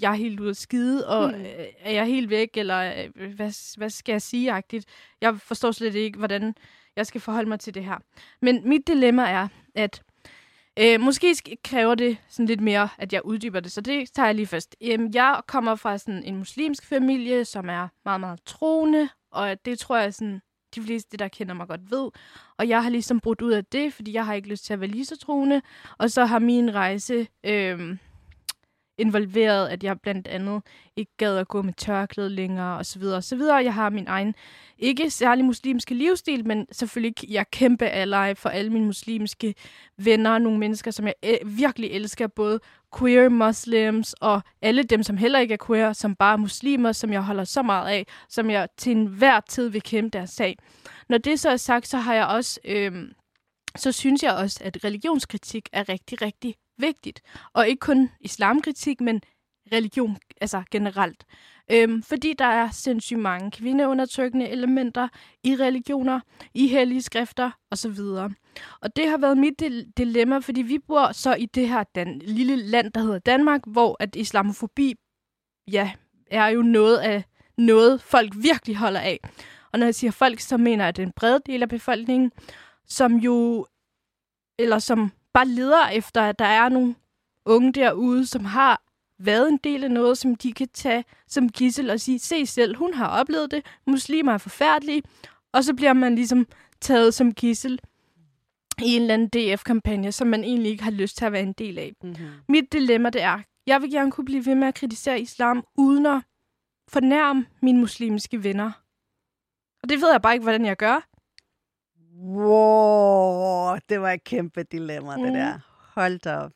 jeg 0.00 0.10
er 0.10 0.14
helt 0.16 0.40
ude 0.40 0.50
at 0.50 0.56
skide, 0.56 1.08
og 1.08 1.28
mm. 1.28 1.44
er 1.80 1.92
jeg 1.92 2.06
helt 2.06 2.30
væk, 2.30 2.50
eller 2.54 3.04
øh, 3.16 3.34
hvad, 3.34 3.76
hvad 3.76 3.90
skal 3.90 4.12
jeg 4.12 4.22
sige-agtigt. 4.22 4.86
Jeg 5.20 5.40
forstår 5.40 5.70
slet 5.70 5.94
ikke, 5.94 6.18
hvordan 6.18 6.54
jeg 6.96 7.06
skal 7.06 7.20
forholde 7.20 7.48
mig 7.48 7.60
til 7.60 7.74
det 7.74 7.84
her. 7.84 7.96
Men 8.42 8.68
mit 8.68 8.86
dilemma 8.86 9.22
er, 9.22 9.48
at 9.74 10.02
øh, 10.78 11.00
måske 11.00 11.30
sk- 11.30 11.54
kræver 11.64 11.94
det 11.94 12.16
sådan 12.28 12.46
lidt 12.46 12.60
mere, 12.60 12.88
at 12.98 13.12
jeg 13.12 13.24
uddyber 13.24 13.60
det, 13.60 13.72
så 13.72 13.80
det 13.80 14.10
tager 14.12 14.26
jeg 14.26 14.34
lige 14.34 14.46
først. 14.46 14.76
Øhm, 14.82 15.10
jeg 15.14 15.40
kommer 15.46 15.74
fra 15.74 15.98
sådan 15.98 16.24
en 16.24 16.36
muslimsk 16.36 16.86
familie, 16.86 17.44
som 17.44 17.68
er 17.68 17.88
meget, 18.04 18.20
meget 18.20 18.40
troende, 18.46 19.08
og 19.30 19.64
det 19.64 19.78
tror 19.78 19.98
jeg 19.98 20.14
sådan, 20.14 20.40
de 20.74 20.82
fleste, 20.82 21.16
der 21.16 21.28
kender 21.28 21.54
mig 21.54 21.68
godt 21.68 21.90
ved. 21.90 22.10
Og 22.58 22.68
jeg 22.68 22.82
har 22.82 22.90
ligesom 22.90 23.20
brudt 23.20 23.42
ud 23.42 23.52
af 23.52 23.64
det, 23.64 23.92
fordi 23.92 24.12
jeg 24.12 24.26
har 24.26 24.34
ikke 24.34 24.48
lyst 24.48 24.64
til 24.64 24.72
at 24.72 24.80
være 24.80 24.90
lige 24.90 25.04
så 25.04 25.18
troende. 25.18 25.62
Og 25.98 26.10
så 26.10 26.24
har 26.24 26.38
min 26.38 26.74
rejse 26.74 27.26
øh, 27.44 27.96
involveret, 28.98 29.68
at 29.68 29.84
jeg 29.84 30.00
blandt 30.00 30.26
andet 30.26 30.62
ikke 30.96 31.12
gad 31.16 31.36
at 31.38 31.48
gå 31.48 31.62
med 31.62 31.72
tørklæde 31.72 32.30
længere, 32.30 32.78
og 32.78 32.86
så 32.86 32.98
videre, 32.98 33.16
og 33.16 33.24
så 33.24 33.36
videre. 33.36 33.56
Jeg 33.56 33.74
har 33.74 33.90
min 33.90 34.06
egen, 34.06 34.34
ikke 34.78 35.10
særlig 35.10 35.44
muslimske 35.44 35.94
livsstil, 35.94 36.46
men 36.46 36.66
selvfølgelig, 36.72 37.14
jeg 37.30 37.50
kæmpe 37.50 37.86
ally 37.86 38.34
for 38.34 38.48
alle 38.48 38.70
mine 38.70 38.86
muslimske 38.86 39.54
venner, 39.98 40.38
nogle 40.38 40.58
mennesker, 40.58 40.90
som 40.90 41.06
jeg 41.06 41.38
virkelig 41.44 41.90
elsker, 41.90 42.26
både 42.26 42.60
queer 42.98 43.28
muslims 43.28 44.12
og 44.12 44.42
alle 44.62 44.82
dem, 44.82 45.02
som 45.02 45.16
heller 45.16 45.38
ikke 45.38 45.54
er 45.54 45.66
queer, 45.66 45.92
som 45.92 46.16
bare 46.16 46.32
er 46.32 46.36
muslimer, 46.36 46.92
som 46.92 47.12
jeg 47.12 47.22
holder 47.22 47.44
så 47.44 47.62
meget 47.62 47.88
af, 47.88 48.06
som 48.28 48.50
jeg 48.50 48.68
til 48.76 48.92
enhver 48.92 49.40
tid 49.48 49.68
vil 49.68 49.82
kæmpe 49.82 50.18
deres 50.18 50.30
sag. 50.30 50.56
Når 51.08 51.18
det 51.18 51.40
så 51.40 51.50
er 51.50 51.56
sagt, 51.56 51.88
så 51.88 51.98
har 51.98 52.14
jeg 52.14 52.26
også, 52.26 52.60
øh, 52.64 52.92
så 53.76 53.92
synes 53.92 54.22
jeg 54.22 54.32
også, 54.32 54.60
at 54.64 54.84
religionskritik 54.84 55.68
er 55.72 55.88
rigtig, 55.88 56.22
rigtig 56.22 56.54
vigtigt. 56.78 57.20
Og 57.52 57.68
ikke 57.68 57.80
kun 57.80 58.10
islamkritik, 58.20 59.00
men 59.00 59.20
religion 59.72 60.16
altså 60.40 60.62
generelt. 60.70 61.24
Øhm, 61.70 62.02
fordi 62.02 62.34
der 62.38 62.44
er 62.44 62.70
sindssygt 62.70 63.20
mange 63.20 63.50
kvindeundertrykkende 63.50 64.48
elementer 64.48 65.08
i 65.44 65.56
religioner, 65.56 66.20
i 66.54 66.66
hellige 66.68 67.02
skrifter 67.02 67.50
osv. 67.70 67.98
Og 68.80 68.96
det 68.96 69.08
har 69.08 69.18
været 69.18 69.38
mit 69.38 69.62
dilemma, 69.96 70.38
fordi 70.38 70.62
vi 70.62 70.78
bor 70.78 71.12
så 71.12 71.34
i 71.34 71.46
det 71.46 71.68
her 71.68 71.84
dan- 71.94 72.18
lille 72.18 72.56
land, 72.56 72.92
der 72.92 73.00
hedder 73.00 73.18
Danmark, 73.18 73.60
hvor 73.66 73.96
at 74.00 74.16
islamofobi 74.16 74.94
ja, 75.70 75.92
er 76.30 76.46
jo 76.46 76.62
noget 76.62 76.98
af 76.98 77.24
noget, 77.58 78.02
folk 78.02 78.32
virkelig 78.36 78.76
holder 78.76 79.00
af. 79.00 79.20
Og 79.72 79.78
når 79.78 79.86
jeg 79.86 79.94
siger 79.94 80.10
folk, 80.10 80.40
så 80.40 80.56
mener 80.56 80.84
jeg, 80.84 80.88
at 80.88 80.94
brede 80.94 81.06
en 81.06 81.12
bred 81.16 81.40
del 81.46 81.62
af 81.62 81.68
befolkningen, 81.68 82.32
som 82.86 83.16
jo, 83.16 83.66
eller 84.58 84.78
som 84.78 85.12
bare 85.34 85.48
leder 85.48 85.88
efter, 85.88 86.22
at 86.22 86.38
der 86.38 86.44
er 86.44 86.68
nogle 86.68 86.94
unge 87.46 87.72
derude, 87.72 88.26
som 88.26 88.44
har 88.44 88.82
været 89.18 89.48
en 89.48 89.56
del 89.64 89.84
af 89.84 89.90
noget, 89.90 90.18
som 90.18 90.34
de 90.34 90.52
kan 90.52 90.68
tage 90.68 91.04
som 91.28 91.48
gissel 91.48 91.90
og 91.90 92.00
sige, 92.00 92.18
se 92.18 92.46
selv, 92.46 92.76
hun 92.76 92.94
har 92.94 93.08
oplevet 93.08 93.50
det, 93.50 93.66
muslimer 93.86 94.32
er 94.32 94.38
forfærdelige, 94.38 95.02
og 95.52 95.64
så 95.64 95.74
bliver 95.74 95.92
man 95.92 96.14
ligesom 96.14 96.46
taget 96.80 97.14
som 97.14 97.34
gissel 97.34 97.80
i 98.78 98.96
en 98.96 99.02
eller 99.02 99.14
anden 99.14 99.28
DF-kampagne, 99.28 100.12
som 100.12 100.26
man 100.26 100.44
egentlig 100.44 100.70
ikke 100.70 100.84
har 100.84 100.90
lyst 100.90 101.16
til 101.16 101.24
at 101.24 101.32
være 101.32 101.42
en 101.42 101.52
del 101.52 101.78
af. 101.78 101.92
Mm-hmm. 102.02 102.26
Mit 102.48 102.72
dilemma 102.72 103.10
det 103.10 103.22
er, 103.22 103.40
jeg 103.66 103.82
vil 103.82 103.90
gerne 103.90 104.10
kunne 104.10 104.24
blive 104.24 104.46
ved 104.46 104.54
med 104.54 104.68
at 104.68 104.74
kritisere 104.74 105.20
islam, 105.20 105.64
uden 105.78 106.06
at 106.06 106.22
fornærme 106.88 107.46
mine 107.62 107.80
muslimske 107.80 108.44
venner. 108.44 108.72
Og 109.82 109.88
det 109.88 110.00
ved 110.00 110.10
jeg 110.10 110.22
bare 110.22 110.32
ikke, 110.32 110.42
hvordan 110.42 110.64
jeg 110.64 110.76
gør. 110.76 111.08
Wow, 112.14 113.76
det 113.88 114.00
var 114.00 114.10
et 114.10 114.24
kæmpe 114.24 114.62
dilemma, 114.62 115.16
mm. 115.16 115.22
det 115.22 115.32
der. 115.32 115.58
Hold 115.94 116.18
da 116.18 116.36
op. 116.36 116.52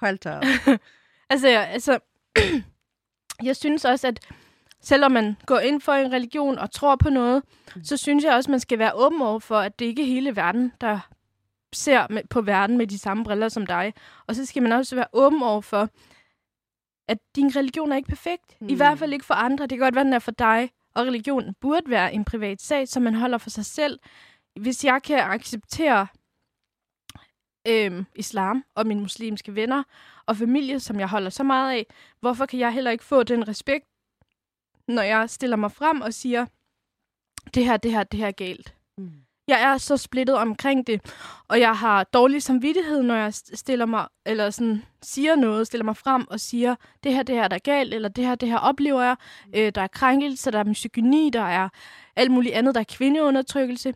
Hold 0.00 0.18
da 0.18 0.36
op. 0.36 0.42
Altså, 1.30 1.48
jeg, 1.48 1.68
altså, 1.68 1.98
jeg 3.48 3.56
synes 3.56 3.84
også, 3.84 4.06
at 4.06 4.20
selvom 4.80 5.12
man 5.12 5.36
går 5.46 5.58
ind 5.58 5.80
for 5.80 5.92
en 5.92 6.12
religion 6.12 6.58
og 6.58 6.70
tror 6.70 6.96
på 6.96 7.10
noget, 7.10 7.42
Mm. 7.76 7.84
så 7.84 7.96
synes 7.96 8.24
jeg 8.24 8.34
også, 8.34 8.48
at 8.48 8.50
man 8.50 8.60
skal 8.60 8.78
være 8.78 8.92
åben 8.94 9.22
over 9.22 9.38
for, 9.38 9.56
at 9.58 9.78
det 9.78 9.84
ikke 9.84 10.02
er 10.02 10.06
hele 10.06 10.36
verden, 10.36 10.72
der 10.80 11.08
ser 11.72 12.06
med, 12.10 12.22
på 12.30 12.40
verden 12.40 12.78
med 12.78 12.86
de 12.86 12.98
samme 12.98 13.24
briller 13.24 13.48
som 13.48 13.66
dig. 13.66 13.94
Og 14.26 14.34
så 14.36 14.46
skal 14.46 14.62
man 14.62 14.72
også 14.72 14.94
være 14.96 15.06
åben 15.12 15.42
over 15.42 15.60
for, 15.60 15.88
at 17.08 17.18
din 17.36 17.56
religion 17.56 17.92
er 17.92 17.96
ikke 17.96 18.08
perfekt. 18.08 18.60
Mm. 18.60 18.68
I 18.68 18.74
hvert 18.74 18.98
fald 18.98 19.12
ikke 19.12 19.24
for 19.24 19.34
andre. 19.34 19.62
Det 19.66 19.78
kan 19.78 19.84
godt 19.86 19.94
være, 19.94 20.04
den 20.04 20.12
er 20.12 20.18
for 20.18 20.30
dig. 20.30 20.70
Og 20.98 21.06
religion 21.06 21.54
burde 21.60 21.90
være 21.90 22.14
en 22.14 22.24
privat 22.24 22.62
sag, 22.62 22.88
som 22.88 23.02
man 23.02 23.14
holder 23.14 23.38
for 23.38 23.50
sig 23.50 23.66
selv. 23.66 23.98
Hvis 24.60 24.84
jeg 24.84 25.02
kan 25.02 25.18
acceptere 25.18 26.06
øh, 27.68 28.04
islam 28.14 28.64
og 28.74 28.86
mine 28.86 29.00
muslimske 29.00 29.54
venner 29.54 29.82
og 30.26 30.36
familie, 30.36 30.80
som 30.80 31.00
jeg 31.00 31.08
holder 31.08 31.30
så 31.30 31.42
meget 31.42 31.72
af, 31.72 31.86
hvorfor 32.20 32.46
kan 32.46 32.60
jeg 32.60 32.72
heller 32.72 32.90
ikke 32.90 33.04
få 33.04 33.22
den 33.22 33.48
respekt, 33.48 33.86
når 34.88 35.02
jeg 35.02 35.30
stiller 35.30 35.56
mig 35.56 35.72
frem 35.72 36.00
og 36.00 36.14
siger, 36.14 36.46
det 37.54 37.64
her, 37.64 37.76
det 37.76 37.90
her, 37.90 38.04
det 38.04 38.20
her 38.20 38.26
er 38.26 38.32
galt. 38.32 38.74
Mm. 38.98 39.27
Jeg 39.48 39.62
er 39.62 39.78
så 39.78 39.96
splittet 39.96 40.36
omkring 40.36 40.86
det, 40.86 41.00
og 41.48 41.60
jeg 41.60 41.76
har 41.76 42.04
dårlig 42.04 42.42
samvittighed, 42.42 43.02
når 43.02 43.14
jeg 43.14 43.28
st- 43.28 43.56
stiller 43.56 43.86
mig, 43.86 44.06
eller 44.26 44.50
sådan 44.50 44.82
siger 45.02 45.36
noget, 45.36 45.66
stiller 45.66 45.84
mig 45.84 45.96
frem 45.96 46.26
og 46.30 46.40
siger, 46.40 46.74
det 47.04 47.12
her, 47.14 47.22
det 47.22 47.34
her, 47.34 47.48
der 47.48 47.56
er 47.56 47.60
galt, 47.60 47.94
eller 47.94 48.08
det 48.08 48.26
her, 48.26 48.34
det 48.34 48.48
her 48.48 48.58
oplever 48.58 49.02
jeg. 49.02 49.16
Øh, 49.54 49.72
der 49.74 49.82
er 49.82 49.86
krænkelse, 49.86 50.50
der 50.50 50.58
er 50.58 50.64
misogyni, 50.64 51.30
der 51.32 51.42
er 51.42 51.68
alt 52.16 52.30
muligt 52.30 52.54
andet, 52.54 52.74
der 52.74 52.80
er 52.80 52.84
kvindeundertrykkelse. 52.84 53.94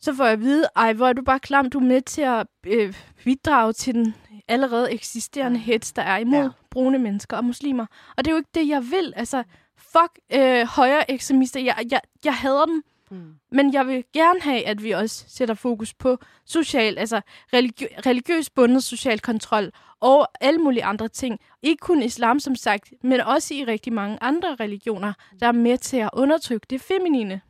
Så 0.00 0.14
får 0.14 0.24
jeg 0.24 0.32
at 0.32 0.40
vide, 0.40 0.66
ej, 0.76 0.92
hvor 0.92 1.08
er 1.08 1.12
du 1.12 1.22
bare 1.22 1.38
klam, 1.40 1.70
du 1.70 1.78
er 1.78 1.84
med 1.84 2.02
til 2.02 2.22
at 2.22 2.46
øh, 2.66 2.94
bidrage 3.24 3.72
til 3.72 3.94
den 3.94 4.14
allerede 4.48 4.92
eksisterende 4.92 5.58
hets, 5.58 5.92
der 5.92 6.02
er 6.02 6.18
imod 6.18 6.42
ja. 6.42 6.48
brune 6.70 6.98
mennesker 6.98 7.36
og 7.36 7.44
muslimer. 7.44 7.86
Og 8.16 8.24
det 8.24 8.26
er 8.26 8.32
jo 8.32 8.36
ikke 8.38 8.50
det, 8.54 8.68
jeg 8.68 8.82
vil. 8.90 9.12
Altså, 9.16 9.42
fuck 9.78 10.18
øh, 10.32 10.66
højre 10.66 11.10
ekstremister. 11.10 11.60
Jeg, 11.60 11.76
jeg, 11.90 12.00
jeg 12.24 12.34
hader 12.34 12.64
dem. 12.66 12.82
Mm. 13.10 13.34
Men 13.52 13.74
jeg 13.74 13.86
vil 13.86 14.04
gerne 14.12 14.40
have, 14.40 14.66
at 14.66 14.82
vi 14.82 14.90
også 14.90 15.24
sætter 15.28 15.54
fokus 15.54 15.94
på 15.94 16.18
social, 16.44 16.98
altså 16.98 17.20
religi- 17.54 18.00
religiøs 18.06 18.50
bundet 18.50 18.84
social 18.84 19.20
kontrol 19.20 19.72
og 20.00 20.28
alle 20.40 20.58
mulige 20.60 20.84
andre 20.84 21.08
ting. 21.08 21.40
Ikke 21.62 21.80
kun 21.80 22.02
islam, 22.02 22.40
som 22.40 22.56
sagt, 22.56 22.92
men 23.02 23.20
også 23.20 23.54
i 23.54 23.64
rigtig 23.64 23.92
mange 23.92 24.18
andre 24.20 24.54
religioner, 24.60 25.12
der 25.40 25.46
er 25.46 25.52
med 25.52 25.78
til 25.78 25.96
at 25.96 26.10
undertrykke 26.12 26.66
det 26.70 26.80
feminine. 26.80 27.40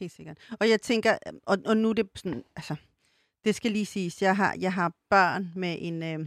Helt 0.00 0.12
sikkert. 0.12 0.38
Og 0.60 0.68
jeg 0.68 0.80
tænker, 0.80 1.18
og, 1.46 1.58
og 1.66 1.76
nu 1.76 1.88
er 1.88 1.92
det 1.92 2.08
sådan, 2.14 2.42
altså, 2.56 2.76
det 3.44 3.54
skal 3.54 3.70
lige 3.70 3.86
siges, 3.86 4.22
jeg 4.22 4.36
har, 4.36 4.56
jeg 4.60 4.72
har 4.72 4.92
børn 5.10 5.52
med 5.56 5.76
en, 5.80 6.02
øh, 6.02 6.26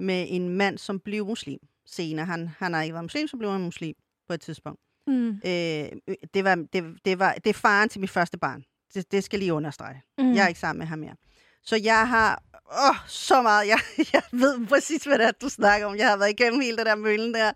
med 0.00 0.26
en 0.28 0.48
mand, 0.48 0.78
som 0.78 1.00
blev 1.00 1.26
muslim 1.26 1.58
senere. 1.86 2.26
Han, 2.26 2.48
han 2.58 2.74
har 2.74 2.82
ikke 2.82 2.94
været 2.94 3.04
muslim, 3.04 3.28
så 3.28 3.36
blev 3.36 3.50
han 3.50 3.60
muslim 3.60 3.94
på 4.28 4.34
et 4.34 4.40
tidspunkt. 4.40 4.80
Mm. 5.06 5.28
Øh, 5.28 6.16
det, 6.34 6.44
var, 6.44 6.54
det, 6.72 6.84
det, 7.04 7.18
var, 7.18 7.32
det 7.32 7.50
er 7.50 7.54
faren 7.54 7.88
til 7.88 8.00
mit 8.00 8.10
første 8.10 8.38
barn. 8.38 8.64
Det, 8.94 9.12
det 9.12 9.24
skal 9.24 9.38
lige 9.38 9.52
understrege. 9.52 10.02
Mm. 10.18 10.34
Jeg 10.34 10.44
er 10.44 10.48
ikke 10.48 10.60
sammen 10.60 10.78
med 10.78 10.86
ham 10.86 10.98
mere. 10.98 11.16
Så 11.62 11.76
jeg 11.76 12.08
har 12.08 12.42
åh, 12.88 12.96
så 13.08 13.42
meget. 13.42 13.68
Jeg, 13.68 13.78
jeg 14.12 14.22
ved 14.32 14.66
præcis, 14.66 15.04
hvad 15.04 15.18
det 15.18 15.26
er, 15.26 15.30
du 15.30 15.48
snakker 15.48 15.86
om. 15.86 15.96
Jeg 15.96 16.08
har 16.08 16.16
været 16.16 16.30
igennem 16.30 16.60
hele 16.60 16.76
det 16.76 16.86
der 16.86 16.94
møllen 16.94 17.34
der. 17.34 17.52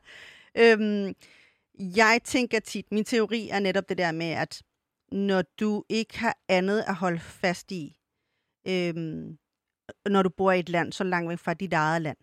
Øhm, 0.55 1.15
jeg 1.79 2.21
tænker 2.25 2.61
tit, 2.61 2.93
min 2.93 3.05
teori 3.05 3.49
er 3.49 3.61
netop 3.61 3.89
det 3.89 3.99
der 3.99 4.13
med, 4.13 4.31
at 4.31 4.63
når 5.13 5.43
du 5.43 5.85
ikke 5.89 6.19
har 6.19 6.37
andet 6.49 6.85
at 6.87 6.95
holde 6.95 7.21
fast 7.21 7.73
i, 7.73 7.97
øhm, 8.69 9.39
når 10.07 10.23
du 10.23 10.29
bor 10.29 10.53
i 10.53 10.59
et 10.59 10.69
land 10.69 10.93
så 10.93 11.05
langt 11.05 11.31
væk 11.31 11.39
fra 11.39 11.55
dit 11.55 11.73
eget 11.73 12.03
land, 12.03 12.17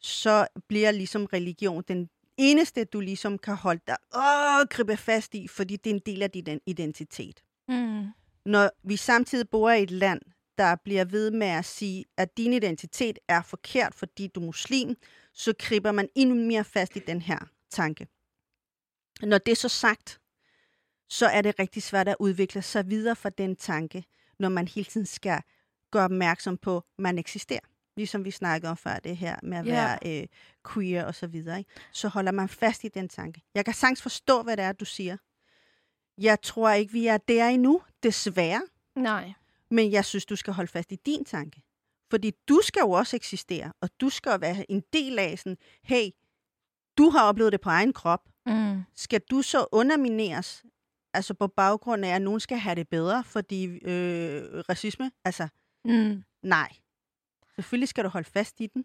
så 0.00 0.46
bliver 0.68 0.90
ligesom 0.90 1.24
religion 1.24 1.82
den 1.88 2.08
eneste, 2.38 2.84
du 2.84 3.00
ligesom 3.00 3.38
kan 3.38 3.54
holde 3.56 3.80
dig 3.86 3.96
åh, 4.14 4.66
gribe 4.70 4.96
fast 4.96 5.34
i, 5.34 5.48
fordi 5.48 5.76
det 5.76 5.90
er 5.90 5.94
en 5.94 6.02
del 6.06 6.22
af 6.22 6.30
din 6.30 6.60
identitet 6.66 7.42
Mm. 7.68 8.06
når 8.44 8.70
vi 8.82 8.96
samtidig 8.96 9.48
bor 9.48 9.70
i 9.70 9.82
et 9.82 9.90
land, 9.90 10.20
der 10.58 10.76
bliver 10.76 11.04
ved 11.04 11.30
med 11.30 11.46
at 11.46 11.64
sige, 11.64 12.04
at 12.16 12.36
din 12.36 12.52
identitet 12.52 13.18
er 13.28 13.42
forkert, 13.42 13.94
fordi 13.94 14.26
du 14.26 14.40
er 14.40 14.44
muslim, 14.44 14.96
så 15.32 15.54
griber 15.58 15.92
man 15.92 16.08
endnu 16.14 16.34
mere 16.34 16.64
fast 16.64 16.96
i 16.96 16.98
den 16.98 17.22
her 17.22 17.38
tanke. 17.70 18.06
Når 19.22 19.38
det 19.38 19.52
er 19.52 19.56
så 19.56 19.68
sagt, 19.68 20.20
så 21.08 21.26
er 21.26 21.42
det 21.42 21.58
rigtig 21.58 21.82
svært 21.82 22.08
at 22.08 22.16
udvikle 22.20 22.62
sig 22.62 22.90
videre 22.90 23.16
fra 23.16 23.30
den 23.30 23.56
tanke, 23.56 24.04
når 24.38 24.48
man 24.48 24.68
hele 24.68 24.84
tiden 24.84 25.06
skal 25.06 25.40
gøre 25.90 26.04
opmærksom 26.04 26.56
på, 26.58 26.76
at 26.76 26.82
man 26.98 27.18
eksisterer. 27.18 27.66
Ligesom 27.96 28.24
vi 28.24 28.30
snakkede 28.30 28.70
om 28.70 28.76
før, 28.76 28.98
det 28.98 29.16
her 29.16 29.36
med 29.42 29.58
at 29.58 29.66
Ja. 29.66 29.70
være 29.72 30.22
øh, 30.22 30.26
queer 30.72 31.04
og 31.04 31.14
så 31.14 31.26
videre. 31.26 31.58
Ikke? 31.58 31.70
Så 31.92 32.08
holder 32.08 32.32
man 32.32 32.48
fast 32.48 32.84
i 32.84 32.88
den 32.88 33.08
tanke. 33.08 33.42
Jeg 33.54 33.64
kan 33.64 33.74
sagtens 33.74 34.02
forstå, 34.02 34.42
hvad 34.42 34.56
det 34.56 34.64
er, 34.64 34.72
du 34.72 34.84
siger. 34.84 35.16
Jeg 36.18 36.40
tror 36.42 36.70
ikke, 36.70 36.92
vi 36.92 37.06
er 37.06 37.16
der 37.16 37.48
endnu, 37.48 37.82
desværre. 38.02 38.62
Nej. 38.96 39.32
Men 39.70 39.92
jeg 39.92 40.04
synes, 40.04 40.26
du 40.26 40.36
skal 40.36 40.52
holde 40.54 40.70
fast 40.72 40.92
i 40.92 40.96
din 41.06 41.24
tanke. 41.24 41.62
Fordi 42.10 42.32
du 42.48 42.60
skal 42.64 42.80
jo 42.80 42.90
også 42.90 43.16
eksistere, 43.16 43.72
og 43.80 43.90
du 44.00 44.08
skal 44.08 44.30
jo 44.30 44.38
være 44.40 44.70
en 44.70 44.82
del 44.92 45.18
af 45.18 45.38
sådan, 45.38 45.56
hey, 45.82 46.10
du 46.98 47.10
har 47.10 47.22
oplevet 47.24 47.52
det 47.52 47.60
på 47.60 47.68
egen 47.68 47.92
krop. 47.92 48.20
Mm. 48.46 48.82
Skal 48.96 49.20
du 49.30 49.42
så 49.42 49.66
undermineres, 49.72 50.64
altså 51.14 51.34
på 51.34 51.46
baggrund 51.48 52.04
af, 52.04 52.08
at 52.14 52.22
nogen 52.22 52.40
skal 52.40 52.58
have 52.58 52.74
det 52.74 52.88
bedre, 52.88 53.24
fordi 53.24 53.64
øh, 53.66 54.42
racisme? 54.68 55.10
Altså, 55.24 55.48
Mm. 55.84 56.22
nej. 56.42 56.68
Selvfølgelig 57.58 57.88
skal 57.88 58.04
du 58.04 58.08
holde 58.08 58.30
fast 58.32 58.60
i 58.60 58.66
den. 58.66 58.84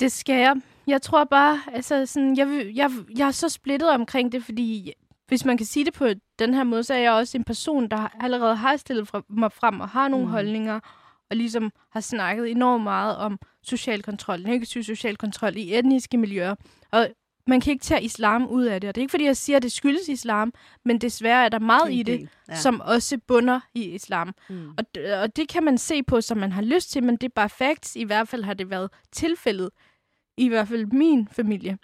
Det 0.00 0.12
skal 0.12 0.34
jeg. 0.34 0.56
Jeg 0.86 1.02
tror 1.02 1.24
bare, 1.24 1.60
altså 1.72 2.06
sådan, 2.06 2.36
jeg, 2.36 2.70
jeg, 2.74 2.90
jeg 3.18 3.26
er 3.26 3.30
så 3.30 3.48
splittet 3.48 3.90
omkring 3.90 4.32
det, 4.32 4.44
fordi 4.44 4.92
hvis 5.28 5.44
man 5.44 5.56
kan 5.56 5.66
sige 5.66 5.84
det 5.84 5.94
på 5.94 6.06
den 6.38 6.54
her 6.54 6.64
måde, 6.64 6.84
så 6.84 6.94
er 6.94 6.98
jeg 6.98 7.12
også 7.12 7.38
en 7.38 7.44
person, 7.44 7.88
der 7.88 8.22
allerede 8.24 8.56
har 8.56 8.76
stillet 8.76 9.08
fra, 9.08 9.22
mig 9.28 9.52
frem 9.52 9.80
og 9.80 9.88
har 9.88 10.08
nogle 10.08 10.26
mm. 10.26 10.30
holdninger, 10.30 10.80
og 11.30 11.36
ligesom 11.36 11.72
har 11.92 12.00
snakket 12.00 12.50
enormt 12.50 12.82
meget 12.82 13.16
om 13.16 13.38
social 13.62 14.02
kontrol, 14.02 14.42
negativ 14.42 14.82
social 14.82 15.16
kontrol 15.16 15.56
i 15.56 15.78
etniske 15.78 16.16
miljøer. 16.16 16.54
Og 16.92 17.08
man 17.46 17.60
kan 17.60 17.70
ikke 17.72 17.82
tage 17.82 18.02
islam 18.02 18.46
ud 18.46 18.64
af 18.64 18.80
det, 18.80 18.88
og 18.88 18.94
det 18.94 19.00
er 19.00 19.02
ikke 19.02 19.10
fordi, 19.10 19.24
jeg 19.24 19.36
siger, 19.36 19.56
at 19.56 19.62
det 19.62 19.72
skyldes 19.72 20.08
islam, 20.08 20.52
men 20.84 20.98
desværre 21.00 21.44
er 21.44 21.48
der 21.48 21.58
meget 21.58 21.92
i 21.92 22.02
det, 22.02 22.28
Ja. 22.48 22.54
som 22.56 22.80
også 22.80 23.18
bunder 23.26 23.60
i 23.74 23.84
islam. 23.94 24.34
Mm. 24.48 24.68
Og, 24.70 24.84
og 25.22 25.36
det 25.36 25.48
kan 25.48 25.64
man 25.64 25.78
se 25.78 26.02
på, 26.02 26.20
som 26.20 26.38
man 26.38 26.52
har 26.52 26.62
lyst 26.62 26.90
til, 26.90 27.02
men 27.02 27.16
det 27.16 27.24
er 27.26 27.32
bare 27.34 27.48
facts. 27.48 27.96
I 27.96 28.04
hvert 28.04 28.28
fald 28.28 28.44
har 28.44 28.54
det 28.54 28.70
været 28.70 28.90
tilfældet. 29.12 29.70
I 30.36 30.48
hvert 30.48 30.68
fald 30.68 30.86
min 30.86 31.28
familie. 31.28 31.78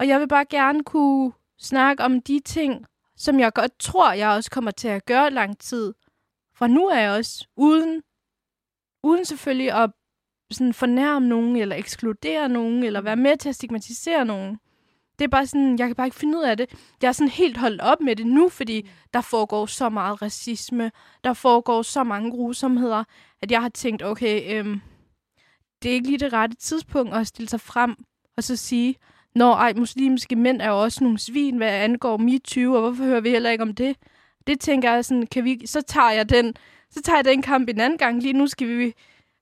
Og 0.00 0.08
jeg 0.08 0.20
vil 0.20 0.28
bare 0.28 0.44
gerne 0.50 0.84
kunne 0.84 1.32
snakke 1.58 2.02
om 2.04 2.22
de 2.22 2.40
ting, 2.40 2.86
som 3.16 3.40
jeg 3.40 3.52
godt 3.52 3.78
tror, 3.78 4.12
jeg 4.12 4.28
også 4.30 4.50
kommer 4.50 4.70
til 4.70 4.88
at 4.88 5.04
gøre 5.06 5.30
lang 5.30 5.58
tid. 5.58 5.94
Fra 6.54 6.66
nu 6.66 6.88
af 6.88 7.16
også, 7.16 7.46
uden, 7.56 8.02
uden 9.02 9.24
selvfølgelig 9.24 9.72
at 9.72 9.90
sådan 10.50 10.74
fornærme 10.74 11.28
nogen, 11.28 11.56
eller 11.56 11.76
ekskludere 11.76 12.48
nogen, 12.48 12.82
eller 12.82 13.00
være 13.00 13.16
med 13.16 13.36
til 13.36 13.48
at 13.48 13.54
stigmatisere 13.54 14.24
nogen. 14.24 14.58
Det 15.18 15.24
er 15.24 15.28
bare 15.28 15.46
sådan, 15.46 15.78
jeg 15.78 15.86
kan 15.86 15.96
bare 15.96 16.06
ikke 16.06 16.16
finde 16.16 16.38
ud 16.38 16.42
af 16.42 16.56
det. 16.56 16.70
Jeg 17.02 17.08
er 17.08 17.12
sådan 17.12 17.28
helt 17.28 17.56
holdt 17.56 17.80
op 17.80 18.00
med 18.00 18.16
det 18.16 18.26
nu, 18.26 18.48
fordi 18.48 18.88
der 19.14 19.20
foregår 19.20 19.66
så 19.66 19.88
meget 19.88 20.22
racisme, 20.22 20.90
der 21.24 21.32
foregår 21.32 21.82
så 21.82 22.04
mange 22.04 22.30
grusomheder, 22.30 23.04
at 23.42 23.50
jeg 23.50 23.62
har 23.62 23.68
tænkt, 23.68 24.02
okay, 24.02 24.58
øhm, 24.58 24.80
det 25.82 25.90
er 25.90 25.94
ikke 25.94 26.06
lige 26.06 26.18
det 26.18 26.32
rette 26.32 26.56
tidspunkt 26.56 27.14
at 27.14 27.26
stille 27.26 27.48
sig 27.48 27.60
frem 27.60 27.96
og 28.36 28.44
så 28.44 28.56
sige, 28.56 28.96
Nå, 29.36 29.52
ej, 29.52 29.72
muslimske 29.76 30.36
mænd 30.36 30.60
er 30.60 30.68
jo 30.68 30.82
også 30.82 31.04
nogle 31.04 31.18
svin, 31.18 31.56
hvad 31.56 31.68
angår 31.68 32.16
MeToo, 32.16 32.74
og 32.74 32.80
hvorfor 32.80 33.04
hører 33.04 33.20
vi 33.20 33.30
heller 33.30 33.50
ikke 33.50 33.62
om 33.62 33.74
det? 33.74 33.96
Det 34.46 34.60
tænker 34.60 34.92
jeg 34.92 35.04
sådan, 35.04 35.26
kan 35.26 35.44
vi, 35.44 35.66
så 35.66 35.82
tager 35.82 36.10
jeg 36.10 36.28
den, 36.28 36.54
så 36.90 37.02
tager 37.02 37.16
jeg 37.16 37.24
den 37.24 37.42
kamp 37.42 37.68
en 37.68 37.80
anden 37.80 37.98
gang. 37.98 38.22
Lige 38.22 38.32
nu 38.32 38.46
skal 38.46 38.68
vi 38.68 38.92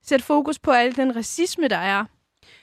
sætte 0.05 0.25
fokus 0.25 0.59
på 0.59 0.71
al 0.71 0.95
den 0.95 1.15
racisme, 1.15 1.67
der 1.67 1.77
er. 1.77 2.05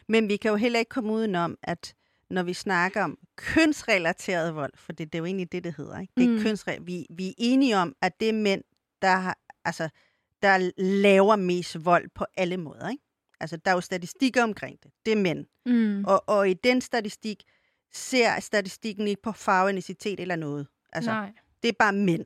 Men 0.08 0.28
vi 0.28 0.36
kan 0.36 0.48
jo 0.50 0.56
heller 0.56 0.78
ikke 0.78 0.88
komme 0.88 1.12
udenom, 1.12 1.58
at 1.62 1.94
når 2.30 2.42
vi 2.42 2.54
snakker 2.54 3.02
om 3.04 3.18
kønsrelateret 3.36 4.54
vold, 4.54 4.72
for 4.76 4.92
det, 4.92 5.12
det 5.12 5.14
er 5.14 5.18
jo 5.18 5.24
egentlig 5.24 5.52
det, 5.52 5.64
det 5.64 5.74
hedder. 5.76 6.00
Ikke? 6.00 6.12
Det 6.16 6.24
er 6.24 6.28
Mm. 6.28 6.38
kønsre- 6.38 6.82
vi, 6.82 7.06
vi 7.10 7.28
er 7.28 7.32
enige 7.38 7.76
om, 7.76 7.96
at 8.02 8.20
det 8.20 8.28
er 8.28 8.32
mænd, 8.32 8.62
der, 9.02 9.16
har, 9.16 9.38
altså, 9.64 9.88
der 10.42 10.70
laver 10.82 11.36
mest 11.36 11.84
vold 11.84 12.08
på 12.14 12.26
alle 12.36 12.56
måder. 12.56 12.88
Ikke? 12.88 13.02
Altså, 13.40 13.56
der 13.56 13.70
er 13.70 13.74
jo 13.74 13.80
statistikker 13.80 14.42
omkring 14.42 14.82
det. 14.82 14.90
Det 15.06 15.12
er 15.12 15.16
mænd. 15.16 15.46
Mm. 15.66 16.04
Og, 16.04 16.24
og 16.28 16.50
i 16.50 16.54
den 16.54 16.80
statistik 16.80 17.42
ser 17.92 18.40
statistikken 18.40 19.08
ikke 19.08 19.22
på 19.22 19.32
farve, 19.32 19.68
etnicitet 19.70 20.20
eller 20.20 20.36
noget. 20.36 20.66
Altså, 20.92 21.10
Nej, 21.10 21.32
det 21.62 21.68
er 21.68 21.72
bare 21.78 21.92
mænd. 21.92 22.24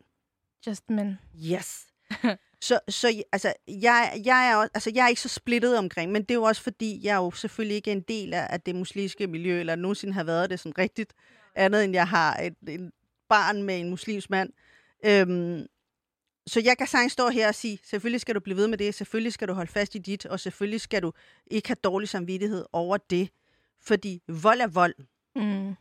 just 0.67 0.91
men. 0.91 1.19
Yes. 1.53 1.87
så, 2.61 2.81
så 2.89 3.23
altså, 3.33 3.53
jeg, 3.69 4.23
jeg, 4.25 4.51
er 4.51 4.57
også, 4.57 4.71
altså, 4.75 4.93
jeg 4.95 5.05
er 5.05 5.09
ikke 5.09 5.21
så 5.21 5.29
splittet 5.29 5.79
omkring, 5.79 6.13
men 6.13 6.23
det 6.23 6.31
er 6.31 6.35
jo 6.35 6.43
også 6.43 6.63
fordi, 6.63 7.01
jeg 7.03 7.13
er 7.13 7.17
jo 7.17 7.31
selvfølgelig 7.31 7.77
ikke 7.77 7.93
en 7.93 8.01
del 8.01 8.35
af, 8.35 8.61
det 8.61 8.75
muslimske 8.75 9.27
miljø, 9.27 9.61
eller 9.61 9.77
nogensinde 9.77 10.15
har 10.15 10.25
været 10.25 10.51
det 10.51 10.61
sådan 10.61 10.79
rigtigt, 10.79 11.13
andet 11.55 11.85
end 11.85 11.93
jeg 11.93 12.09
har 12.09 12.37
et, 12.37 12.55
et 12.69 12.91
barn 13.29 13.63
med 13.63 13.81
en 13.81 13.91
muslimsk 13.91 14.31
mand. 14.31 14.53
Øhm, 15.05 15.67
så 16.47 16.61
jeg 16.61 16.79
kan 16.79 16.87
sagtens 16.87 17.13
stå 17.13 17.29
her 17.29 17.49
og 17.49 17.55
sige, 17.55 17.79
selvfølgelig 17.85 18.21
skal 18.21 18.35
du 18.35 18.41
blive 18.41 18.57
ved 18.57 18.69
med 18.69 18.79
det, 18.79 18.95
selvfølgelig 18.95 19.33
skal 19.33 19.49
du 19.49 19.53
holde 19.53 19.73
fast 19.73 19.95
i 19.95 19.99
dit, 19.99 20.27
og 20.27 20.41
selvfølgelig 20.41 20.81
skal 20.81 21.03
du 21.03 21.13
ikke 21.47 21.69
have 21.69 21.77
dårlig 21.85 22.09
samvittighed 22.09 22.65
over 22.73 22.97
det, 22.97 23.31
fordi 23.81 24.23
vold 24.29 24.61
er 24.61 24.67
vold. 24.67 24.95
Mm. 25.37 25.75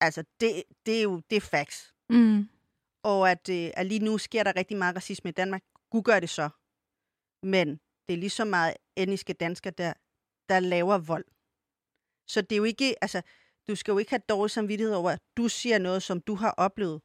Altså, 0.00 0.24
det, 0.40 0.62
det 0.86 0.98
er 0.98 1.02
jo 1.02 1.22
det 1.30 1.36
er 1.36 1.40
facts. 1.40 1.94
Mm. 2.10 2.48
Og 3.10 3.30
at, 3.30 3.48
øh, 3.48 3.70
at 3.76 3.86
lige 3.86 4.04
nu 4.04 4.18
sker 4.18 4.42
der 4.42 4.56
rigtig 4.56 4.76
meget 4.76 4.96
racisme 4.96 5.30
i 5.30 5.32
Danmark. 5.32 5.62
Gud 5.90 6.02
gør 6.02 6.20
det 6.20 6.30
så. 6.30 6.48
Men 7.42 7.68
det 8.08 8.14
er 8.14 8.16
lige 8.16 8.30
så 8.30 8.44
meget 8.44 8.74
etniske 8.96 9.32
danskere, 9.32 9.74
der, 9.78 9.92
der 10.48 10.60
laver 10.60 10.98
vold. 10.98 11.24
Så 12.28 12.42
det 12.42 12.52
er 12.52 12.56
jo 12.56 12.64
ikke, 12.64 12.94
altså, 13.04 13.22
du 13.68 13.74
skal 13.74 13.92
jo 13.92 13.98
ikke 13.98 14.10
have 14.10 14.22
dårlig 14.28 14.50
samvittighed 14.50 14.94
over, 14.94 15.10
at 15.10 15.20
du 15.36 15.48
siger 15.48 15.78
noget, 15.78 16.02
som 16.02 16.20
du 16.20 16.34
har 16.34 16.50
oplevet. 16.50 17.00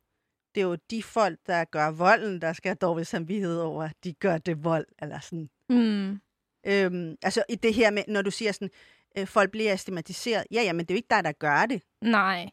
Det 0.56 0.62
er 0.62 0.66
jo 0.66 0.78
de 0.92 1.04
folk, 1.04 1.40
der 1.48 1.64
gør 1.66 1.92
volden, 1.92 2.42
der 2.42 2.54
skal 2.54 2.70
have 2.70 2.76
dårlig 2.76 3.08
samvittighed 3.08 3.60
over, 3.60 3.84
at 3.84 4.04
de 4.04 4.14
gør 4.14 4.38
det 4.38 4.64
vold, 4.64 4.88
eller 5.02 5.20
sådan. 5.20 5.50
Mm. 5.70 6.22
Øhm, 6.66 7.18
altså 7.22 7.44
i 7.50 7.56
det 7.56 7.74
her 7.74 7.92
med, 7.92 8.04
når 8.08 8.22
du 8.22 8.32
siger 8.32 8.52
sådan, 8.52 8.72
øh, 9.18 9.28
folk 9.28 9.52
bliver 9.52 9.76
stigmatiseret. 9.76 10.44
Ja, 10.52 10.62
ja, 10.62 10.74
men 10.74 10.86
det 10.86 10.92
er 10.92 10.96
jo 10.96 10.98
ikke 10.98 11.16
dig, 11.16 11.24
der 11.24 11.32
gør 11.32 11.66
det. 11.66 11.82
Nej. 12.02 12.50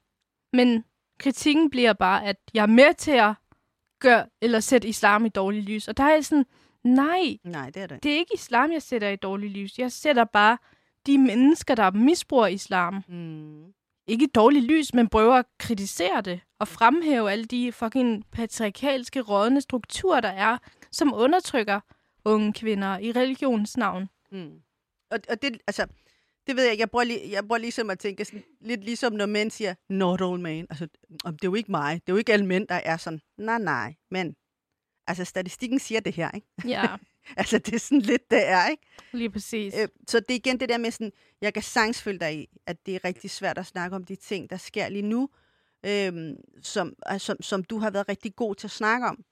Men 0.52 0.84
kritikken 1.18 1.70
bliver 1.70 1.92
bare, 1.92 2.24
at 2.24 2.36
jeg 2.54 2.62
er 2.62 2.66
med 2.66 2.94
til 2.94 3.10
at 3.10 3.34
gøre, 4.00 4.26
eller 4.40 4.60
sætte 4.60 4.88
islam 4.88 5.24
i 5.26 5.28
dårlig 5.28 5.62
lys. 5.62 5.88
Og 5.88 5.96
der 5.96 6.04
er 6.04 6.12
jeg 6.14 6.24
sådan, 6.24 6.46
nej, 6.84 7.36
Nej, 7.44 7.70
det 7.70 7.82
er 7.82 7.86
det 7.86 7.94
ikke. 7.94 8.02
det 8.02 8.12
er 8.14 8.18
ikke 8.18 8.34
islam, 8.34 8.72
jeg 8.72 8.82
sætter 8.82 9.08
i 9.08 9.16
dårlig 9.16 9.50
lys. 9.50 9.78
Jeg 9.78 9.92
sætter 9.92 10.24
bare 10.24 10.58
de 11.06 11.18
mennesker, 11.18 11.74
der 11.74 11.90
misbruger 11.90 12.46
islam. 12.46 13.04
Mm. 13.08 13.64
Ikke 14.06 14.24
i 14.24 14.28
dårlig 14.34 14.62
lys, 14.62 14.94
men 14.94 15.08
prøver 15.08 15.34
at 15.34 15.46
kritisere 15.58 16.20
det. 16.20 16.40
Og 16.58 16.68
fremhæve 16.68 17.30
alle 17.32 17.44
de 17.44 17.72
fucking 17.72 18.24
patriarkalske, 18.32 19.20
rådne 19.20 19.60
strukturer, 19.60 20.20
der 20.20 20.28
er, 20.28 20.58
som 20.92 21.14
undertrykker 21.14 21.80
unge 22.24 22.52
kvinder 22.52 22.98
i 22.98 23.12
religionens 23.12 23.76
navn. 23.76 24.08
Mm. 24.32 24.52
Og, 25.10 25.18
og 25.30 25.42
det, 25.42 25.58
altså, 25.66 25.86
det 26.50 26.56
ved 26.56 26.64
jeg, 26.64 26.78
jeg 26.78 26.90
bruger, 26.90 27.04
lige, 27.04 27.30
jeg 27.30 27.48
bruger 27.48 27.58
ligesom 27.58 27.90
at 27.90 27.98
tænke 27.98 28.24
sådan, 28.24 28.44
lidt 28.60 28.84
ligesom 28.84 29.12
når 29.12 29.26
mænd 29.26 29.50
siger, 29.50 29.74
not 29.88 30.20
all 30.20 30.40
men. 30.40 30.66
Altså, 30.70 30.88
om 31.24 31.32
det 31.32 31.44
er 31.44 31.48
jo 31.48 31.54
ikke 31.54 31.70
mig. 31.70 31.94
Det 31.94 32.12
er 32.12 32.12
jo 32.12 32.16
ikke 32.16 32.32
alle 32.32 32.46
mænd, 32.46 32.68
der 32.68 32.74
er 32.74 32.96
sådan, 32.96 33.20
nej, 33.38 33.58
nej, 33.58 33.94
men. 34.10 34.36
Altså, 35.06 35.24
statistikken 35.24 35.78
siger 35.78 36.00
det 36.00 36.14
her, 36.14 36.30
ikke? 36.30 36.46
Ja, 36.64 36.86
Altså, 37.36 37.58
det 37.58 37.74
er 37.74 37.78
sådan 37.78 38.00
lidt, 38.00 38.30
det 38.30 38.48
er, 38.48 38.68
ikke? 38.68 38.82
lige 39.12 39.30
præcis. 39.30 39.74
Øh, 39.78 39.88
så 40.08 40.20
det 40.20 40.30
er 40.30 40.34
igen 40.34 40.60
det 40.60 40.68
der 40.68 40.78
med 40.78 40.90
sådan, 40.90 41.12
jeg 41.40 41.54
kan 41.54 41.62
sagtens 41.62 42.02
følge 42.02 42.18
dig 42.18 42.38
i, 42.38 42.48
at 42.66 42.86
det 42.86 42.94
er 42.94 43.04
rigtig 43.04 43.30
svært 43.30 43.58
at 43.58 43.66
snakke 43.66 43.96
om 43.96 44.04
de 44.04 44.16
ting, 44.16 44.50
der 44.50 44.56
sker 44.56 44.88
lige 44.88 45.02
nu, 45.02 45.28
øhm, 45.86 46.36
som, 46.62 46.94
altså, 47.06 47.26
som, 47.26 47.42
som 47.42 47.64
du 47.64 47.78
har 47.78 47.90
været 47.90 48.08
rigtig 48.08 48.36
god 48.36 48.54
til 48.54 48.66
at 48.66 48.70
snakke 48.70 49.06
om. 49.06 49.24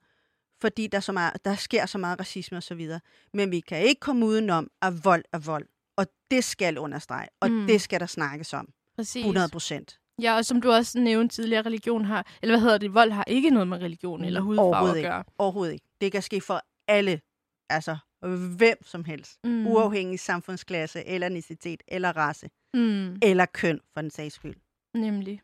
Fordi 0.60 0.86
der, 0.86 0.98
er 0.98 1.02
så 1.02 1.12
meget, 1.12 1.44
der 1.44 1.54
sker 1.54 1.86
så 1.86 1.98
meget 1.98 2.20
racisme 2.20 2.56
og 2.58 2.62
så 2.62 2.74
videre. 2.74 3.00
Men 3.32 3.50
vi 3.50 3.60
kan 3.60 3.82
ikke 3.82 4.00
komme 4.00 4.26
udenom, 4.26 4.70
at 4.82 5.04
vold 5.04 5.24
er 5.32 5.38
vold. 5.38 5.66
Og 5.98 6.06
det 6.30 6.44
skal 6.44 6.78
understrege, 6.78 7.28
og 7.40 7.50
Mm. 7.50 7.66
det 7.66 7.80
skal 7.80 8.00
der 8.00 8.06
snakkes 8.06 8.52
om. 8.54 8.68
præcis. 8.96 9.16
100 9.24 9.48
procent. 9.48 9.98
Ja, 10.22 10.36
og 10.36 10.44
som 10.44 10.60
du 10.60 10.70
også 10.72 10.98
nævnte 10.98 11.34
tidligere, 11.34 11.62
religion 11.62 12.04
har, 12.04 12.26
eller 12.42 12.52
hvad 12.54 12.60
hedder 12.60 12.78
det, 12.78 12.94
vold 12.94 13.10
har 13.10 13.24
ikke 13.26 13.50
noget 13.50 13.68
med 13.68 13.78
religion 13.78 14.24
eller 14.24 14.40
hudfarve 14.40 14.90
at 14.90 14.96
ikke. 14.96 15.08
gøre. 15.08 15.24
Overhovedet 15.38 15.72
ikke. 15.72 15.86
Det 16.00 16.12
kan 16.12 16.22
ske 16.22 16.40
for 16.40 16.62
alle. 16.88 17.20
Altså, 17.70 17.96
hvem 18.56 18.76
som 18.84 19.04
helst. 19.04 19.38
Mm. 19.44 19.66
Uafhængig 19.66 20.20
samfundsklasse, 20.20 21.04
eller 21.04 21.26
etnicitet, 21.26 21.82
eller 21.88 22.16
race, 22.16 22.50
Mm, 22.74 23.18
eller 23.22 23.46
køn, 23.46 23.80
for 23.94 24.00
den 24.00 24.10
sags 24.10 24.34
skyld. 24.34 24.56
nemlig. 24.94 25.40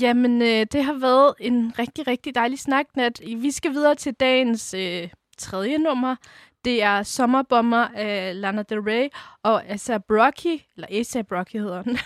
Jamen, 0.00 0.42
øh, 0.42 0.66
det 0.72 0.84
har 0.84 0.92
været 0.98 1.34
en 1.40 1.78
rigtig, 1.78 2.06
rigtig 2.06 2.34
dejlig 2.34 2.58
snak, 2.58 2.86
Nat. 2.96 3.20
Vi 3.26 3.50
skal 3.50 3.70
videre 3.72 3.94
til 3.94 4.14
dagens 4.14 4.74
øh, 4.74 5.08
tredje 5.36 5.78
nummer. 5.78 6.16
Det 6.64 6.82
er 6.82 7.02
Sommerbomber 7.02 7.88
af 7.94 8.40
Lana 8.40 8.62
Del 8.62 8.80
Rey 8.80 9.08
og 9.42 9.64
Asa 9.64 9.98
Brocky, 9.98 10.60
eller 10.76 11.00
Asa 11.00 11.22
Brocky 11.22 11.56
hedder 11.56 11.82
den. 11.82 11.98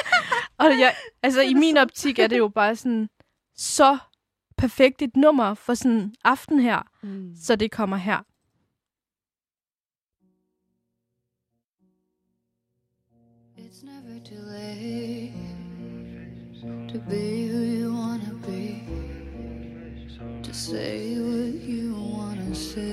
og 0.58 0.66
jeg, 0.66 0.94
altså, 1.22 1.40
i 1.40 1.54
min 1.54 1.76
optik 1.76 2.18
er 2.18 2.26
det 2.26 2.38
jo 2.38 2.48
bare 2.48 2.76
sådan 2.76 3.08
så 3.56 3.98
perfekt 4.56 5.02
et 5.02 5.16
nummer 5.16 5.54
for 5.54 5.74
sådan 5.74 5.92
en 5.92 6.14
aften 6.24 6.60
her. 6.60 6.82
Mm. 7.02 7.34
Så 7.42 7.56
det 7.56 7.70
kommer 7.70 7.96
her. 7.96 8.22
It's 13.58 13.82
never 13.82 14.20
too 14.24 14.42
late 14.56 15.32
to 16.92 16.98
be 17.10 17.48
who 17.50 17.62
you 17.62 17.94
wanna 17.94 18.34
be, 18.46 18.82
to 20.42 20.52
say 20.52 21.18
what 21.18 21.68
you 21.68 21.94
wanna 21.94 22.05
Yeah. 22.56 22.86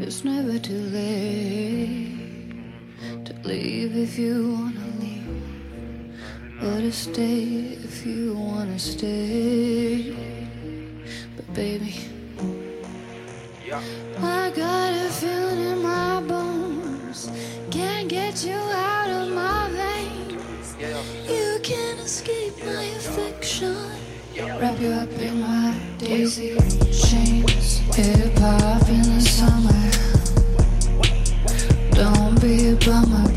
It's 0.00 0.24
never 0.24 0.58
too 0.58 0.84
late 0.88 2.16
to 3.26 3.34
leave 3.44 3.94
if 3.96 4.18
you 4.18 4.52
wanna 4.54 4.86
leave. 5.00 5.42
or 6.62 6.80
to 6.80 6.92
stay 6.92 7.76
if 7.84 8.06
you 8.06 8.34
wanna 8.34 8.78
stay. 8.78 10.16
But 11.36 11.52
baby, 11.54 11.94
I 14.22 14.50
got 14.56 14.92
a 14.94 15.10
feeling 15.10 15.60
in 15.72 15.82
my 15.82 16.22
bones, 16.22 17.30
can't 17.70 18.08
get 18.08 18.44
you 18.46 18.54
out 18.54 19.10
of 19.10 19.32
my 19.34 19.68
veins. 19.70 20.76
You 21.28 21.60
can't 21.62 22.00
escape 22.00 22.56
my 22.64 22.84
affection. 23.00 24.11
Wrap 24.42 24.80
you 24.80 24.88
up 24.88 25.08
in 25.20 25.40
my 25.40 25.72
daisy 25.98 26.56
chains. 26.90 27.78
Hip 27.94 28.36
hop 28.38 28.88
in 28.88 29.02
the 29.02 29.20
summer. 29.20 29.90
Don't 31.92 32.40
be 32.40 32.70
a 32.70 32.76
bummer, 32.76 33.31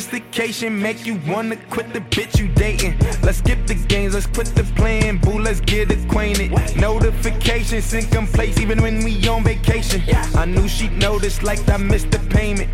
sophistication 0.00 0.82
make 0.82 1.06
you 1.06 1.20
wanna 1.24 1.56
quit 1.70 1.92
the 1.92 2.00
bitch 2.00 2.40
you 2.40 2.48
dating. 2.48 2.98
Let's 3.22 3.38
skip 3.38 3.64
the 3.66 3.74
games, 3.74 4.14
let's 4.14 4.26
quit 4.26 4.48
the 4.56 4.64
playing, 4.74 5.18
boo, 5.18 5.38
let's 5.38 5.60
get 5.60 5.88
acquainted. 5.92 6.50
Notifications 6.76 7.94
in 7.94 8.26
place 8.26 8.58
even 8.58 8.82
when 8.82 9.04
we 9.04 9.28
on 9.28 9.44
vacation. 9.44 10.02
I 10.34 10.46
knew 10.46 10.66
she'd 10.66 10.92
notice 10.98 11.44
like 11.44 11.60
I 11.68 11.76
missed 11.76 12.10
the 12.10 12.18
payment. 12.18 12.68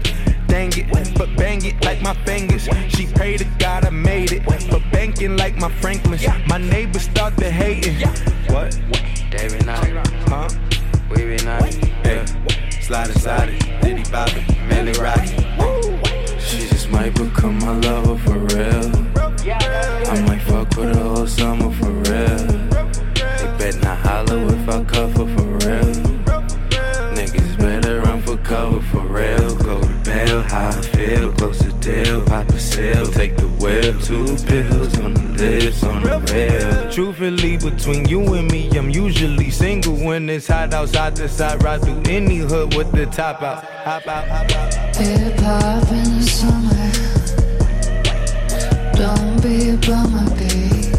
Dang 0.46 0.72
it, 0.72 0.86
but 1.18 1.36
bang 1.36 1.62
it 1.62 1.84
like 1.84 2.00
my 2.00 2.14
fingers. 2.24 2.66
She 2.88 3.06
prayed 3.06 3.40
to 3.40 3.44
God 3.58 3.84
I 3.84 3.90
made 3.90 4.32
it, 4.32 4.42
but 4.46 4.82
banking 4.90 5.36
like 5.36 5.56
my 5.56 5.70
Franklins. 5.70 6.26
My 6.48 6.56
neighbors 6.56 7.02
start 7.02 7.36
to 7.36 7.50
hating. 7.50 7.96
What? 8.48 8.80
David 9.30 9.66
Knight, 9.66 10.06
Huh? 10.26 10.48
we 11.10 11.16
be 11.16 11.44
nice. 11.44 11.76
Hey, 12.02 12.24
slide 12.80 13.10
inside 13.10 13.50
it, 13.50 13.82
Diddy 13.82 14.04
Bobby, 14.10 14.42
Millie 14.68 14.98
Rocky. 14.98 15.26
She 15.26 15.36
just 15.36 15.39
might 17.00 17.14
become 17.14 17.58
my 17.60 17.74
lover 17.78 18.18
for 18.24 18.38
real. 18.52 18.90
I 20.12 20.22
might 20.26 20.42
fuck 20.42 20.68
with 20.76 20.94
her 20.94 21.02
all 21.02 21.26
summer 21.26 21.72
for 21.72 21.90
real. 21.90 22.46
They 23.38 23.48
bet 23.58 23.76
not 23.82 23.98
holler 24.00 24.44
if 24.54 24.68
I 24.68 24.84
cover 24.84 25.26
for 25.34 25.48
real. 25.64 25.92
Niggas 27.16 27.56
better 27.58 28.02
run 28.02 28.20
for 28.20 28.36
cover 28.36 28.82
for 28.90 29.06
real. 29.06 29.56
Go 29.56 29.80
to 29.80 29.94
bail, 30.04 30.42
how 30.42 30.68
I 30.68 30.82
feel, 30.94 31.32
close 31.32 31.60
to 31.60 31.72
deal, 31.80 32.22
pop 32.26 32.46
a 32.50 32.58
sale, 32.58 33.06
take 33.06 33.34
the 33.38 33.48
wheel. 33.48 33.98
Two 34.02 34.36
pills 34.46 34.89
on 35.70 36.08
on 36.08 36.24
the 36.24 36.32
rail. 36.32 36.90
Truthfully, 36.90 37.56
between 37.56 38.08
you 38.08 38.34
and 38.34 38.50
me, 38.50 38.70
I'm 38.76 38.90
usually 38.90 39.50
single 39.50 39.94
when 39.94 40.28
it's 40.28 40.46
hot 40.48 40.74
outside. 40.74 41.14
Decide 41.14 41.62
ride 41.62 41.82
through 41.82 42.02
any 42.08 42.38
hood 42.38 42.74
with 42.74 42.90
the 42.92 43.06
top 43.06 43.42
out. 43.42 43.64
Hop 43.64 44.06
out, 44.06 44.28
hop 44.28 44.50
out. 44.52 44.96
Hip 44.96 45.38
hop 45.38 45.90
in 45.92 46.18
the 46.18 46.22
summer. 46.22 46.90
Don't 48.94 49.42
be 49.42 49.70
a 49.70 49.76
bummer, 49.76 50.28
babe. 50.36 50.94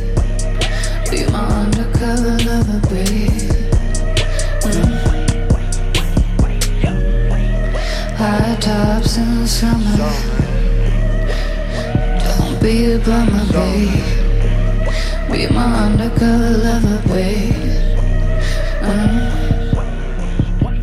Be 1.12 1.26
my 1.32 1.46
undercover 1.62 2.38
lover, 2.48 2.82
babe. 2.90 3.52
Mm. 4.64 5.12
High 8.18 8.56
tops 8.60 9.18
in 9.18 9.42
the 9.42 9.48
summer. 9.48 9.98
Don't 12.24 12.62
be 12.62 12.94
a 12.94 13.00
bummer, 13.00 13.46
babe. 13.52 14.21
Be 15.32 15.48
my 15.48 15.86
undercover 15.86 16.58
lover, 16.58 17.02
babe. 17.08 17.54
Mm. 18.82 19.24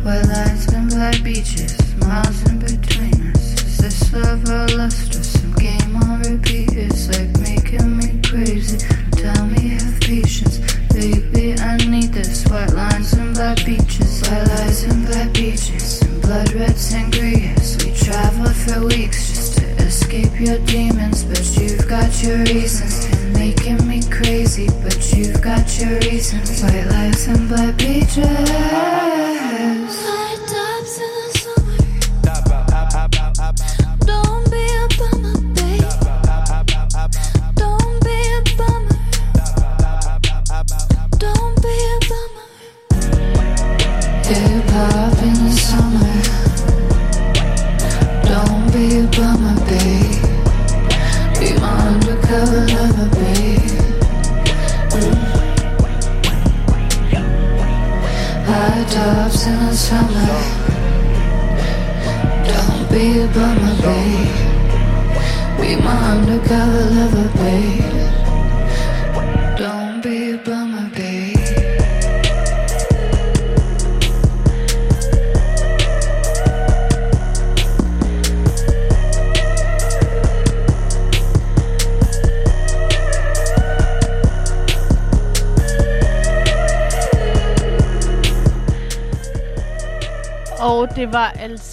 White 0.03 0.25
lights 0.25 0.67
and 0.73 0.89
black 0.89 1.21
beaches, 1.23 1.95
miles 1.97 2.41
in 2.49 2.57
between 2.59 3.31
us. 3.35 3.61
Is 3.63 3.77
this 3.77 4.13
love 4.13 4.49
or 4.49 4.67
lust 4.75 5.08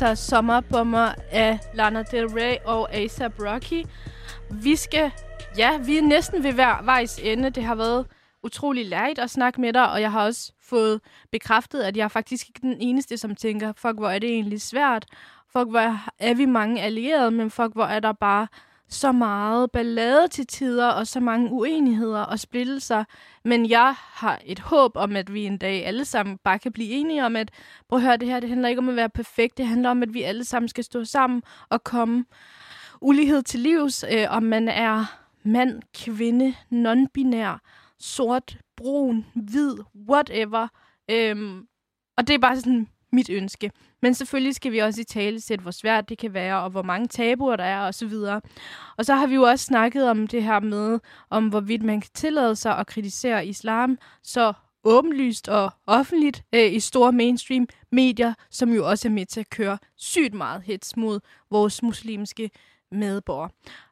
altså 0.02 0.26
Sommerbomber 0.26 1.14
af 1.30 1.58
Lana 1.74 2.02
Del 2.02 2.26
Rey 2.26 2.56
og 2.64 2.94
ASAP 2.94 3.32
Rocky. 3.40 3.84
Vi 4.50 4.76
skal... 4.76 5.10
Ja, 5.58 5.78
vi 5.78 5.98
er 5.98 6.02
næsten 6.02 6.42
ved 6.42 6.52
hver 6.52 6.82
vejs 6.82 7.18
ende. 7.22 7.50
Det 7.50 7.64
har 7.64 7.74
været 7.74 8.06
utrolig 8.42 8.86
lærigt 8.86 9.18
at 9.18 9.30
snakke 9.30 9.60
med 9.60 9.72
dig, 9.72 9.90
og 9.90 10.00
jeg 10.00 10.12
har 10.12 10.24
også 10.24 10.52
fået 10.62 11.00
bekræftet, 11.32 11.82
at 11.82 11.96
jeg 11.96 12.04
er 12.04 12.08
faktisk 12.08 12.48
ikke 12.48 12.60
den 12.60 12.76
eneste, 12.80 13.16
som 13.16 13.34
tænker, 13.34 13.72
fuck, 13.76 13.94
hvor 13.94 14.08
er 14.08 14.18
det 14.18 14.30
egentlig 14.30 14.60
svært. 14.60 15.06
Fuck, 15.52 15.70
hvor 15.70 15.98
er 16.18 16.34
vi 16.34 16.46
mange 16.46 16.82
allierede, 16.82 17.30
men 17.30 17.50
fuck, 17.50 17.72
hvor 17.72 17.84
er 17.84 18.00
der 18.00 18.12
bare 18.12 18.46
så 18.88 19.12
meget 19.12 19.70
ballade 19.70 20.28
til 20.28 20.46
tider, 20.46 20.88
og 20.88 21.06
så 21.06 21.20
mange 21.20 21.50
uenigheder 21.50 22.20
og 22.20 22.38
splittelser. 22.38 23.04
Men 23.44 23.70
jeg 23.70 23.94
har 23.98 24.40
et 24.44 24.58
håb 24.58 24.96
om, 24.96 25.16
at 25.16 25.34
vi 25.34 25.44
en 25.44 25.58
dag 25.58 25.86
alle 25.86 26.04
sammen 26.04 26.38
bare 26.44 26.58
kan 26.58 26.72
blive 26.72 26.90
enige 26.90 27.24
om, 27.24 27.36
at 27.36 27.50
prøv 27.88 27.96
at 27.96 28.02
høre, 28.02 28.16
det 28.16 28.28
her 28.28 28.40
det 28.40 28.48
handler 28.48 28.68
ikke 28.68 28.78
om 28.78 28.88
at 28.88 28.96
være 28.96 29.08
perfekt. 29.08 29.58
Det 29.58 29.66
handler 29.66 29.90
om, 29.90 30.02
at 30.02 30.14
vi 30.14 30.22
alle 30.22 30.44
sammen 30.44 30.68
skal 30.68 30.84
stå 30.84 31.04
sammen 31.04 31.42
og 31.68 31.84
komme 31.84 32.24
ulighed 33.00 33.42
til 33.42 33.60
livs. 33.60 34.04
Øh, 34.12 34.26
om 34.28 34.42
man 34.42 34.68
er 34.68 35.04
mand, 35.42 35.82
kvinde, 35.94 36.54
non-binær, 36.70 37.58
sort, 37.98 38.58
brun, 38.76 39.26
hvid, 39.34 39.74
whatever. 40.08 40.68
Øhm, 41.10 41.66
og 42.16 42.26
det 42.26 42.34
er 42.34 42.38
bare 42.38 42.56
sådan 42.56 42.88
mit 43.12 43.30
ønske. 43.30 43.70
Men 44.02 44.14
selvfølgelig 44.14 44.54
skal 44.54 44.72
vi 44.72 44.78
også 44.78 45.00
i 45.00 45.04
tale 45.04 45.40
sætte, 45.40 45.62
hvor 45.62 45.70
svært 45.70 46.08
det 46.08 46.18
kan 46.18 46.34
være, 46.34 46.62
og 46.62 46.70
hvor 46.70 46.82
mange 46.82 47.08
tabuer 47.08 47.56
der 47.56 47.64
er, 47.64 47.80
og 47.80 47.94
så 47.94 48.06
videre. 48.06 48.40
Og 48.96 49.04
så 49.04 49.14
har 49.14 49.26
vi 49.26 49.34
jo 49.34 49.42
også 49.42 49.64
snakket 49.64 50.10
om 50.10 50.26
det 50.26 50.42
her 50.42 50.60
med, 50.60 50.98
om 51.30 51.48
hvorvidt 51.48 51.82
man 51.82 52.00
kan 52.00 52.10
tillade 52.14 52.56
sig 52.56 52.78
at 52.78 52.86
kritisere 52.86 53.46
islam 53.46 53.98
så 54.22 54.52
åbenlyst 54.84 55.48
og 55.48 55.70
offentligt 55.86 56.42
øh, 56.54 56.72
i 56.72 56.80
store 56.80 57.12
mainstream 57.12 57.66
medier, 57.92 58.34
som 58.50 58.72
jo 58.72 58.88
også 58.88 59.08
er 59.08 59.12
med 59.12 59.26
til 59.26 59.40
at 59.40 59.50
køre 59.50 59.78
sygt 59.96 60.34
meget 60.34 60.62
hets 60.62 60.96
mod 60.96 61.20
vores 61.50 61.82
muslimske 61.82 62.50
medborgere. 62.92 63.50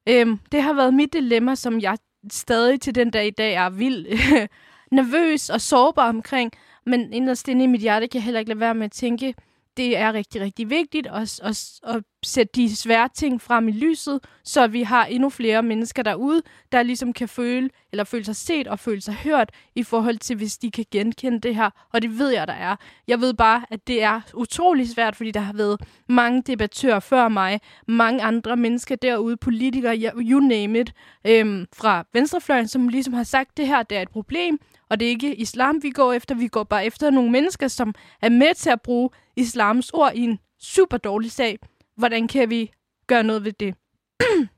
Øhm, 0.09 0.39
det 0.53 0.63
har 0.63 0.73
været 0.73 0.95
mit 0.95 1.13
dilemma, 1.13 1.55
som 1.55 1.81
jeg 1.81 1.99
stadig 2.31 2.81
til 2.81 2.95
den 2.95 3.11
dag 3.11 3.27
i 3.27 3.31
dag 3.31 3.55
er 3.55 3.71
vild 3.71 4.07
nervøs 4.99 5.51
og 5.51 5.61
sårbar 5.61 6.09
omkring, 6.09 6.53
men 6.87 7.13
inderst 7.13 7.49
inde 7.49 7.65
i 7.65 7.67
mit 7.67 7.81
hjerte 7.81 8.09
kan 8.09 8.19
jeg 8.19 8.25
heller 8.25 8.41
ikke 8.41 8.51
lade 8.51 8.61
være 8.61 8.75
med 8.75 8.85
at 8.85 8.93
tænke, 8.93 9.35
det 9.77 9.97
er 9.97 10.13
rigtig, 10.13 10.41
rigtig 10.41 10.71
vigtigt 10.71 11.07
at, 11.07 11.41
at, 11.43 11.81
at 11.83 12.03
sætte 12.25 12.53
de 12.55 12.77
svære 12.77 13.09
ting 13.15 13.41
frem 13.41 13.69
i 13.69 13.73
lyset, 13.73 14.21
så 14.45 14.67
vi 14.67 14.83
har 14.83 15.05
endnu 15.05 15.31
flere 15.31 15.63
mennesker 15.63 16.03
derude, 16.03 16.43
der 16.73 16.83
ligesom 16.83 17.13
kan 17.13 17.29
føle, 17.29 17.71
eller 17.93 18.05
føle 18.05 18.25
sig 18.25 18.37
set 18.37 18.69
og 18.69 18.79
føle 18.79 19.01
sig 19.01 19.15
hørt 19.15 19.51
i 19.75 19.83
forhold 19.83 20.19
til, 20.19 20.37
hvis 20.37 20.59
de 20.59 20.71
kan 20.71 20.85
genkende 20.91 21.41
det 21.41 21.57
her. 21.57 21.71
Og 21.93 22.03
det 22.03 22.19
ved 22.19 22.31
jeg, 22.31 22.47
der 22.47 22.53
er. 22.53 22.77
Jeg 23.09 23.21
ved 23.21 23.35
bare, 23.35 23.65
at 23.71 23.87
det 23.87 24.03
er 24.03 24.21
utrolig 24.35 24.89
svært, 24.89 25.17
fordi 25.17 25.31
der 25.31 25.41
har 25.41 25.53
været 25.53 25.81
mange 26.09 26.43
debattører 26.43 27.01
før 27.01 27.29
mig, 27.29 27.61
mange 27.89 28.23
andre 28.23 28.57
mennesker 28.57 28.97
derude, 28.97 29.37
politikere, 29.37 30.13
you 30.17 30.41
name 30.41 30.81
it, 30.81 30.93
øhm, 31.27 31.67
fra 31.77 32.05
venstrefløjen, 32.13 32.69
som 32.69 32.89
ligesom 32.89 33.15
har 33.15 33.25
sagt, 33.25 33.51
at 33.51 33.57
det 33.57 33.67
her 33.67 33.83
det 33.83 33.99
er 33.99 34.03
et 34.03 34.11
problem, 34.11 34.59
og 34.91 35.01
det 35.01 35.07
er 35.07 35.11
ikke 35.11 35.37
islam, 35.37 35.83
vi 35.83 35.91
går 35.91 36.13
efter. 36.13 36.35
Vi 36.35 36.49
går 36.49 36.65
bare 36.65 36.87
efter 36.87 37.11
nogle 37.11 37.31
mennesker, 37.31 37.69
som 37.69 37.95
er 38.23 38.29
med 38.29 38.55
til 38.55 38.71
at 38.71 38.83
bruge 38.83 39.11
islams 39.37 39.91
ord 39.91 40.13
i 40.15 40.21
en 40.21 40.39
super 40.61 40.97
dårlig 40.97 41.33
sag. 41.33 41.59
Hvordan 41.97 42.29
kan 42.29 42.51
vi 42.51 42.71
gøre 43.07 43.23
noget 43.23 43.45
ved 43.45 43.53
det? 43.53 43.75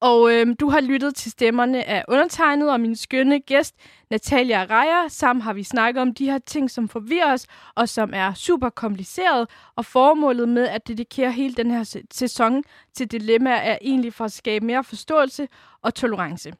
og 0.00 0.32
øhm, 0.32 0.56
du 0.56 0.68
har 0.68 0.80
lyttet 0.80 1.14
til 1.14 1.30
stemmerne 1.30 1.84
af 1.84 2.04
undertegnet 2.08 2.70
og 2.70 2.80
min 2.80 2.96
skønne 2.96 3.40
gæst, 3.40 3.74
Natalia 4.10 4.64
Rejer. 4.64 5.08
Sammen 5.08 5.42
har 5.42 5.52
vi 5.52 5.62
snakket 5.62 6.02
om 6.02 6.14
de 6.14 6.30
her 6.30 6.38
ting, 6.38 6.70
som 6.70 6.88
forvirrer 6.88 7.32
os, 7.32 7.46
og 7.74 7.88
som 7.88 8.10
er 8.14 8.34
super 8.34 8.70
kompliceret. 8.70 9.50
Og 9.76 9.84
formålet 9.84 10.48
med 10.48 10.68
at 10.68 10.88
dedikere 10.88 11.32
hele 11.32 11.54
den 11.54 11.70
her 11.70 12.04
sæson 12.10 12.62
til 12.94 13.10
dilemmaer 13.10 13.56
er 13.56 13.78
egentlig 13.82 14.14
for 14.14 14.24
at 14.24 14.32
skabe 14.32 14.66
mere 14.66 14.84
forståelse 14.84 15.48
og 15.82 15.94
tolerance. 15.94 16.52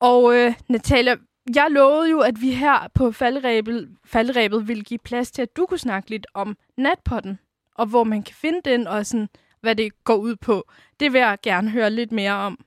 Og 0.00 0.36
øh, 0.36 0.54
Natalia, 0.68 1.16
jeg 1.56 1.66
lovede 1.70 2.10
jo, 2.10 2.20
at 2.20 2.40
vi 2.40 2.52
her 2.52 2.88
på 2.94 3.12
faldrebet, 3.12 3.96
faldrebet 4.04 4.68
ville 4.68 4.82
give 4.82 4.98
plads 4.98 5.30
til, 5.30 5.42
at 5.42 5.56
du 5.56 5.66
kunne 5.66 5.78
snakke 5.78 6.10
lidt 6.10 6.26
om 6.34 6.56
natpotten, 6.76 7.38
og 7.74 7.86
hvor 7.86 8.04
man 8.04 8.22
kan 8.22 8.34
finde 8.34 8.60
den, 8.64 8.86
og 8.86 9.06
sådan, 9.06 9.28
hvad 9.60 9.76
det 9.76 10.04
går 10.04 10.16
ud 10.16 10.36
på. 10.36 10.68
Det 11.00 11.12
vil 11.12 11.18
jeg 11.18 11.38
gerne 11.42 11.70
høre 11.70 11.90
lidt 11.90 12.12
mere 12.12 12.32
om. 12.32 12.64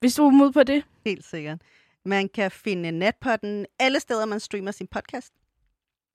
Hvis 0.00 0.14
du 0.14 0.26
er 0.26 0.30
mod 0.30 0.52
på 0.52 0.62
det? 0.62 0.84
Helt 1.04 1.24
sikkert. 1.24 1.58
Man 2.04 2.28
kan 2.28 2.50
finde 2.50 2.90
natpotten 2.90 3.66
alle 3.78 4.00
steder, 4.00 4.26
man 4.26 4.40
streamer 4.40 4.70
sin 4.70 4.86
podcast. 4.86 5.32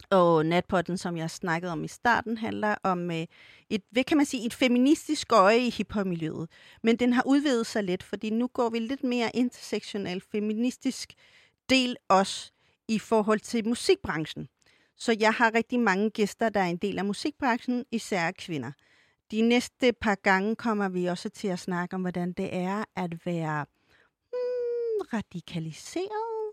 Og 0.09 0.45
natpotten, 0.45 0.97
som 0.97 1.18
jeg 1.18 1.30
snakkede 1.30 1.72
om 1.72 1.84
i 1.84 1.88
starten, 1.88 2.38
handler 2.38 2.76
om 2.84 3.11
øh, 3.11 3.26
et, 3.70 3.82
hvad 3.91 4.03
kan 4.03 4.18
man 4.18 4.26
sige, 4.26 4.45
et 4.45 4.53
feministisk 4.53 5.32
øje 5.32 5.59
i 5.59 5.70
hiphop-miljøet. 5.70 6.49
Men 6.84 6.95
den 6.95 7.13
har 7.13 7.24
udvidet 7.26 7.65
sig 7.65 7.84
lidt, 7.84 8.03
fordi 8.03 8.30
nu 8.30 8.47
går 8.47 8.70
vi 8.70 8.80
lidt 8.80 9.03
mere 9.03 9.32
intersektionelt 9.34 10.24
feministisk 10.32 11.13
del 11.70 11.97
også 12.07 12.51
i 12.88 12.99
forhold 12.99 13.39
til 13.39 13.68
musikbranchen. 13.68 14.47
Så 14.95 15.15
jeg 15.20 15.34
har 15.34 15.53
rigtig 15.53 15.80
mange 15.80 16.09
gæster, 16.09 16.49
der 16.49 16.59
er 16.59 16.65
en 16.65 16.78
del 16.78 16.99
af 16.99 17.05
musikbranchen, 17.05 17.86
især 17.91 18.32
kvinder. 18.32 18.72
De 19.32 19.41
næste 19.41 19.93
par 19.93 20.15
gange 20.15 20.55
kommer 20.55 20.89
vi 20.89 21.05
også 21.05 21.30
til 21.30 21.47
at 21.47 21.59
snakke 21.59 21.95
om, 21.95 22.01
hvordan 22.01 22.34
det 22.34 22.55
er 22.55 22.84
at 22.95 23.26
være 23.26 23.65
hmm, 24.32 25.07
radikaliseret 25.13 26.51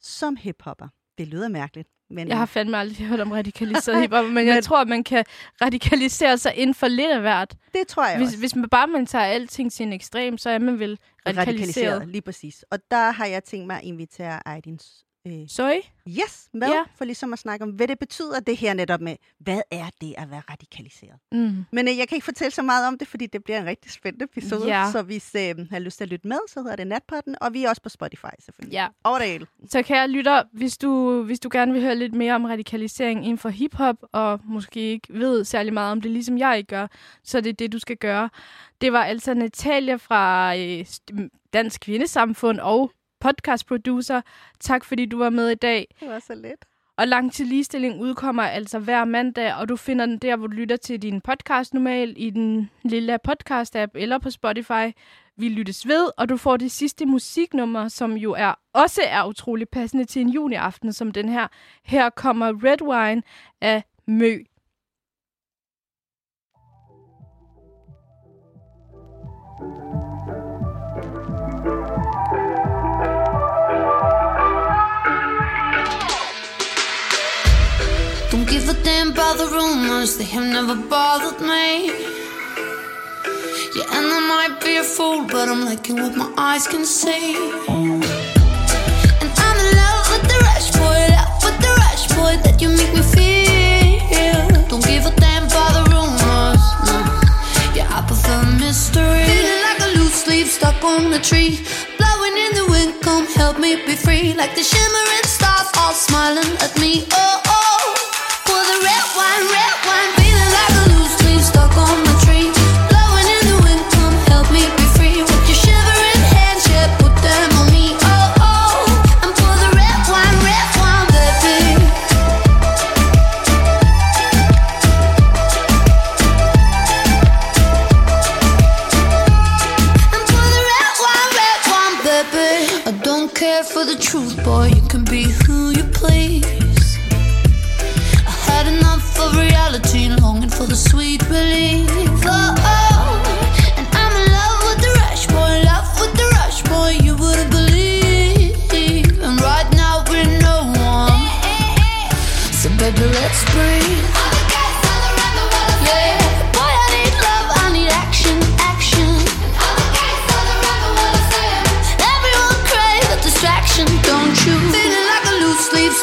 som 0.00 0.36
hiphopper. 0.36 0.88
Det 1.18 1.28
lyder 1.28 1.48
mærkeligt. 1.48 1.88
Men... 2.10 2.28
Jeg 2.28 2.38
har 2.38 2.46
fandme 2.46 2.76
aldrig 2.76 3.06
hørt 3.06 3.20
om 3.20 3.32
radikaliseret 3.32 4.00
hiphop, 4.02 4.24
men 4.24 4.46
jeg 4.46 4.64
tror, 4.64 4.80
at 4.80 4.88
man 4.88 5.04
kan 5.04 5.24
radikalisere 5.62 6.38
sig 6.38 6.54
inden 6.54 6.74
for 6.74 6.88
lidt 6.88 7.10
af 7.10 7.20
hvert. 7.20 7.54
Det 7.74 7.86
tror 7.88 8.06
jeg 8.06 8.16
hvis, 8.16 8.26
også. 8.26 8.38
Hvis 8.38 8.56
man 8.56 8.68
bare 8.68 8.86
man 8.86 9.06
tager 9.06 9.24
alting 9.24 9.72
til 9.72 9.86
en 9.86 9.92
ekstrem, 9.92 10.38
så 10.38 10.50
er 10.50 10.58
man 10.58 10.78
vel 10.78 10.98
radikaliseret. 11.26 11.48
radikaliseret. 11.48 12.08
Lige 12.08 12.22
præcis. 12.22 12.64
Og 12.70 12.78
der 12.90 13.10
har 13.10 13.26
jeg 13.26 13.44
tænkt 13.44 13.66
mig 13.66 13.76
at 13.76 13.84
invitere 13.84 14.48
Aydin 14.48 14.78
øh, 15.26 15.48
Soy? 15.48 15.74
Yes, 16.08 16.48
med, 16.52 16.68
ja. 16.68 16.82
for 16.96 17.04
ligesom 17.04 17.32
at 17.32 17.38
snakke 17.38 17.62
om, 17.64 17.70
hvad 17.70 17.88
det 17.88 17.98
betyder 17.98 18.40
det 18.40 18.56
her 18.56 18.74
netop 18.74 19.00
med, 19.00 19.16
hvad 19.38 19.60
er 19.70 19.86
det 20.00 20.14
at 20.18 20.30
være 20.30 20.42
radikaliseret? 20.50 21.18
Mm. 21.32 21.64
Men 21.72 21.88
øh, 21.88 21.98
jeg 21.98 22.08
kan 22.08 22.16
ikke 22.16 22.24
fortælle 22.24 22.50
så 22.50 22.62
meget 22.62 22.88
om 22.88 22.98
det, 22.98 23.08
fordi 23.08 23.26
det 23.26 23.44
bliver 23.44 23.60
en 23.60 23.66
rigtig 23.66 23.92
spændende 23.92 24.24
episode, 24.24 24.66
ja. 24.66 24.90
så 24.92 25.02
hvis 25.02 25.34
øh, 25.34 25.66
har 25.70 25.78
lyst 25.78 25.96
til 25.96 26.04
at 26.04 26.10
lytte 26.10 26.28
med, 26.28 26.38
så 26.48 26.60
hedder 26.60 26.76
det 26.76 26.86
Natpotten, 26.86 27.36
og 27.40 27.52
vi 27.52 27.64
er 27.64 27.68
også 27.68 27.82
på 27.82 27.88
Spotify 27.88 28.34
selvfølgelig. 28.38 28.72
Ja. 28.72 28.88
Over 29.04 29.18
det 29.18 29.28
hele. 29.28 29.46
Så 29.68 29.82
kan 29.82 29.96
jeg 29.96 30.08
lytte, 30.08 30.30
hvis 30.52 30.78
du, 30.78 31.22
hvis 31.22 31.40
du 31.40 31.48
gerne 31.52 31.72
vil 31.72 31.82
høre 31.82 31.96
lidt 31.96 32.14
mere 32.14 32.34
om 32.34 32.44
radikalisering 32.44 33.24
inden 33.24 33.38
for 33.38 33.48
hiphop, 33.48 33.96
og 34.12 34.40
måske 34.44 34.80
ikke 34.80 35.08
ved 35.10 35.44
særlig 35.44 35.72
meget 35.72 35.92
om 35.92 36.00
det, 36.00 36.10
ligesom 36.10 36.38
jeg 36.38 36.58
ikke 36.58 36.68
gør, 36.68 36.86
så 37.22 37.40
det 37.40 37.50
er 37.50 37.54
det, 37.54 37.72
du 37.72 37.78
skal 37.78 37.96
gøre. 37.96 38.30
Det 38.80 38.92
var 38.92 39.04
altså 39.04 39.34
Natalia 39.34 39.96
fra 39.96 40.56
øh, 40.56 40.86
Dansk 41.52 41.80
Kvindesamfund 41.80 42.60
og 42.60 42.90
podcast 43.20 43.66
producer. 43.66 44.20
Tak 44.60 44.84
fordi 44.84 45.06
du 45.06 45.18
var 45.18 45.30
med 45.30 45.50
i 45.50 45.54
dag. 45.54 45.94
Det 46.00 46.08
var 46.08 46.18
så 46.18 46.34
lidt. 46.34 46.64
Og 46.98 47.08
Langt 47.08 47.34
til 47.34 47.46
Ligestilling 47.46 48.00
udkommer 48.00 48.42
altså 48.42 48.78
hver 48.78 49.04
mandag, 49.04 49.54
og 49.54 49.68
du 49.68 49.76
finder 49.76 50.06
den 50.06 50.18
der, 50.18 50.36
hvor 50.36 50.46
du 50.46 50.52
lytter 50.52 50.76
til 50.76 51.02
din 51.02 51.20
podcast 51.20 51.74
normalt, 51.74 52.18
i 52.18 52.30
den 52.30 52.70
lille 52.82 53.18
podcast-app 53.28 53.90
eller 53.94 54.18
på 54.18 54.30
Spotify. 54.30 54.92
Vi 55.36 55.48
lyttes 55.48 55.88
ved, 55.88 56.10
og 56.16 56.28
du 56.28 56.36
får 56.36 56.56
det 56.56 56.70
sidste 56.70 57.06
musiknummer, 57.06 57.88
som 57.88 58.12
jo 58.16 58.32
er 58.32 58.54
også 58.72 59.00
er 59.08 59.24
utrolig 59.28 59.68
passende 59.68 60.04
til 60.04 60.22
en 60.22 60.28
juniaften 60.28 60.92
som 60.92 61.10
den 61.12 61.28
her. 61.28 61.48
Her 61.84 62.10
kommer 62.10 62.52
Red 62.64 62.82
Wine 62.82 63.22
af 63.60 63.82
Mø. 64.06 64.38
Give 78.58 78.68
a 78.70 78.82
damn 78.84 79.10
about 79.10 79.36
the 79.36 79.46
rumors, 79.46 80.16
they 80.16 80.24
have 80.24 80.48
never 80.56 80.76
bothered 80.88 81.40
me. 81.40 81.88
Yeah, 83.76 83.96
and 83.96 84.06
I 84.16 84.20
might 84.32 84.56
be 84.64 84.78
a 84.78 84.84
fool, 84.84 85.26
but 85.26 85.46
I'm 85.50 85.64
liking 85.66 85.96
what 85.96 86.16
my 86.16 86.32
eyes 86.38 86.66
can 86.66 86.84
see. 86.86 87.36
And 87.68 89.30
I'm 89.46 89.56
in 89.64 89.68
love 89.82 90.06
with 90.12 90.24
the 90.32 90.38
rush 90.48 90.70
boy, 90.80 91.00
love 91.16 91.40
with 91.44 91.58
the 91.64 91.72
rush 91.84 92.04
boy 92.16 92.32
that 92.44 92.56
you 92.62 92.68
make 92.80 92.92
me 92.98 93.04
feel. 93.16 94.46
Don't 94.70 94.84
give 94.86 95.04
a 95.04 95.12
damn 95.20 95.44
about 95.44 95.72
the 95.76 95.82
rumors, 95.92 96.64
no. 96.86 96.96
Yeah, 97.76 97.96
I 97.96 98.00
prefer 98.08 98.40
mystery. 98.64 99.24
Feeling 99.32 99.62
like 99.68 99.80
a 99.88 99.90
loose 99.98 100.26
leaf 100.26 100.48
stuck 100.50 100.82
on 100.82 101.12
a 101.12 101.20
tree. 101.20 101.60
Blowing 101.98 102.36
in 102.44 102.52
the 102.58 102.66
wind, 102.72 103.02
come 103.02 103.26
help 103.26 103.58
me 103.58 103.76
be 103.84 103.96
free. 103.96 104.32
Like 104.32 104.54
the 104.54 104.64
shimmering 104.72 105.26
stars 105.36 105.68
all 105.76 105.92
smiling 105.92 106.52
at 106.64 106.72
me. 106.80 107.04
Oh, 107.12 107.45
oh. 109.18 109.66
for 109.70 109.75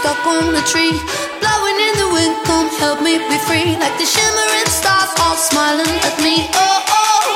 stuck 0.03 0.27
on 0.27 0.53
a 0.53 0.63
tree. 0.67 0.91
Blowing 1.39 1.79
in 1.87 1.93
the 1.95 2.09
wind, 2.11 2.35
come 2.43 2.67
help 2.83 2.99
me 3.01 3.19
be 3.31 3.37
free. 3.47 3.79
Like 3.79 3.95
the 3.95 4.05
shimmering 4.05 4.67
stars 4.67 5.11
all 5.23 5.37
smiling 5.37 5.95
at 6.03 6.15
me. 6.19 6.35
Oh, 6.59 6.83
oh. 6.91 7.27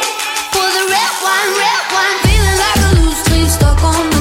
For 0.51 0.67
the 0.75 0.83
red 0.91 1.13
wine, 1.23 1.51
red 1.63 1.83
wine. 1.95 2.17
Feeling 2.27 2.57
like 2.65 2.81
a 2.87 2.91
loose 2.99 3.23
leaf 3.31 3.49
stuck 3.55 3.81
on 3.83 4.16